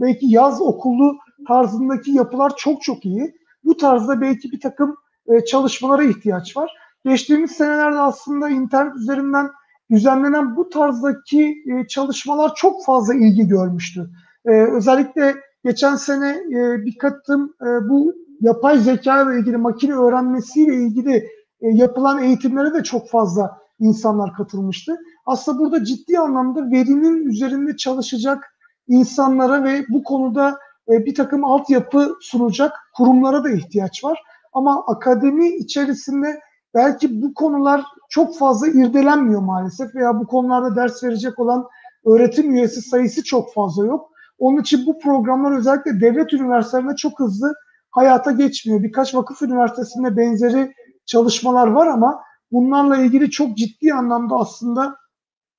belki 0.00 0.26
yaz 0.26 0.62
okulu 0.62 1.16
tarzındaki 1.48 2.10
yapılar 2.10 2.52
çok 2.56 2.82
çok 2.82 3.04
iyi 3.04 3.34
bu 3.66 3.76
tarzda 3.76 4.20
belki 4.20 4.52
bir 4.52 4.60
takım 4.60 4.96
e, 5.26 5.44
çalışmalara 5.44 6.02
ihtiyaç 6.02 6.56
var. 6.56 6.70
Geçtiğimiz 7.04 7.50
senelerde 7.50 7.98
aslında 7.98 8.48
internet 8.48 8.96
üzerinden 8.96 9.50
düzenlenen 9.90 10.56
bu 10.56 10.68
tarzdaki 10.68 11.54
e, 11.66 11.86
çalışmalar 11.86 12.54
çok 12.54 12.84
fazla 12.84 13.14
ilgi 13.14 13.48
görmüştü. 13.48 14.10
E, 14.44 14.50
özellikle 14.50 15.34
geçen 15.64 15.96
sene 15.96 16.30
e, 16.30 16.84
bir 16.84 16.98
katım 16.98 17.54
e, 17.62 17.88
bu 17.88 18.14
yapay 18.40 18.78
zeka 18.78 19.22
ile 19.22 19.38
ilgili 19.38 19.56
makine 19.56 19.94
öğrenmesiyle 19.94 20.74
ilgili 20.74 21.16
e, 21.60 21.68
yapılan 21.68 22.22
eğitimlere 22.22 22.74
de 22.74 22.82
çok 22.82 23.10
fazla 23.10 23.58
insanlar 23.80 24.34
katılmıştı. 24.34 24.96
Aslında 25.26 25.58
burada 25.58 25.84
ciddi 25.84 26.18
anlamda 26.18 26.70
verinin 26.70 27.26
üzerinde 27.26 27.76
çalışacak 27.76 28.44
insanlara 28.88 29.64
ve 29.64 29.84
bu 29.88 30.02
konuda 30.02 30.58
bir 30.88 31.14
takım 31.14 31.44
altyapı 31.44 32.16
sunacak 32.20 32.72
kurumlara 32.96 33.44
da 33.44 33.50
ihtiyaç 33.50 34.04
var. 34.04 34.22
Ama 34.52 34.84
akademi 34.86 35.48
içerisinde 35.48 36.40
belki 36.74 37.22
bu 37.22 37.34
konular 37.34 37.84
çok 38.08 38.38
fazla 38.38 38.68
irdelenmiyor 38.68 39.40
maalesef 39.40 39.94
veya 39.94 40.20
bu 40.20 40.26
konularda 40.26 40.76
ders 40.76 41.04
verecek 41.04 41.38
olan 41.38 41.66
öğretim 42.06 42.54
üyesi 42.54 42.82
sayısı 42.82 43.24
çok 43.24 43.54
fazla 43.54 43.86
yok. 43.86 44.10
Onun 44.38 44.60
için 44.60 44.86
bu 44.86 44.98
programlar 44.98 45.58
özellikle 45.58 46.00
devlet 46.00 46.32
üniversitelerinde 46.32 46.96
çok 46.96 47.20
hızlı 47.20 47.54
hayata 47.90 48.32
geçmiyor. 48.32 48.82
Birkaç 48.82 49.14
vakıf 49.14 49.42
üniversitesinde 49.42 50.16
benzeri 50.16 50.72
çalışmalar 51.06 51.66
var 51.66 51.86
ama 51.86 52.22
bunlarla 52.52 52.96
ilgili 52.96 53.30
çok 53.30 53.56
ciddi 53.56 53.94
anlamda 53.94 54.36
aslında 54.36 54.96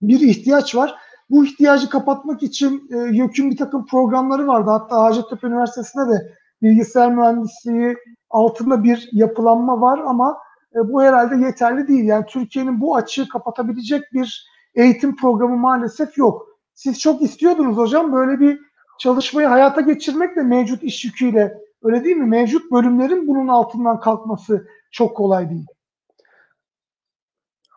bir 0.01 0.19
ihtiyaç 0.19 0.75
var. 0.75 0.95
Bu 1.29 1.45
ihtiyacı 1.45 1.89
kapatmak 1.89 2.43
için 2.43 2.89
e, 2.91 2.97
YÖK'ün 2.97 3.51
bir 3.51 3.57
takım 3.57 3.85
programları 3.85 4.47
vardı. 4.47 4.69
Hatta 4.69 5.03
Hacettepe 5.03 5.47
Üniversitesi'nde 5.47 6.11
de 6.11 6.33
bilgisayar 6.61 7.15
mühendisliği 7.15 7.97
altında 8.29 8.83
bir 8.83 9.09
yapılanma 9.11 9.81
var 9.81 9.99
ama 10.05 10.37
e, 10.75 10.79
bu 10.93 11.01
herhalde 11.01 11.45
yeterli 11.45 11.87
değil. 11.87 12.03
Yani 12.03 12.25
Türkiye'nin 12.25 12.81
bu 12.81 12.95
açığı 12.95 13.29
kapatabilecek 13.29 14.13
bir 14.13 14.47
eğitim 14.75 15.15
programı 15.15 15.57
maalesef 15.57 16.17
yok. 16.17 16.47
Siz 16.73 16.99
çok 16.99 17.21
istiyordunuz 17.21 17.77
hocam 17.77 18.13
böyle 18.13 18.39
bir 18.39 18.59
çalışmayı 18.99 19.47
hayata 19.47 19.81
geçirmek 19.81 20.35
de 20.35 20.43
mevcut 20.43 20.83
iş 20.83 21.05
yüküyle 21.05 21.57
öyle 21.83 22.03
değil 22.03 22.15
mi? 22.15 22.25
Mevcut 22.25 22.71
bölümlerin 22.71 23.27
bunun 23.27 23.47
altından 23.47 23.99
kalkması 23.99 24.67
çok 24.91 25.17
kolay 25.17 25.49
değil. 25.49 25.65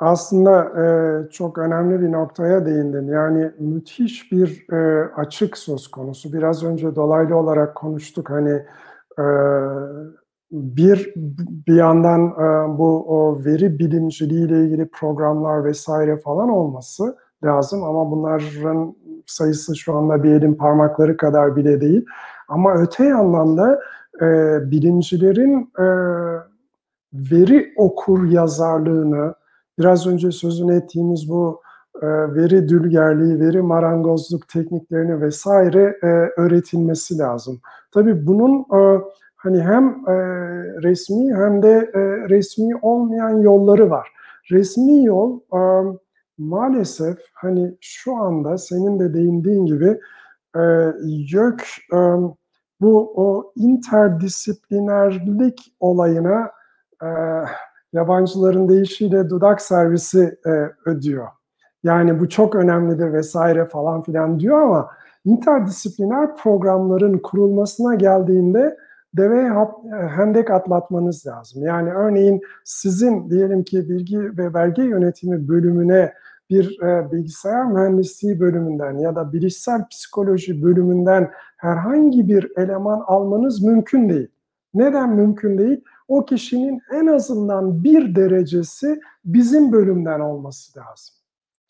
Aslında 0.00 0.64
e, 0.64 0.84
çok 1.30 1.58
önemli 1.58 2.00
bir 2.00 2.12
noktaya 2.12 2.66
değindin. 2.66 3.08
Yani 3.08 3.50
müthiş 3.58 4.32
bir 4.32 4.72
e, 4.72 5.04
açık 5.16 5.58
söz 5.58 5.88
konusu. 5.88 6.32
Biraz 6.32 6.64
önce 6.64 6.96
dolaylı 6.96 7.36
olarak 7.36 7.74
konuştuk. 7.74 8.30
Hani 8.30 8.62
e, 9.18 9.24
bir 10.52 11.12
bir 11.66 11.74
yandan 11.74 12.26
e, 12.26 12.78
bu 12.78 13.04
o 13.08 13.44
veri 13.44 13.78
bilimciliği 13.78 14.46
ile 14.46 14.64
ilgili 14.64 14.88
programlar 14.88 15.64
vesaire 15.64 16.16
falan 16.16 16.48
olması 16.48 17.16
lazım 17.44 17.84
ama 17.84 18.10
bunların 18.10 18.96
sayısı 19.26 19.76
şu 19.76 19.96
anda 19.96 20.22
bir 20.22 20.30
elin 20.30 20.54
parmakları 20.54 21.16
kadar 21.16 21.56
bile 21.56 21.80
değil. 21.80 22.06
Ama 22.48 22.74
öte 22.74 23.04
yandan 23.04 23.56
da 23.56 23.80
e, 24.20 24.26
bilimcilerin 24.70 25.72
e, 25.78 25.86
veri 27.12 27.72
okur 27.76 28.30
yazarlığını, 28.30 29.34
biraz 29.80 30.06
önce 30.06 30.30
sözünü 30.30 30.76
ettiğimiz 30.76 31.28
bu 31.28 31.60
e, 32.02 32.06
veri 32.06 32.68
dülgerliği, 32.68 33.40
veri 33.40 33.62
marangozluk 33.62 34.48
tekniklerini 34.48 35.20
vesaire 35.20 35.98
e, 36.02 36.06
öğretilmesi 36.40 37.18
lazım. 37.18 37.60
Tabii 37.92 38.26
bunun 38.26 38.60
e, 38.60 39.00
hani 39.36 39.62
hem 39.62 39.88
e, 39.88 40.14
resmi 40.82 41.34
hem 41.34 41.62
de 41.62 41.90
e, 41.94 42.00
resmi 42.28 42.76
olmayan 42.82 43.38
yolları 43.38 43.90
var. 43.90 44.08
Resmi 44.50 45.04
yol 45.04 45.40
e, 45.54 45.58
maalesef 46.38 47.18
hani 47.34 47.74
şu 47.80 48.16
anda 48.16 48.58
senin 48.58 49.00
de 49.00 49.14
değindiğin 49.14 49.66
gibi 49.66 50.00
e, 50.56 50.60
YÖK 51.04 51.62
e, 51.92 51.96
bu 52.80 53.12
o 53.16 53.52
interdisiplinerlik 53.56 55.74
olayına 55.80 56.50
e, 57.02 57.08
yabancıların 57.92 58.68
deyişiyle 58.68 59.30
dudak 59.30 59.62
servisi 59.62 60.38
e, 60.46 60.50
ödüyor. 60.90 61.28
Yani 61.82 62.20
bu 62.20 62.28
çok 62.28 62.54
önemlidir 62.56 63.12
vesaire 63.12 63.64
falan 63.64 64.02
filan 64.02 64.40
diyor 64.40 64.62
ama 64.62 64.90
interdisipliner 65.24 66.36
programların 66.36 67.18
kurulmasına 67.18 67.94
geldiğinde 67.94 68.76
deveye 69.14 69.52
hendek 70.08 70.50
atlatmanız 70.50 71.26
lazım. 71.26 71.62
Yani 71.62 71.92
örneğin 71.92 72.40
sizin 72.64 73.30
diyelim 73.30 73.64
ki 73.64 73.88
bilgi 73.88 74.18
ve 74.20 74.54
belge 74.54 74.82
yönetimi 74.82 75.48
bölümüne 75.48 76.12
bir 76.50 76.82
e, 76.82 77.12
bilgisayar 77.12 77.66
mühendisliği 77.66 78.40
bölümünden 78.40 78.98
ya 78.98 79.16
da 79.16 79.32
bilişsel 79.32 79.88
psikoloji 79.88 80.62
bölümünden 80.62 81.30
herhangi 81.56 82.28
bir 82.28 82.52
eleman 82.56 83.04
almanız 83.06 83.62
mümkün 83.62 84.08
değil. 84.08 84.28
Neden 84.74 85.10
mümkün 85.10 85.58
değil? 85.58 85.84
O 86.10 86.24
kişinin 86.24 86.82
en 86.92 87.06
azından 87.06 87.84
bir 87.84 88.14
derecesi 88.14 89.00
bizim 89.24 89.72
bölümden 89.72 90.20
olması 90.20 90.78
lazım. 90.78 91.14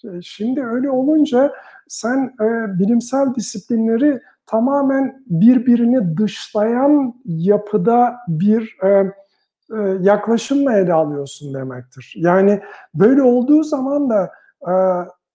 E, 0.05 0.23
şimdi 0.23 0.65
öyle 0.65 0.91
olunca 0.91 1.53
sen 1.89 2.35
e, 2.41 2.79
bilimsel 2.79 3.35
disiplinleri 3.35 4.21
tamamen 4.47 5.25
birbirini 5.27 6.17
dışlayan 6.17 7.15
yapıda 7.25 8.17
bir 8.29 8.77
e, 8.83 8.89
e, 8.89 9.79
yaklaşımla 10.01 10.79
ele 10.79 10.93
alıyorsun 10.93 11.55
demektir. 11.55 12.15
Yani 12.17 12.61
böyle 12.95 13.23
olduğu 13.23 13.63
zaman 13.63 14.11
da 14.11 14.31
e, 14.63 14.73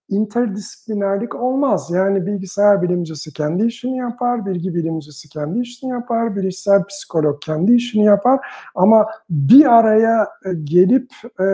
interdisiplinerlik 0.08 1.34
olmaz. 1.34 1.90
Yani 1.90 2.26
bilgisayar 2.26 2.82
bilimcisi 2.82 3.32
kendi 3.32 3.66
işini 3.66 3.96
yapar, 3.96 4.46
bilgi 4.46 4.74
bilimcisi 4.74 5.28
kendi 5.28 5.60
işini 5.60 5.90
yapar, 5.90 6.36
bilişsel 6.36 6.84
psikolog 6.84 7.42
kendi 7.42 7.74
işini 7.74 8.04
yapar. 8.04 8.40
Ama 8.74 9.06
bir 9.30 9.76
araya 9.78 10.28
e, 10.44 10.52
gelip 10.64 11.10
e, 11.40 11.44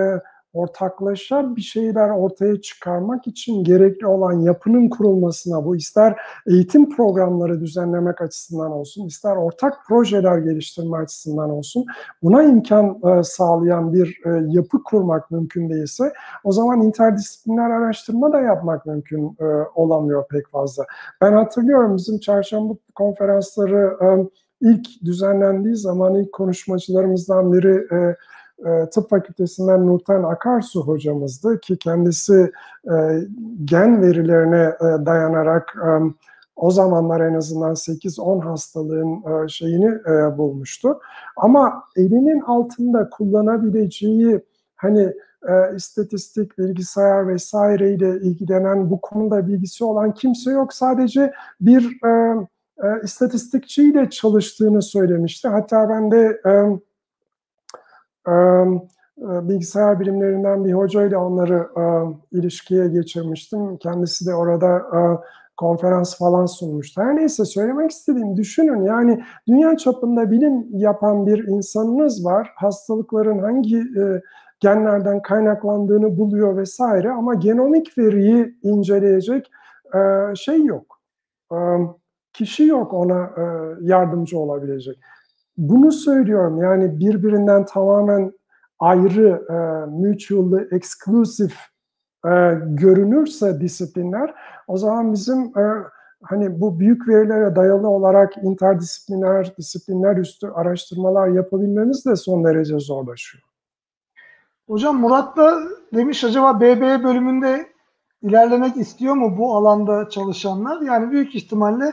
ortaklaşa 0.55 1.57
bir 1.57 1.61
şeyler 1.61 2.11
ortaya 2.11 2.61
çıkarmak 2.61 3.27
için 3.27 3.65
gerekli 3.65 4.07
olan 4.07 4.33
yapının 4.33 4.89
kurulmasına 4.89 5.65
bu 5.65 5.77
ister 5.77 6.17
eğitim 6.47 6.97
programları 6.97 7.61
düzenlemek 7.61 8.21
açısından 8.21 8.73
olsun, 8.73 9.07
ister 9.07 9.37
ortak 9.37 9.75
projeler 9.89 10.39
geliştirme 10.39 10.97
açısından 10.97 11.51
olsun 11.51 11.85
buna 12.23 12.43
imkan 12.43 13.01
e, 13.05 13.23
sağlayan 13.23 13.93
bir 13.93 14.21
e, 14.27 14.45
yapı 14.49 14.83
kurmak 14.83 15.31
mümkün 15.31 15.71
değilse 15.71 16.13
o 16.45 16.53
zaman 16.53 16.81
interdisipliner 16.81 17.71
araştırma 17.71 18.33
da 18.33 18.41
yapmak 18.41 18.87
mümkün 18.87 19.37
e, 19.41 19.45
olamıyor 19.75 20.25
pek 20.29 20.49
fazla. 20.49 20.85
Ben 21.21 21.33
hatırlıyorum 21.33 21.97
bizim 21.97 22.19
çarşamba 22.19 22.75
konferansları 22.95 23.97
ilk 24.63 25.05
düzenlendiği 25.05 25.77
zaman 25.77 26.15
ilk 26.15 26.33
konuşmacılarımızdan 26.33 27.53
biri 27.53 27.95
e, 27.95 28.17
e, 28.67 28.91
tıp 28.91 29.11
fakültesinden 29.11 29.87
Nurten 29.87 30.23
Akarsu 30.23 30.83
hocamızdı 30.83 31.61
ki 31.61 31.79
kendisi 31.79 32.53
e, 32.85 32.95
gen 33.65 34.03
verilerine 34.03 34.75
e, 34.81 35.07
dayanarak 35.07 35.77
o 36.57 36.71
zamanlar 36.71 37.21
en 37.21 37.35
azından 37.35 37.73
8-10 37.73 38.41
hastalığın 38.43 39.47
şeyini 39.47 39.91
bulmuştu. 40.39 41.01
Ama 41.37 41.85
elinin 41.97 42.41
altında 42.41 43.11
kullanabileceği 43.11 44.41
hani 44.77 45.13
e, 45.49 45.77
istatistik, 45.77 46.59
bilgisayar 46.59 47.29
vesaireyle 47.29 48.21
ilgilenen 48.21 48.91
bu 48.91 49.01
konuda 49.01 49.47
bilgisi 49.47 49.85
olan 49.85 50.15
kimse 50.15 50.51
yok. 50.51 50.73
Sadece 50.73 51.33
bir 51.61 52.07
e, 52.07 52.37
e, 52.83 53.03
istatistikçiyle 53.05 54.11
çalıştığını 54.11 54.83
söylemişti. 54.83 55.49
Hatta 55.49 55.89
ben 55.89 56.11
de 56.11 56.41
e, 56.47 56.53
bilgisayar 59.19 60.01
bilimlerinden 60.01 60.65
bir 60.65 60.73
hocayla 60.73 61.19
onları 61.19 61.69
ilişkiye 62.33 62.89
geçirmiştim. 62.89 63.77
Kendisi 63.77 64.27
de 64.27 64.35
orada 64.35 64.83
konferans 65.57 66.19
falan 66.19 66.47
sunmuştu. 66.47 67.03
Her 67.03 67.17
neyse 67.17 67.45
söylemek 67.45 67.91
istediğim 67.91 68.37
düşünün 68.37 68.83
yani 68.83 69.25
dünya 69.49 69.77
çapında 69.77 70.31
bilim 70.31 70.67
yapan 70.71 71.27
bir 71.27 71.49
insanınız 71.49 72.25
var. 72.25 72.51
Hastalıkların 72.57 73.39
hangi 73.39 73.79
e, 73.79 74.23
genlerden 74.61 75.23
kaynaklandığını 75.23 76.19
buluyor 76.19 76.57
vesaire 76.57 77.11
ama 77.11 77.35
genomik 77.35 77.99
veriyi 77.99 78.59
inceleyecek 78.63 79.51
e, 79.95 80.35
şey 80.35 80.65
yok. 80.65 80.99
E, 81.53 81.57
kişi 82.33 82.65
yok 82.65 82.95
ona 82.95 83.23
e, 83.23 83.45
yardımcı 83.81 84.39
olabilecek. 84.39 84.99
Bunu 85.57 85.93
söylüyorum 85.93 86.63
yani 86.63 87.01
birbirinden 87.01 87.65
tamamen 87.65 88.33
ayrı, 88.79 89.47
e, 89.51 89.87
mutually 89.91 90.69
exclusive 90.71 91.53
e, 92.27 92.31
görünürse 92.67 93.61
disiplinler 93.61 94.35
o 94.69 94.77
zaman 94.77 95.13
bizim 95.13 95.39
e, 95.39 95.65
hani 96.23 96.61
bu 96.61 96.81
büyük 96.81 97.09
verilere 97.09 97.57
dayalı 97.57 97.89
olarak 97.89 98.37
interdisipliner, 98.37 99.57
disiplinler 99.59 100.17
üstü 100.17 100.47
araştırmalar 100.49 101.29
yapabilmemiz 101.29 102.07
de 102.07 102.17
son 102.17 102.45
derece 102.45 102.79
zorlaşıyor. 102.79 103.45
Hocam 104.69 105.01
Murat 105.01 105.37
da 105.37 105.63
demiş 105.95 106.25
acaba 106.25 106.61
BBE 106.61 107.05
bölümünde 107.05 107.67
ilerlemek 108.23 108.77
istiyor 108.77 109.15
mu 109.15 109.39
bu 109.39 109.57
alanda 109.57 110.09
çalışanlar? 110.09 110.81
Yani 110.81 111.11
büyük 111.11 111.35
ihtimalle 111.35 111.93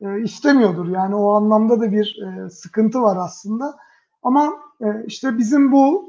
e, 0.00 0.22
istemiyordur. 0.22 0.88
Yani 0.88 1.14
o 1.14 1.32
anlamda 1.32 1.80
da 1.80 1.92
bir 1.92 2.22
e, 2.22 2.50
sıkıntı 2.50 3.02
var 3.02 3.16
aslında. 3.20 3.76
Ama 4.22 4.52
e, 4.80 4.86
işte 5.06 5.38
bizim 5.38 5.72
bu 5.72 6.08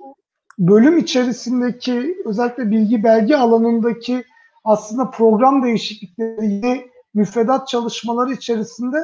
bölüm 0.60 0.98
içerisindeki 0.98 2.18
özellikle 2.26 2.72
bilgi 2.72 3.04
belge 3.04 3.36
alanındaki 3.36 4.24
aslında 4.64 5.10
program 5.10 5.64
değişiklikleri, 5.64 6.92
müfredat 7.14 7.68
çalışmaları 7.68 8.34
içerisinde 8.34 8.98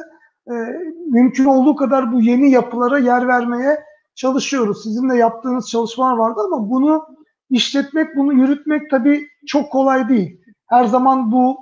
e, 0.50 0.54
mümkün 1.06 1.44
olduğu 1.44 1.76
kadar 1.76 2.12
bu 2.12 2.20
yeni 2.20 2.50
yapılara 2.50 2.98
yer 2.98 3.28
vermeye 3.28 3.84
çalışıyoruz. 4.14 4.82
Sizin 4.82 5.10
de 5.10 5.16
yaptığınız 5.16 5.70
çalışmalar 5.70 6.16
vardı 6.16 6.40
ama 6.44 6.70
bunu 6.70 7.06
işletmek, 7.50 8.16
bunu 8.16 8.32
yürütmek 8.32 8.90
tabii 8.90 9.28
çok 9.46 9.72
kolay 9.72 10.08
değil. 10.08 10.40
Her 10.66 10.84
zaman 10.84 11.32
bu 11.32 11.56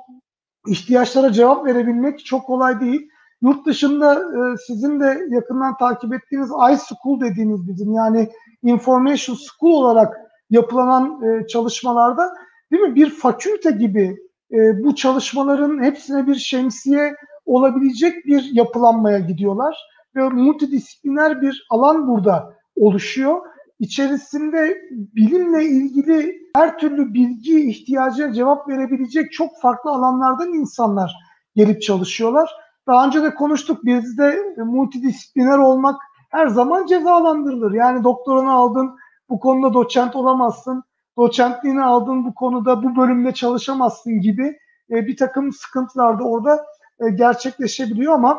ihtiyaçlara 0.69 1.33
cevap 1.33 1.67
verebilmek 1.67 2.25
çok 2.25 2.47
kolay 2.47 2.81
değil. 2.81 3.09
Yurt 3.45 3.67
dışında 3.67 4.15
e, 4.15 4.57
sizin 4.67 5.01
de 5.01 5.21
yakından 5.29 5.77
takip 5.77 6.15
ettiğiniz 6.15 6.49
iSchool 6.73 7.21
dediğimiz 7.21 7.69
bizim 7.69 7.93
yani 7.93 8.29
Information 8.63 9.37
School 9.37 9.73
olarak 9.73 10.17
yapılan 10.51 11.23
e, 11.23 11.47
çalışmalarda 11.47 12.35
değil 12.73 12.83
mi 12.83 12.95
bir 12.95 13.11
fakülte 13.11 13.71
gibi 13.71 14.17
e, 14.53 14.85
bu 14.85 14.95
çalışmaların 14.95 15.83
hepsine 15.83 16.27
bir 16.27 16.35
şemsiye 16.35 17.15
olabilecek 17.47 18.27
bir 18.27 18.51
yapılanmaya 18.53 19.19
gidiyorlar 19.19 19.79
ve 20.17 20.29
multidisipliner 20.29 21.43
bir 21.43 21.67
alan 21.71 22.09
burada 22.09 22.55
oluşuyor. 22.77 23.41
içerisinde 23.81 24.79
bilimle 24.91 25.65
ilgili 25.65 26.37
her 26.57 26.79
türlü 26.79 27.15
bilgi 27.15 27.69
ihtiyacına 27.71 28.33
cevap 28.33 28.69
verebilecek 28.69 29.33
çok 29.33 29.61
farklı 29.61 29.91
alanlardan 29.91 30.53
insanlar 30.53 31.15
gelip 31.57 31.83
çalışıyorlar. 31.83 32.64
Daha 32.87 33.07
önce 33.07 33.23
de 33.23 33.35
konuştuk 33.35 33.85
bizde 33.85 34.55
multidisipliner 34.57 35.59
olmak 35.59 36.01
her 36.31 36.47
zaman 36.47 36.87
cezalandırılır. 36.87 37.73
Yani 37.73 38.05
doktorunu 38.05 38.53
aldın 38.53 38.97
bu 39.29 39.41
konuda 39.41 39.75
doçent 39.75 40.17
olamazsın. 40.17 40.85
Doçentliğini 41.19 41.83
aldın 41.83 42.25
bu 42.25 42.35
konuda 42.35 42.83
bu 42.83 42.97
bölümde 42.97 43.33
çalışamazsın 43.33 44.21
gibi 44.21 44.59
e, 44.91 45.07
bir 45.07 45.17
takım 45.17 45.53
sıkıntılar 45.53 46.19
da 46.19 46.25
orada 46.25 46.67
e, 47.01 47.11
gerçekleşebiliyor 47.11 48.13
ama 48.13 48.39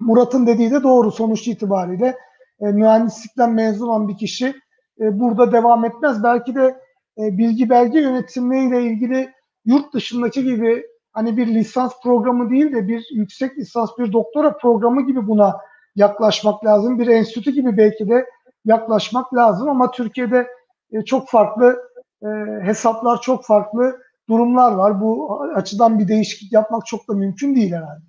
Murat'ın 0.00 0.46
dediği 0.46 0.70
de 0.70 0.82
doğru 0.82 1.12
sonuç 1.12 1.48
itibariyle 1.48 2.16
e, 2.60 2.66
mühendislikten 2.66 3.52
mezun 3.52 3.88
olan 3.88 4.08
bir 4.08 4.16
kişi 4.16 4.54
burada 4.98 5.52
devam 5.52 5.84
etmez. 5.84 6.22
Belki 6.22 6.54
de 6.54 6.80
bilgi 7.18 7.70
belge 7.70 8.00
yönetimliğiyle 8.00 8.82
ilgili 8.82 9.32
yurt 9.64 9.94
dışındaki 9.94 10.44
gibi 10.44 10.86
hani 11.16 11.36
bir 11.36 11.46
lisans 11.46 11.92
programı 12.02 12.50
değil 12.50 12.72
de 12.72 12.88
bir 12.88 13.08
yüksek 13.12 13.58
lisans, 13.58 13.90
bir 13.98 14.12
doktora 14.12 14.56
programı 14.56 15.06
gibi 15.06 15.26
buna 15.26 15.56
yaklaşmak 15.94 16.64
lazım. 16.64 16.98
Bir 16.98 17.06
enstitü 17.06 17.50
gibi 17.50 17.76
belki 17.76 18.08
de 18.08 18.26
yaklaşmak 18.64 19.34
lazım 19.34 19.68
ama 19.68 19.90
Türkiye'de 19.90 20.46
e, 20.92 21.02
çok 21.02 21.28
farklı 21.28 21.82
e, 22.22 22.26
hesaplar, 22.62 23.20
çok 23.20 23.44
farklı 23.44 23.98
durumlar 24.28 24.72
var. 24.72 25.00
Bu 25.00 25.40
açıdan 25.54 25.98
bir 25.98 26.08
değişiklik 26.08 26.52
yapmak 26.52 26.86
çok 26.86 27.08
da 27.08 27.12
mümkün 27.14 27.56
değil 27.56 27.72
herhalde. 27.72 28.04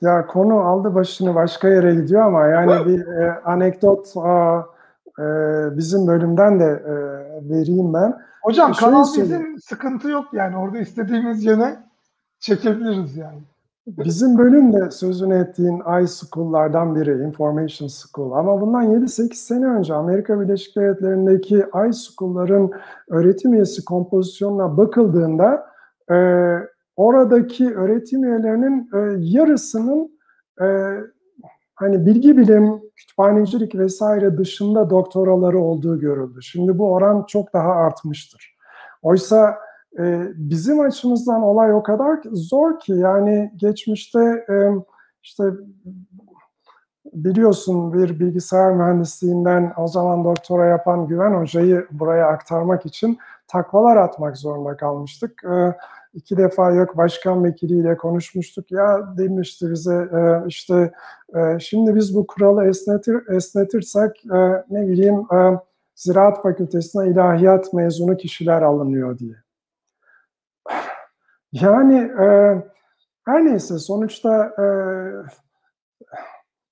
Ya 0.00 0.26
konu 0.26 0.60
aldı 0.60 0.94
başını 0.94 1.34
başka 1.34 1.68
yere 1.68 1.94
gidiyor 1.94 2.22
ama 2.22 2.46
yani 2.46 2.86
bir 2.86 3.06
e, 3.06 3.40
anekdot 3.44 4.16
a, 4.16 4.66
e, 5.18 5.24
bizim 5.76 6.06
bölümden 6.06 6.60
de 6.60 6.64
e, 6.64 6.94
vereyim 7.50 7.94
ben. 7.94 8.16
Hocam 8.42 8.74
Şöyle 8.74 8.90
kanal 8.90 9.04
bizim 9.14 9.58
sıkıntı 9.58 10.10
yok 10.10 10.24
yani 10.32 10.56
orada 10.56 10.78
istediğimiz 10.78 11.44
yöne 11.44 11.76
çekebiliriz 12.40 13.16
yani. 13.16 13.42
Bizim 13.86 14.38
bölüm 14.38 14.72
de 14.72 14.90
sözünü 14.90 15.34
ettiğin 15.34 15.82
iSchool'lardan 16.04 16.94
biri, 16.94 17.22
Information 17.22 17.88
School. 17.88 18.32
Ama 18.32 18.60
bundan 18.60 18.84
7-8 18.84 19.34
sene 19.34 19.66
önce 19.66 19.94
Amerika 19.94 20.40
Birleşik 20.40 20.76
Devletleri'ndeki 20.76 21.64
iSchool'ların 21.90 22.70
öğretim 23.08 23.54
üyesi 23.54 23.84
kompozisyonuna 23.84 24.76
bakıldığında 24.76 25.66
e, 26.10 26.16
oradaki 26.96 27.74
öğretim 27.74 28.24
üyelerinin 28.24 28.90
e, 28.94 29.16
yarısının 29.18 30.18
e, 30.60 30.66
hani 31.78 32.06
bilgi 32.06 32.36
bilim, 32.36 32.80
kütüphanecilik 32.96 33.74
vesaire 33.74 34.38
dışında 34.38 34.90
doktoraları 34.90 35.60
olduğu 35.60 36.00
görüldü. 36.00 36.42
Şimdi 36.42 36.78
bu 36.78 36.92
oran 36.92 37.24
çok 37.28 37.52
daha 37.52 37.70
artmıştır. 37.72 38.56
Oysa 39.02 39.58
e, 39.98 40.28
bizim 40.34 40.80
açımızdan 40.80 41.42
olay 41.42 41.74
o 41.74 41.82
kadar 41.82 42.18
zor 42.32 42.78
ki 42.78 42.92
yani 42.92 43.52
geçmişte 43.56 44.44
e, 44.48 44.54
işte 45.22 45.44
biliyorsun 47.12 47.92
bir 47.92 48.20
bilgisayar 48.20 48.72
mühendisliğinden 48.72 49.72
o 49.76 49.88
zaman 49.88 50.24
doktora 50.24 50.66
yapan 50.66 51.06
Güven 51.06 51.34
Hoca'yı 51.34 51.86
buraya 51.90 52.26
aktarmak 52.26 52.86
için 52.86 53.18
takvalar 53.48 53.96
atmak 53.96 54.36
zorunda 54.36 54.76
kalmıştık. 54.76 55.44
E, 55.44 55.74
iki 56.14 56.36
defa 56.36 56.70
yok 56.70 56.96
başkan 56.96 57.44
vekiliyle 57.44 57.96
konuşmuştuk. 57.96 58.70
Ya 58.70 59.14
demişti 59.16 59.70
bize 59.70 59.94
e, 59.94 60.46
işte 60.46 60.92
e, 61.34 61.58
şimdi 61.60 61.94
biz 61.94 62.16
bu 62.16 62.26
kuralı 62.26 62.64
esnetir, 62.68 63.28
esnetirsek 63.28 64.26
e, 64.26 64.64
ne 64.70 64.88
bileyim 64.88 65.26
e, 65.32 65.58
Ziraat 65.94 66.42
Fakültesine 66.42 67.08
ilahiyat 67.08 67.72
mezunu 67.72 68.16
kişiler 68.16 68.62
alınıyor 68.62 69.18
diye. 69.18 69.34
Yani 71.52 71.98
e, 71.98 72.26
her 73.24 73.44
neyse 73.44 73.78
sonuçta 73.78 74.44
e, 74.44 74.66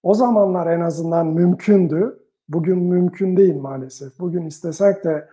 o 0.03 0.15
zamanlar 0.15 0.67
en 0.67 0.81
azından 0.81 1.27
mümkündü. 1.27 2.19
Bugün 2.49 2.79
mümkün 2.79 3.37
değil 3.37 3.57
maalesef. 3.57 4.19
Bugün 4.19 4.47
istesek 4.47 5.05
de 5.05 5.29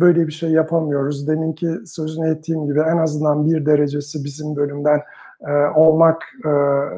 böyle 0.00 0.26
bir 0.26 0.32
şey 0.32 0.50
yapamıyoruz. 0.50 1.28
Deminki 1.28 1.68
sözünü 1.86 2.30
ettiğim 2.30 2.66
gibi 2.66 2.80
en 2.80 2.96
azından 2.96 3.46
bir 3.46 3.66
derecesi 3.66 4.24
bizim 4.24 4.56
bölümden 4.56 5.00
e, 5.40 5.52
olmak 5.74 6.22
e, 6.44 6.50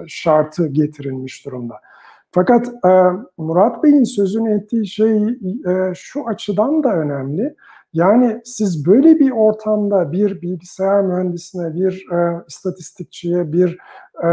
şartı 0.07 0.67
getirilmiş 0.67 1.47
durumda. 1.47 1.75
Fakat 2.31 2.69
e, 2.69 2.91
Murat 3.39 3.85
Bey'in 3.85 4.05
sözünü 4.05 4.55
ettiği 4.55 4.87
şey 4.87 5.39
şu 5.95 6.29
açıdan 6.29 6.83
da 6.83 6.93
önemli. 6.93 7.55
Yani 7.93 8.41
siz 8.45 8.87
böyle 8.87 9.19
bir 9.19 9.31
ortamda 9.31 10.13
bir 10.13 10.43
bilgisayar 10.43 11.03
mühendisine, 11.03 11.75
bir 11.75 12.07
istatistikçiye, 12.49 13.53
bir 13.53 13.79
e, 14.25 14.29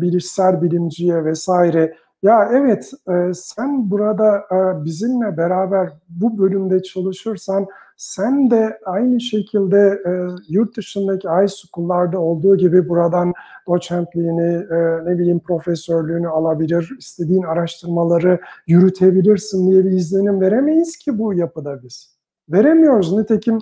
bilişsel 0.00 0.62
bilimciye 0.62 1.24
vesaire 1.24 1.94
ya 2.22 2.48
evet 2.52 2.92
e, 3.08 3.34
sen 3.34 3.90
burada 3.90 4.38
e, 4.38 4.84
bizimle 4.84 5.36
beraber 5.36 5.90
bu 6.08 6.38
bölümde 6.38 6.82
çalışırsan 6.82 7.66
sen 7.98 8.50
de 8.50 8.78
aynı 8.84 9.20
şekilde 9.20 10.02
e, 10.06 10.10
yurt 10.48 10.76
dışındaki 10.76 11.28
iSchool'larda 11.44 12.20
olduğu 12.20 12.56
gibi 12.56 12.88
buradan 12.88 13.32
doçentliğini, 13.66 14.66
e, 14.70 15.04
ne 15.04 15.18
bileyim 15.18 15.40
profesörlüğünü 15.40 16.28
alabilir, 16.28 16.96
istediğin 16.98 17.42
araştırmaları 17.42 18.40
yürütebilirsin 18.66 19.70
diye 19.70 19.84
bir 19.84 19.90
izlenim 19.90 20.40
veremeyiz 20.40 20.96
ki 20.96 21.18
bu 21.18 21.34
yapıda 21.34 21.82
biz. 21.82 22.18
Veremiyoruz. 22.48 23.12
Nitekim 23.12 23.58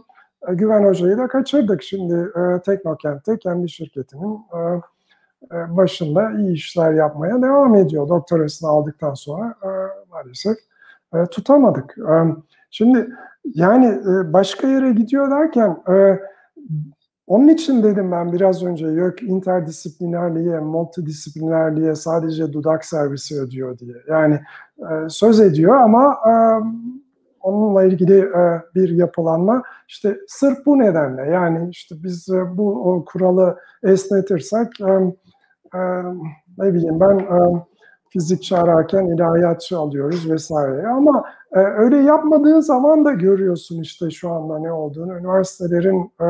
e, 0.48 0.54
Güven 0.54 0.84
Hoca'yı 0.84 1.18
da 1.18 1.28
kaçırdık. 1.28 1.82
Şimdi 1.82 2.14
e, 2.14 2.60
Teknokent'te 2.60 3.38
kendi 3.38 3.68
şirketinin 3.68 4.34
e, 4.34 4.60
başında 5.50 6.30
iyi 6.30 6.52
işler 6.52 6.92
yapmaya 6.92 7.42
devam 7.42 7.74
ediyor. 7.74 8.08
Doktorasını 8.08 8.70
aldıktan 8.70 9.14
sonra 9.14 9.54
e, 9.62 9.68
maalesef 10.10 10.56
e, 11.14 11.26
tutamadık. 11.26 11.98
E, 11.98 12.14
şimdi 12.70 13.08
yani 13.54 13.86
e, 13.86 14.32
başka 14.32 14.68
yere 14.68 14.92
gidiyor 14.92 15.30
derken 15.30 15.76
e, 15.88 16.20
onun 17.26 17.48
için 17.48 17.82
dedim 17.82 18.12
ben 18.12 18.32
biraz 18.32 18.62
önce 18.62 18.86
yok 18.86 19.22
interdisiplinerliğe, 19.22 20.60
multidisiplinerliğe 20.60 21.94
sadece 21.94 22.52
dudak 22.52 22.84
servisi 22.84 23.40
ödüyor 23.40 23.78
diye. 23.78 23.96
Yani 24.08 24.40
e, 24.78 25.08
söz 25.08 25.40
ediyor 25.40 25.76
ama 25.76 26.16
e, 26.26 26.32
onunla 27.40 27.84
ilgili 27.84 28.18
e, 28.18 28.62
bir 28.74 28.88
yapılanma 28.88 29.62
işte 29.88 30.18
sırf 30.28 30.66
bu 30.66 30.78
nedenle 30.78 31.22
yani 31.22 31.68
işte 31.70 31.94
biz 32.04 32.28
e, 32.28 32.56
bu 32.56 33.04
kuralı 33.06 33.58
esnetirsek 33.82 34.68
e, 35.74 35.78
e, 35.78 36.02
ne 36.58 36.74
bileyim 36.74 37.00
ben 37.00 37.18
e, 37.18 37.64
fizikçi 38.08 38.56
ararken 38.56 39.06
ilahiyatçı 39.06 39.78
alıyoruz 39.78 40.30
vesaire 40.30 40.86
ama 40.88 41.24
e, 41.52 41.58
öyle 41.58 41.96
yapmadığı 41.96 42.62
zaman 42.62 43.04
da 43.04 43.12
görüyorsun 43.12 43.80
işte 43.80 44.10
şu 44.10 44.30
anda 44.30 44.58
ne 44.58 44.72
olduğunu 44.72 45.18
üniversitelerin 45.18 46.12
e, 46.20 46.26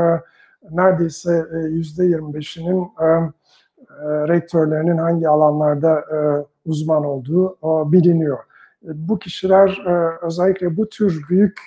neredeyse 0.70 1.47
yüzde 1.70 2.03
25'inin 2.05 2.82
e, 3.01 3.05
e, 3.05 4.28
rektörlerinin 4.28 4.99
hangi 4.99 5.28
alanlarda 5.28 6.01
e, 6.01 6.18
uzman 6.66 7.05
olduğu 7.05 7.57
o, 7.62 7.93
biliniyor. 7.93 8.39
Bu 8.82 9.18
kişiler 9.18 9.84
özellikle 10.22 10.76
bu 10.76 10.89
tür 10.89 11.24
büyük 11.28 11.61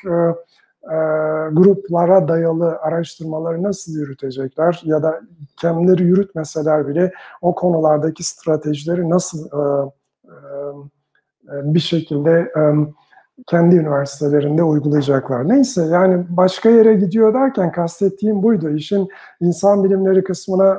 gruplara 1.52 2.28
dayalı 2.28 2.78
araştırmaları 2.78 3.64
nasıl 3.64 3.92
yürütecekler 3.92 4.82
ya 4.84 5.04
da 5.04 5.22
kendileri 5.58 6.04
yürütmeseler 6.04 6.88
bile 6.88 7.14
o 7.42 7.56
konulardaki 7.56 8.24
stratejileri 8.24 9.10
nasıl 9.10 9.50
bir 11.44 11.80
şekilde 11.80 12.52
kendi 13.48 13.76
üniversitelerinde 13.76 14.64
uygulayacaklar. 14.64 15.50
Neyse 15.50 15.86
yani 15.86 16.26
başka 16.30 16.70
yere 16.70 16.94
gidiyor 16.94 17.34
derken 17.34 17.72
kastettiğim 17.72 18.44
buydu. 18.44 18.70
İşin 18.70 19.08
insan 19.42 19.84
bilimleri 19.84 20.24
kısmına 20.24 20.78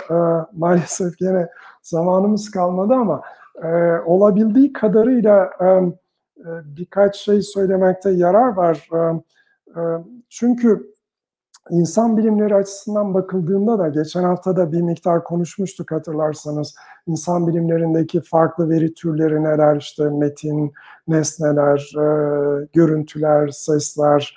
maalesef 0.52 1.20
yine 1.20 1.48
zamanımız 1.82 2.50
kalmadı 2.50 2.94
ama 2.94 3.22
olabildiği 4.06 4.72
kadarıyla 4.72 5.50
birkaç 6.64 7.16
şey 7.16 7.42
söylemekte 7.42 8.10
yarar 8.10 8.56
var. 8.56 8.88
Çünkü 10.28 10.90
insan 11.70 12.16
bilimleri 12.16 12.54
açısından 12.54 13.14
bakıldığında 13.14 13.78
da 13.78 13.88
geçen 13.88 14.22
hafta 14.22 14.56
da 14.56 14.72
bir 14.72 14.82
miktar 14.82 15.24
konuşmuştuk 15.24 15.92
hatırlarsanız. 15.92 16.74
İnsan 17.06 17.46
bilimlerindeki 17.46 18.20
farklı 18.20 18.70
veri 18.70 18.94
türleri 18.94 19.44
neler 19.44 19.76
işte 19.76 20.04
metin, 20.10 20.72
nesneler, 21.08 21.92
görüntüler, 22.72 23.48
sesler, 23.48 24.34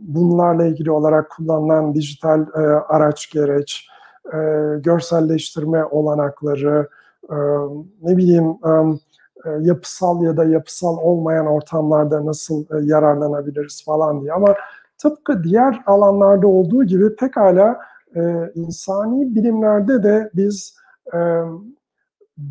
bunlarla 0.00 0.64
ilgili 0.64 0.90
olarak 0.90 1.30
kullanılan 1.30 1.94
dijital 1.94 2.46
araç 2.88 3.30
gereç, 3.32 3.88
görselleştirme 4.78 5.84
olanakları, 5.84 6.88
ne 8.02 8.16
bileyim 8.16 8.56
yapısal 9.60 10.22
ya 10.22 10.36
da 10.36 10.44
yapısal 10.44 10.96
olmayan 10.96 11.46
ortamlarda 11.46 12.26
nasıl 12.26 12.64
yararlanabiliriz 12.82 13.84
falan 13.84 14.20
diye. 14.20 14.32
Ama 14.32 14.54
tıpkı 14.98 15.44
diğer 15.44 15.82
alanlarda 15.86 16.46
olduğu 16.46 16.84
gibi 16.84 17.16
pekala 17.16 17.80
insani 18.54 19.34
bilimlerde 19.34 20.02
de 20.02 20.30
biz 20.34 20.78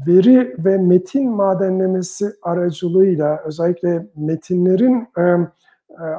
veri 0.07 0.55
ve 0.59 0.77
metin 0.77 1.31
madenlemesi 1.31 2.33
aracılığıyla 2.41 3.39
özellikle 3.45 4.07
metinlerin 4.15 5.07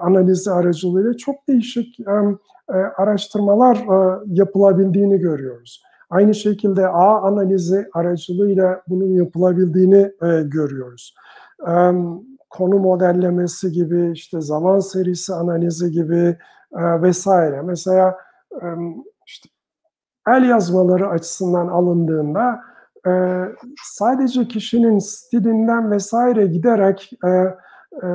analizi 0.01 0.51
aracılığıyla 0.51 1.17
çok 1.17 1.49
değişik 1.49 1.97
araştırmalar 2.97 3.85
yapılabildiğini 4.27 5.19
görüyoruz. 5.19 5.83
Aynı 6.11 6.35
şekilde 6.35 6.89
ağ 6.89 7.23
analizi 7.23 7.89
aracılığıyla 7.95 8.83
bunun 8.89 9.15
yapılabildiğini 9.15 10.13
e, 10.23 10.43
görüyoruz. 10.43 11.15
E, 11.69 11.73
konu 12.51 12.79
modellemesi 12.79 13.73
gibi, 13.73 14.13
işte 14.13 14.41
zaman 14.41 14.79
serisi 14.79 15.35
analizi 15.35 15.91
gibi 15.91 16.37
e, 16.73 17.03
vesaire. 17.03 17.63
Mesela 17.63 18.17
e, 18.53 18.67
işte 19.27 19.49
el 20.29 20.45
yazmaları 20.45 21.09
açısından 21.09 21.69
alındığında 21.69 22.61
e, 23.07 23.43
sadece 23.83 24.49
kişinin 24.49 24.99
stilinden 24.99 25.91
vesaire 25.91 26.47
giderek 26.47 27.11
e, 27.25 27.29
e, 27.29 28.07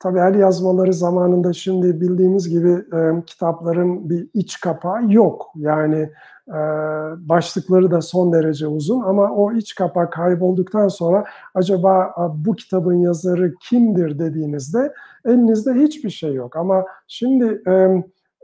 Tabii 0.00 0.18
el 0.18 0.34
yazmaları 0.34 0.92
zamanında 0.92 1.52
şimdi 1.52 2.00
bildiğimiz 2.00 2.48
gibi 2.48 2.70
e, 2.70 3.24
kitapların 3.26 4.10
bir 4.10 4.28
iç 4.34 4.60
kapağı 4.60 5.12
yok. 5.12 5.52
Yani 5.56 6.10
e, 6.48 6.58
başlıkları 7.28 7.90
da 7.90 8.00
son 8.00 8.32
derece 8.32 8.66
uzun 8.66 9.02
ama 9.02 9.30
o 9.30 9.52
iç 9.52 9.74
kapak 9.74 10.12
kaybolduktan 10.12 10.88
sonra 10.88 11.24
acaba 11.54 12.14
bu 12.34 12.54
kitabın 12.54 12.94
yazarı 12.94 13.54
kimdir 13.54 14.18
dediğinizde 14.18 14.92
elinizde 15.24 15.74
hiçbir 15.74 16.10
şey 16.10 16.34
yok. 16.34 16.56
Ama 16.56 16.84
şimdi 17.08 17.62
e, 17.66 17.72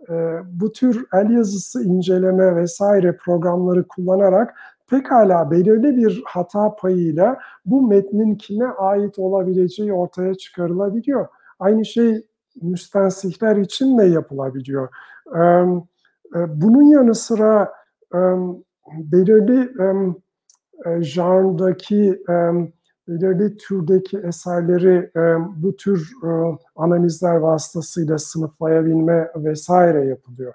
e, 0.09 0.39
bu 0.53 0.73
tür 0.73 1.07
el 1.15 1.31
yazısı 1.31 1.85
inceleme 1.85 2.57
vesaire 2.57 3.17
programları 3.17 3.89
kullanarak 3.89 4.55
pekala 4.91 5.51
belirli 5.51 5.97
bir 5.97 6.23
hata 6.27 6.77
payıyla 6.77 7.39
bu 7.67 7.89
metnin 7.89 8.35
kime 8.35 8.67
ait 8.67 9.19
olabileceği 9.19 9.93
ortaya 9.93 10.35
çıkarılabiliyor. 10.35 11.27
Aynı 11.65 11.85
şey 11.85 12.27
müstensihler 12.63 13.57
için 13.57 13.99
de 13.99 14.05
yapılabiliyor. 14.05 14.89
Bunun 16.35 16.83
yanı 16.83 17.15
sıra 17.15 17.73
belirli 18.99 19.71
janrdaki 21.01 22.25
belirli 23.09 23.57
türdeki 23.57 24.19
eserleri 24.19 25.11
bu 25.57 25.77
tür 25.77 26.13
analizler 26.77 27.37
vasıtasıyla 27.37 28.19
sınıflayabilme 28.19 29.31
vesaire 29.37 30.05
yapılıyor. 30.05 30.55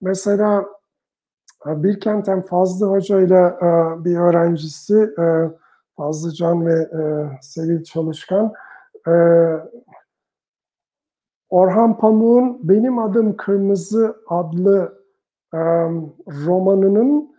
Mesela 0.00 0.66
Bilkent'ten 1.66 2.42
Fazlı 2.42 2.86
Hoca 2.86 3.20
ile 3.20 3.54
bir 4.04 4.16
öğrencisi 4.16 5.10
Fazlı 5.96 6.32
Can 6.32 6.66
ve 6.66 6.88
Sevil 7.42 7.84
Çalışkan 7.84 8.52
ee, 9.08 9.12
Orhan 11.50 11.98
Pamuk'un 11.98 12.68
Benim 12.68 12.98
Adım 12.98 13.36
Kırmızı 13.36 14.16
adlı 14.28 15.02
e, 15.54 15.58
romanının 16.46 17.34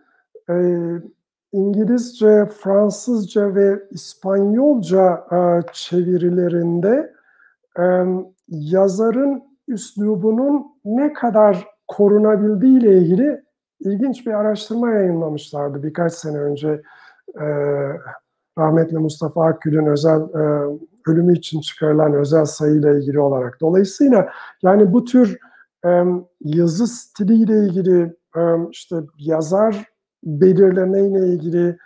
e, 0.50 0.54
İngilizce, 1.52 2.46
Fransızca 2.46 3.54
ve 3.54 3.82
İspanyolca 3.90 5.26
e, 5.32 5.60
çevirilerinde 5.72 7.14
e, 7.78 7.84
yazarın 8.48 9.42
üslubunun 9.68 10.66
ne 10.84 11.12
kadar 11.12 11.66
korunabildiği 11.88 12.78
ile 12.78 12.98
ilgili 12.98 13.44
ilginç 13.80 14.26
bir 14.26 14.32
araştırma 14.32 14.90
yayınlamışlardı 14.90 15.82
birkaç 15.82 16.12
sene 16.12 16.38
önce. 16.38 16.82
E, 17.40 17.44
rahmetli 18.58 18.98
Mustafa 18.98 19.44
Akgül'ün 19.44 19.86
özel 19.86 20.20
e, 20.20 20.44
ölümü 21.06 21.38
için 21.38 21.60
çıkarılan 21.60 22.14
özel 22.14 22.44
sayıyla 22.44 22.98
ilgili 22.98 23.20
olarak. 23.20 23.60
Dolayısıyla 23.60 24.28
yani 24.62 24.92
bu 24.92 25.04
tür 25.04 25.38
e, 25.86 26.04
yazı 26.40 26.86
stiliyle 26.86 27.58
ilgili 27.58 28.16
e, 28.36 28.40
işte 28.70 28.96
yazar 29.18 29.84
belirlemeyle 30.24 31.26
ilgili 31.26 31.78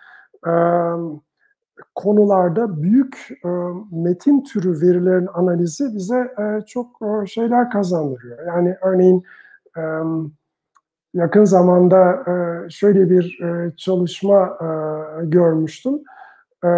e, 0.46 0.52
konularda 1.94 2.82
büyük 2.82 3.28
e, 3.44 3.48
metin 3.92 4.44
türü 4.44 4.80
verilerin 4.80 5.28
analizi 5.34 5.94
bize 5.94 6.34
e, 6.38 6.66
çok 6.66 6.86
e, 7.02 7.26
şeyler 7.26 7.70
kazandırıyor. 7.70 8.46
Yani 8.46 8.76
örneğin 8.82 9.24
e, 9.76 9.82
yakın 11.14 11.44
zamanda 11.44 12.12
e, 12.12 12.70
şöyle 12.70 13.10
bir 13.10 13.40
e, 13.42 13.76
çalışma 13.76 14.58
e, 14.60 14.66
görmüştüm. 15.26 16.02
E, 16.64 16.68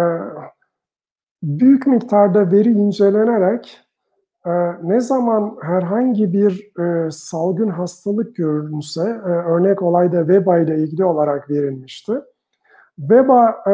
büyük 1.43 1.87
miktarda 1.87 2.51
veri 2.51 2.71
incelenerek 2.71 3.79
e, 4.45 4.51
ne 4.83 4.99
zaman 4.99 5.57
herhangi 5.61 6.33
bir 6.33 6.79
e, 6.81 7.11
salgın 7.11 7.69
hastalık 7.69 8.35
görülmüşse, 8.35 9.01
e, 9.01 9.29
örnek 9.29 9.81
olayda 9.81 10.27
veba 10.27 10.59
ile 10.59 10.77
ilgili 10.77 11.05
olarak 11.05 11.49
verilmişti. 11.49 12.13
Veba 12.99 13.49
e, 13.67 13.73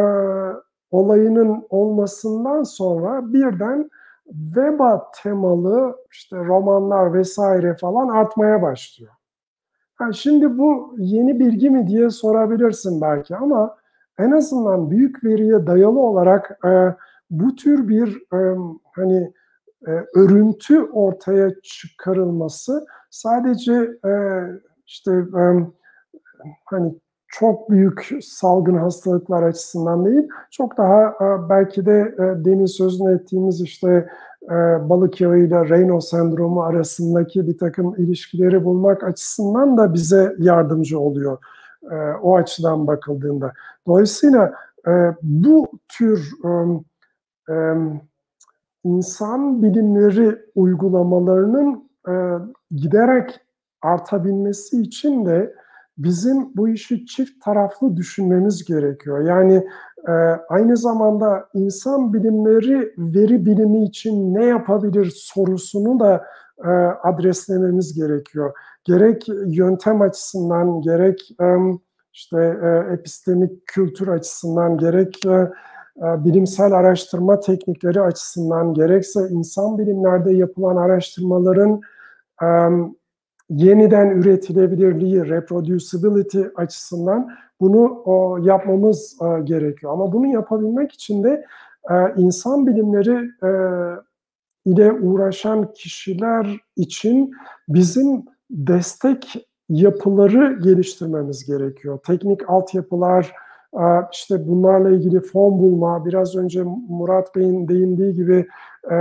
olayının 0.91 1.65
olmasından 1.69 2.63
sonra 2.63 3.33
birden 3.33 3.89
veba 4.55 5.11
temalı 5.23 5.95
işte 6.11 6.37
romanlar 6.37 7.13
vesaire 7.13 7.75
falan 7.75 8.07
artmaya 8.07 8.61
başlıyor. 8.61 9.11
Yani 10.01 10.15
şimdi 10.15 10.57
bu 10.57 10.95
yeni 10.97 11.39
bilgi 11.39 11.69
mi 11.69 11.87
diye 11.87 12.09
sorabilirsin 12.09 13.01
belki 13.01 13.35
ama 13.35 13.77
en 14.19 14.31
azından 14.31 14.91
büyük 14.91 15.23
veriye 15.23 15.67
dayalı 15.67 15.99
olarak 15.99 16.59
e, 16.65 16.95
bu 17.29 17.55
tür 17.55 17.87
bir 17.87 18.21
e, 18.33 18.57
hani 18.91 19.33
e, 19.87 19.91
örüntü 20.15 20.83
ortaya 20.83 21.51
çıkarılması 21.63 22.85
sadece 23.09 23.73
e, 24.05 24.11
işte 24.85 25.11
e, 25.11 25.43
hani 26.65 26.95
çok 27.27 27.69
büyük 27.69 28.17
salgın 28.21 28.75
hastalıklar 28.75 29.43
açısından 29.43 30.05
değil, 30.05 30.27
çok 30.51 30.77
daha 30.77 31.03
e, 31.03 31.49
belki 31.49 31.85
de 31.85 32.15
e, 32.17 32.45
demin 32.45 32.65
sözünü 32.65 33.15
ettiğimiz 33.15 33.61
işte 33.61 34.09
e, 34.43 34.55
balık 34.89 35.21
yağıyla 35.21 35.69
Raynaud 35.69 36.01
sendromu 36.01 36.63
arasındaki 36.63 37.47
bir 37.47 37.57
takım 37.57 37.95
ilişkileri 37.97 38.65
bulmak 38.65 39.03
açısından 39.03 39.77
da 39.77 39.93
bize 39.93 40.35
yardımcı 40.39 40.99
oluyor 40.99 41.37
e, 41.91 41.95
o 42.21 42.35
açıdan 42.35 42.87
bakıldığında. 42.87 43.53
Dolayısıyla 43.87 44.53
e, 44.87 44.91
bu 45.21 45.71
tür 45.89 46.31
e, 47.49 47.55
insan 48.83 49.63
bilimleri 49.63 50.37
uygulamalarının 50.55 51.89
e, 52.07 52.13
giderek 52.71 53.39
artabilmesi 53.81 54.81
için 54.81 55.25
de 55.25 55.53
bizim 55.97 56.55
bu 56.55 56.69
işi 56.69 57.05
çift 57.05 57.43
taraflı 57.43 57.97
düşünmemiz 57.97 58.65
gerekiyor. 58.65 59.25
Yani 59.25 59.67
e, 60.07 60.11
aynı 60.49 60.77
zamanda 60.77 61.49
insan 61.53 62.13
bilimleri 62.13 62.93
veri 62.97 63.45
bilimi 63.45 63.83
için 63.83 64.33
ne 64.33 64.45
yapabilir 64.45 65.13
sorusunu 65.15 65.99
da 65.99 66.25
e, 66.65 66.69
adreslememiz 67.03 67.93
gerekiyor. 67.93 68.53
Gerek 68.83 69.27
yöntem 69.45 70.01
açısından, 70.01 70.81
gerek 70.81 71.37
işte 72.13 72.57
epistemik 72.93 73.67
kültür 73.67 74.07
açısından, 74.07 74.77
gerek 74.77 75.25
e, 75.25 75.51
bilimsel 75.97 76.71
araştırma 76.71 77.39
teknikleri 77.39 78.01
açısından 78.01 78.73
gerekse 78.73 79.19
insan 79.29 79.77
bilimlerde 79.77 80.33
yapılan 80.33 80.75
araştırmaların 80.75 81.81
yeniden 83.49 84.09
üretilebilirliği, 84.09 85.29
reproducibility 85.29 86.41
açısından 86.55 87.29
bunu 87.61 88.03
yapmamız 88.43 89.17
gerekiyor. 89.43 89.93
Ama 89.93 90.13
bunu 90.13 90.27
yapabilmek 90.27 90.91
için 90.91 91.23
de 91.23 91.45
insan 92.17 92.67
bilimleri 92.67 93.29
ile 94.65 94.91
uğraşan 94.91 95.73
kişiler 95.73 96.57
için 96.75 97.31
bizim 97.69 98.25
destek 98.49 99.47
yapıları 99.69 100.59
geliştirmemiz 100.63 101.45
gerekiyor. 101.45 101.99
Teknik 102.07 102.49
altyapılar, 102.49 103.33
işte 104.11 104.47
bunlarla 104.47 104.89
ilgili 104.89 105.19
fon 105.19 105.59
bulma, 105.59 106.05
biraz 106.05 106.35
önce 106.35 106.63
Murat 106.89 107.35
Bey'in 107.35 107.67
değindiği 107.67 108.13
gibi 108.13 108.47
e, 108.91 108.97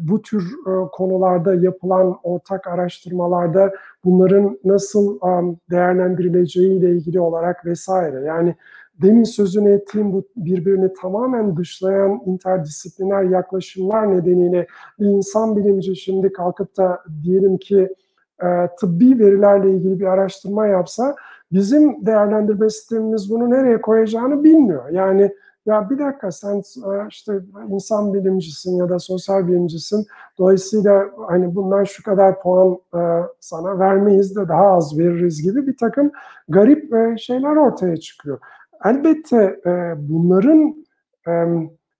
bu 0.00 0.22
tür 0.22 0.42
e, 0.42 0.88
konularda 0.92 1.54
yapılan 1.54 2.18
ortak 2.22 2.66
araştırmalarda 2.66 3.72
bunların 4.04 4.58
nasıl 4.64 5.18
değerlendirileceği 5.70 6.78
ile 6.78 6.90
ilgili 6.90 7.20
olarak 7.20 7.66
vesaire. 7.66 8.20
Yani 8.26 8.54
demin 9.02 9.24
sözünü 9.24 9.72
ettiğim 9.72 10.12
bu 10.12 10.24
birbirini 10.36 10.92
tamamen 10.92 11.56
dışlayan 11.56 12.22
interdisipliner 12.26 13.22
yaklaşımlar 13.22 14.16
nedeniyle 14.16 14.66
bir 15.00 15.06
insan 15.06 15.56
bilimci 15.56 15.96
şimdi 15.96 16.32
kalkıp 16.32 16.76
da 16.76 17.00
diyelim 17.22 17.58
ki 17.58 17.94
e, 18.42 18.46
tıbbi 18.80 19.18
verilerle 19.18 19.70
ilgili 19.70 20.00
bir 20.00 20.06
araştırma 20.06 20.66
yapsa 20.66 21.16
bizim 21.52 22.06
değerlendirme 22.06 22.70
sistemimiz 22.70 23.30
bunu 23.30 23.50
nereye 23.50 23.80
koyacağını 23.80 24.44
bilmiyor. 24.44 24.88
Yani 24.88 25.32
ya 25.66 25.90
bir 25.90 25.98
dakika 25.98 26.30
sen 26.32 26.56
e, 26.58 27.08
işte 27.08 27.40
insan 27.68 28.14
bilimcisin 28.14 28.76
ya 28.76 28.88
da 28.88 28.98
sosyal 28.98 29.48
bilimcisin. 29.48 30.06
Dolayısıyla 30.38 31.10
hani 31.28 31.54
bundan 31.54 31.84
şu 31.84 32.02
kadar 32.02 32.42
puan 32.42 32.78
e, 32.94 33.00
sana 33.40 33.78
vermeyiz 33.78 34.36
de 34.36 34.48
daha 34.48 34.66
az 34.66 34.98
veririz 34.98 35.42
gibi 35.42 35.66
bir 35.66 35.76
takım 35.76 36.10
garip 36.48 36.94
e, 36.94 37.16
şeyler 37.18 37.56
ortaya 37.56 37.96
çıkıyor. 37.96 38.38
Elbette 38.84 39.60
bunların 39.98 40.76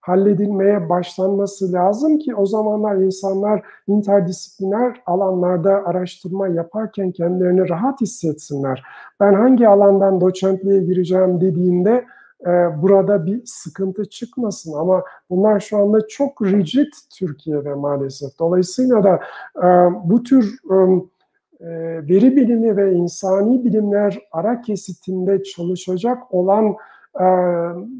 halledilmeye 0.03 0.89
başlanması 0.89 1.73
lazım 1.73 2.17
ki 2.17 2.35
o 2.35 2.45
zamanlar 2.45 2.95
insanlar 2.95 3.61
interdisipliner 3.87 5.01
alanlarda 5.05 5.71
araştırma 5.85 6.47
yaparken 6.47 7.11
kendilerini 7.11 7.69
rahat 7.69 8.01
hissetsinler. 8.01 8.83
Ben 9.19 9.33
hangi 9.33 9.67
alandan 9.67 10.21
doçentliğe 10.21 10.83
gireceğim 10.83 11.41
dediğinde 11.41 12.05
e, 12.45 12.81
burada 12.81 13.25
bir 13.25 13.41
sıkıntı 13.45 14.09
çıkmasın 14.09 14.73
ama 14.73 15.03
bunlar 15.29 15.59
şu 15.59 15.77
anda 15.77 16.07
çok 16.07 16.41
rigid 16.41 16.93
Türkiye'de 17.19 17.73
maalesef. 17.73 18.39
Dolayısıyla 18.39 19.03
da 19.03 19.19
e, 19.57 19.67
bu 20.03 20.23
tür 20.23 20.59
e, 21.59 21.67
veri 22.09 22.35
bilimi 22.35 22.77
ve 22.77 22.93
insani 22.93 23.65
bilimler 23.65 24.19
ara 24.31 24.61
kesitinde 24.61 25.43
çalışacak 25.43 26.33
olan 26.33 26.75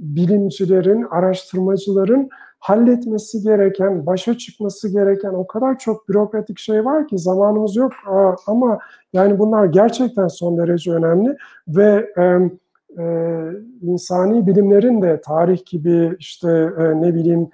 bilimcilerin, 0.01 1.03
araştırmacıların 1.03 2.29
halletmesi 2.59 3.41
gereken, 3.41 4.05
başa 4.05 4.37
çıkması 4.37 4.93
gereken 4.93 5.29
o 5.29 5.47
kadar 5.47 5.77
çok 5.79 6.09
bürokratik 6.09 6.59
şey 6.59 6.85
var 6.85 7.07
ki 7.07 7.17
zamanımız 7.17 7.75
yok. 7.75 7.91
Ama 8.47 8.79
yani 9.13 9.39
bunlar 9.39 9.65
gerçekten 9.65 10.27
son 10.27 10.57
derece 10.57 10.91
önemli 10.91 11.37
ve 11.67 12.13
e, 12.17 12.39
insani 13.81 14.47
bilimlerin 14.47 15.01
de 15.01 15.21
tarih 15.21 15.65
gibi 15.65 16.15
işte 16.19 16.49
e, 16.79 17.01
ne 17.01 17.13
bileyim 17.13 17.49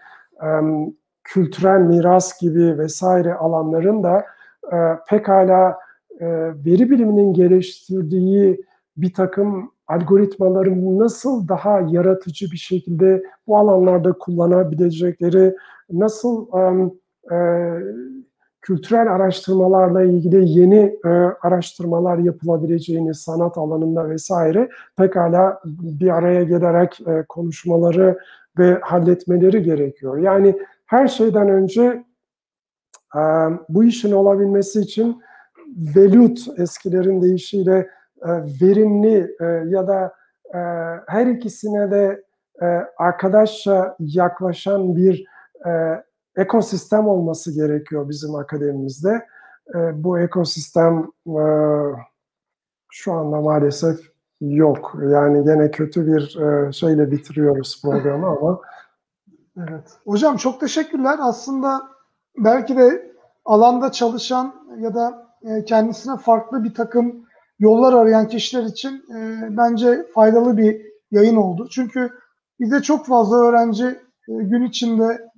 kültürel 1.24 1.80
miras 1.80 2.42
gibi 2.42 2.78
vesaire 2.78 3.34
alanların 3.34 4.04
da 4.04 4.26
e, 4.74 4.78
pekala 5.10 5.78
e, 6.20 6.28
veri 6.66 6.90
biliminin 6.90 7.34
geliştirdiği 7.34 8.66
bir 8.98 9.14
takım 9.14 9.72
algoritmaların 9.90 11.00
nasıl 11.00 11.48
daha 11.48 11.80
yaratıcı 11.80 12.52
bir 12.52 12.58
şekilde 12.58 13.24
bu 13.48 13.58
alanlarda 13.58 14.14
kullanabilecekleri, 14.14 15.56
nasıl 15.92 16.48
e, 16.58 16.92
e, 17.36 17.38
kültürel 18.62 19.14
araştırmalarla 19.14 20.04
ilgili 20.04 20.60
yeni 20.60 20.98
e, 21.06 21.10
araştırmalar 21.42 22.18
yapılabileceğini 22.18 23.14
sanat 23.14 23.58
alanında 23.58 24.10
vesaire 24.10 24.70
pekala 24.98 25.62
bir 25.66 26.10
araya 26.10 26.44
gelerek 26.44 27.02
e, 27.08 27.24
konuşmaları 27.30 28.20
ve 28.58 28.80
halletmeleri 28.82 29.64
gerekiyor. 29.64 30.18
Yani 30.18 30.60
her 30.86 31.08
şeyden 31.08 31.50
önce 31.50 32.04
e, 33.16 33.22
bu 33.70 33.84
işin 33.84 34.12
olabilmesi 34.12 34.82
için 34.82 35.22
velut 35.96 36.40
eskilerin 36.58 37.22
deyişiyle 37.22 37.90
e, 38.26 38.30
verimli 38.62 39.36
e, 39.42 39.46
ya 39.46 39.88
da 39.88 40.14
e, 40.54 40.60
her 41.08 41.28
ikisine 41.28 41.92
de 41.92 42.24
e, 42.62 42.66
arkadaşça 42.98 43.96
yaklaşan 44.00 44.96
bir 44.96 45.26
ekosistem 46.36 47.08
olması 47.08 47.56
gerekiyor 47.56 48.10
bizim 48.10 48.36
akademimizde. 48.36 49.26
Bu 49.94 50.20
ekosistem 50.20 51.12
şu 52.92 53.14
anda 53.14 53.42
maalesef 53.42 54.00
yok. 54.42 54.96
Yani 55.10 55.44
gene 55.44 55.72
kötü 55.72 56.08
bir 56.08 56.40
e, 56.40 56.72
şeyle 56.72 57.12
bitiriyoruz 57.12 57.82
programı 57.82 58.28
ama. 58.28 58.62
Evet. 59.58 59.84
Hocam 60.06 60.38
çok 60.38 60.60
teşekkürler. 60.60 61.18
Aslında 61.22 61.82
belki 62.38 62.78
de 62.78 63.12
alanda 63.46 63.92
çalışan 63.92 64.56
ya 64.80 64.96
da 64.96 65.28
kendisine 65.66 66.18
farklı 66.18 66.64
bir 66.64 66.74
takım 66.74 67.26
yollar 67.60 67.94
arayan 67.94 68.28
kişiler 68.28 68.64
için 68.64 69.04
e, 69.16 69.48
bence 69.58 70.06
faydalı 70.14 70.58
bir 70.58 70.82
yayın 71.12 71.36
oldu. 71.36 71.68
Çünkü 71.72 72.12
bize 72.60 72.82
çok 72.82 73.06
fazla 73.06 73.38
öğrenci 73.38 73.86
e, 73.86 73.98
gün 74.28 74.64
içinde 74.64 75.30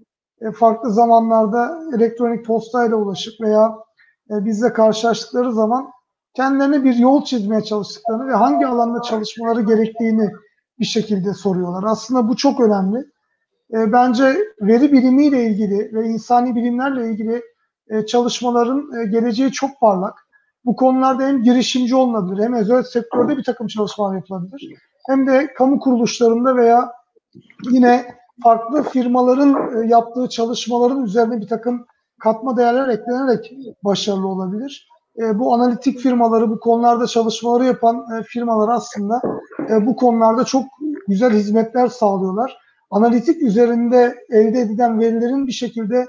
e, 0.42 0.52
farklı 0.52 0.92
zamanlarda 0.92 1.82
elektronik 1.96 2.46
postayla 2.46 2.96
ulaşıp 2.98 3.42
veya 3.42 3.76
e, 4.30 4.46
bizle 4.46 4.74
karşılaştıkları 4.74 5.54
zaman 5.54 5.92
kendilerine 6.34 6.84
bir 6.84 6.96
yol 6.96 7.24
çizmeye 7.24 7.64
çalıştıklarını 7.64 8.28
ve 8.28 8.34
hangi 8.34 8.68
alanda 8.68 9.02
çalışmaları 9.02 9.62
gerektiğini 9.62 10.32
bir 10.80 10.86
şekilde 10.86 11.34
soruyorlar. 11.34 11.84
Aslında 11.88 12.30
bu 12.30 12.36
çok 12.36 12.60
önemli. 12.60 12.98
E, 13.74 13.92
bence 13.92 14.38
veri 14.62 14.92
bilimiyle 14.92 15.44
ilgili 15.46 15.94
ve 15.94 16.08
insani 16.08 16.56
bilimlerle 16.56 17.12
ilgili 17.12 17.42
çalışmaların 18.08 19.12
geleceği 19.12 19.52
çok 19.52 19.80
parlak. 19.80 20.21
Bu 20.66 20.76
konularda 20.76 21.24
hem 21.24 21.44
girişimci 21.44 21.96
olunabilir 21.96 22.44
hem 22.44 22.54
özel 22.54 22.84
sektörde 22.84 23.38
bir 23.38 23.44
takım 23.44 23.68
çalışmalar 23.68 24.16
yapılabilir. 24.16 24.76
Hem 25.08 25.28
de 25.28 25.54
kamu 25.54 25.80
kuruluşlarında 25.80 26.56
veya 26.56 26.92
yine 27.72 28.16
farklı 28.44 28.84
firmaların 28.84 29.84
e, 29.84 29.88
yaptığı 29.88 30.30
çalışmaların 30.30 31.04
üzerine 31.04 31.42
bir 31.42 31.48
takım 31.48 31.86
katma 32.20 32.58
değerler 32.58 32.88
eklenerek 32.88 33.54
başarılı 33.84 34.28
olabilir. 34.28 34.88
E, 35.20 35.40
bu 35.40 35.54
analitik 35.54 36.00
firmaları, 36.00 36.50
bu 36.50 36.60
konularda 36.60 37.08
çalışmaları 37.08 37.66
yapan 37.66 38.06
e, 38.20 38.24
firmalar 38.24 38.70
aslında 38.70 39.22
bu 39.82 39.96
konularda 39.96 40.44
çok 40.44 40.64
güzel 41.08 41.34
hizmetler 41.34 41.88
sağlıyorlar. 41.88 42.58
Analitik 42.92 43.42
üzerinde 43.42 44.16
elde 44.30 44.60
edilen 44.60 45.00
verilerin 45.00 45.48
bir 45.48 45.52
şekilde 45.52 46.06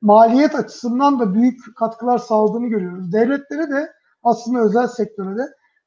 maliyet 0.00 0.54
açısından 0.54 1.20
da 1.20 1.34
büyük 1.34 1.76
katkılar 1.76 2.18
sağladığını 2.18 2.66
görüyoruz. 2.66 3.12
Devletlere 3.12 3.70
de 3.70 3.92
aslında 4.22 4.60
özel 4.60 4.86
sektöre 4.86 5.36
de. 5.36 5.42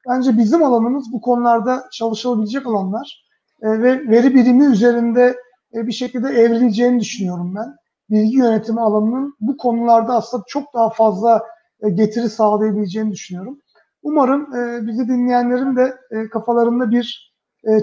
Bence 0.08 0.38
bizim 0.38 0.62
alanımız 0.62 1.12
bu 1.12 1.20
konularda 1.20 1.84
çalışılabilecek 1.92 2.66
alanlar. 2.66 3.26
E, 3.62 3.68
ve 3.68 4.08
veri 4.08 4.34
birimi 4.34 4.64
üzerinde 4.64 5.36
e, 5.74 5.86
bir 5.86 5.92
şekilde 5.92 6.28
evrileceğini 6.28 7.00
düşünüyorum 7.00 7.54
ben. 7.56 7.76
Bilgi 8.10 8.36
yönetimi 8.36 8.80
alanının 8.80 9.34
bu 9.40 9.56
konularda 9.56 10.14
aslında 10.14 10.44
çok 10.46 10.74
daha 10.74 10.90
fazla 10.90 11.42
e, 11.82 11.90
getiri 11.90 12.28
sağlayabileceğini 12.28 13.10
düşünüyorum. 13.12 13.58
Umarım 14.02 14.52
bizi 14.86 15.08
dinleyenlerin 15.08 15.76
de 15.76 15.96
kafalarında 16.28 16.90
bir 16.90 17.34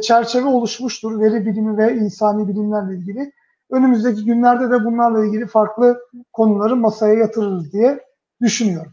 çerçeve 0.01 0.47
oluşmuştur 0.47 1.19
veri 1.19 1.45
bilimi 1.45 1.77
ve 1.77 1.95
insani 1.95 2.47
bilimlerle 2.47 2.97
ilgili. 2.97 3.31
Önümüzdeki 3.71 4.25
günlerde 4.25 4.71
de 4.71 4.85
bunlarla 4.85 5.25
ilgili 5.25 5.47
farklı 5.47 5.99
konuları 6.33 6.75
masaya 6.75 7.13
yatırırız 7.13 7.73
diye 7.73 7.99
düşünüyorum. 8.41 8.91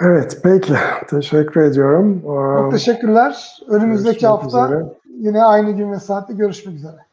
Evet, 0.00 0.40
peki. 0.42 0.74
Teşekkür 1.10 1.60
ediyorum. 1.60 2.22
Çok 2.58 2.72
teşekkürler. 2.72 3.58
Önümüzdeki 3.68 4.20
görüşmek 4.20 4.30
hafta 4.30 4.66
üzere. 4.66 4.84
yine 5.06 5.44
aynı 5.44 5.70
gün 5.70 5.92
ve 5.92 6.00
saatte 6.00 6.34
görüşmek 6.34 6.74
üzere. 6.76 7.05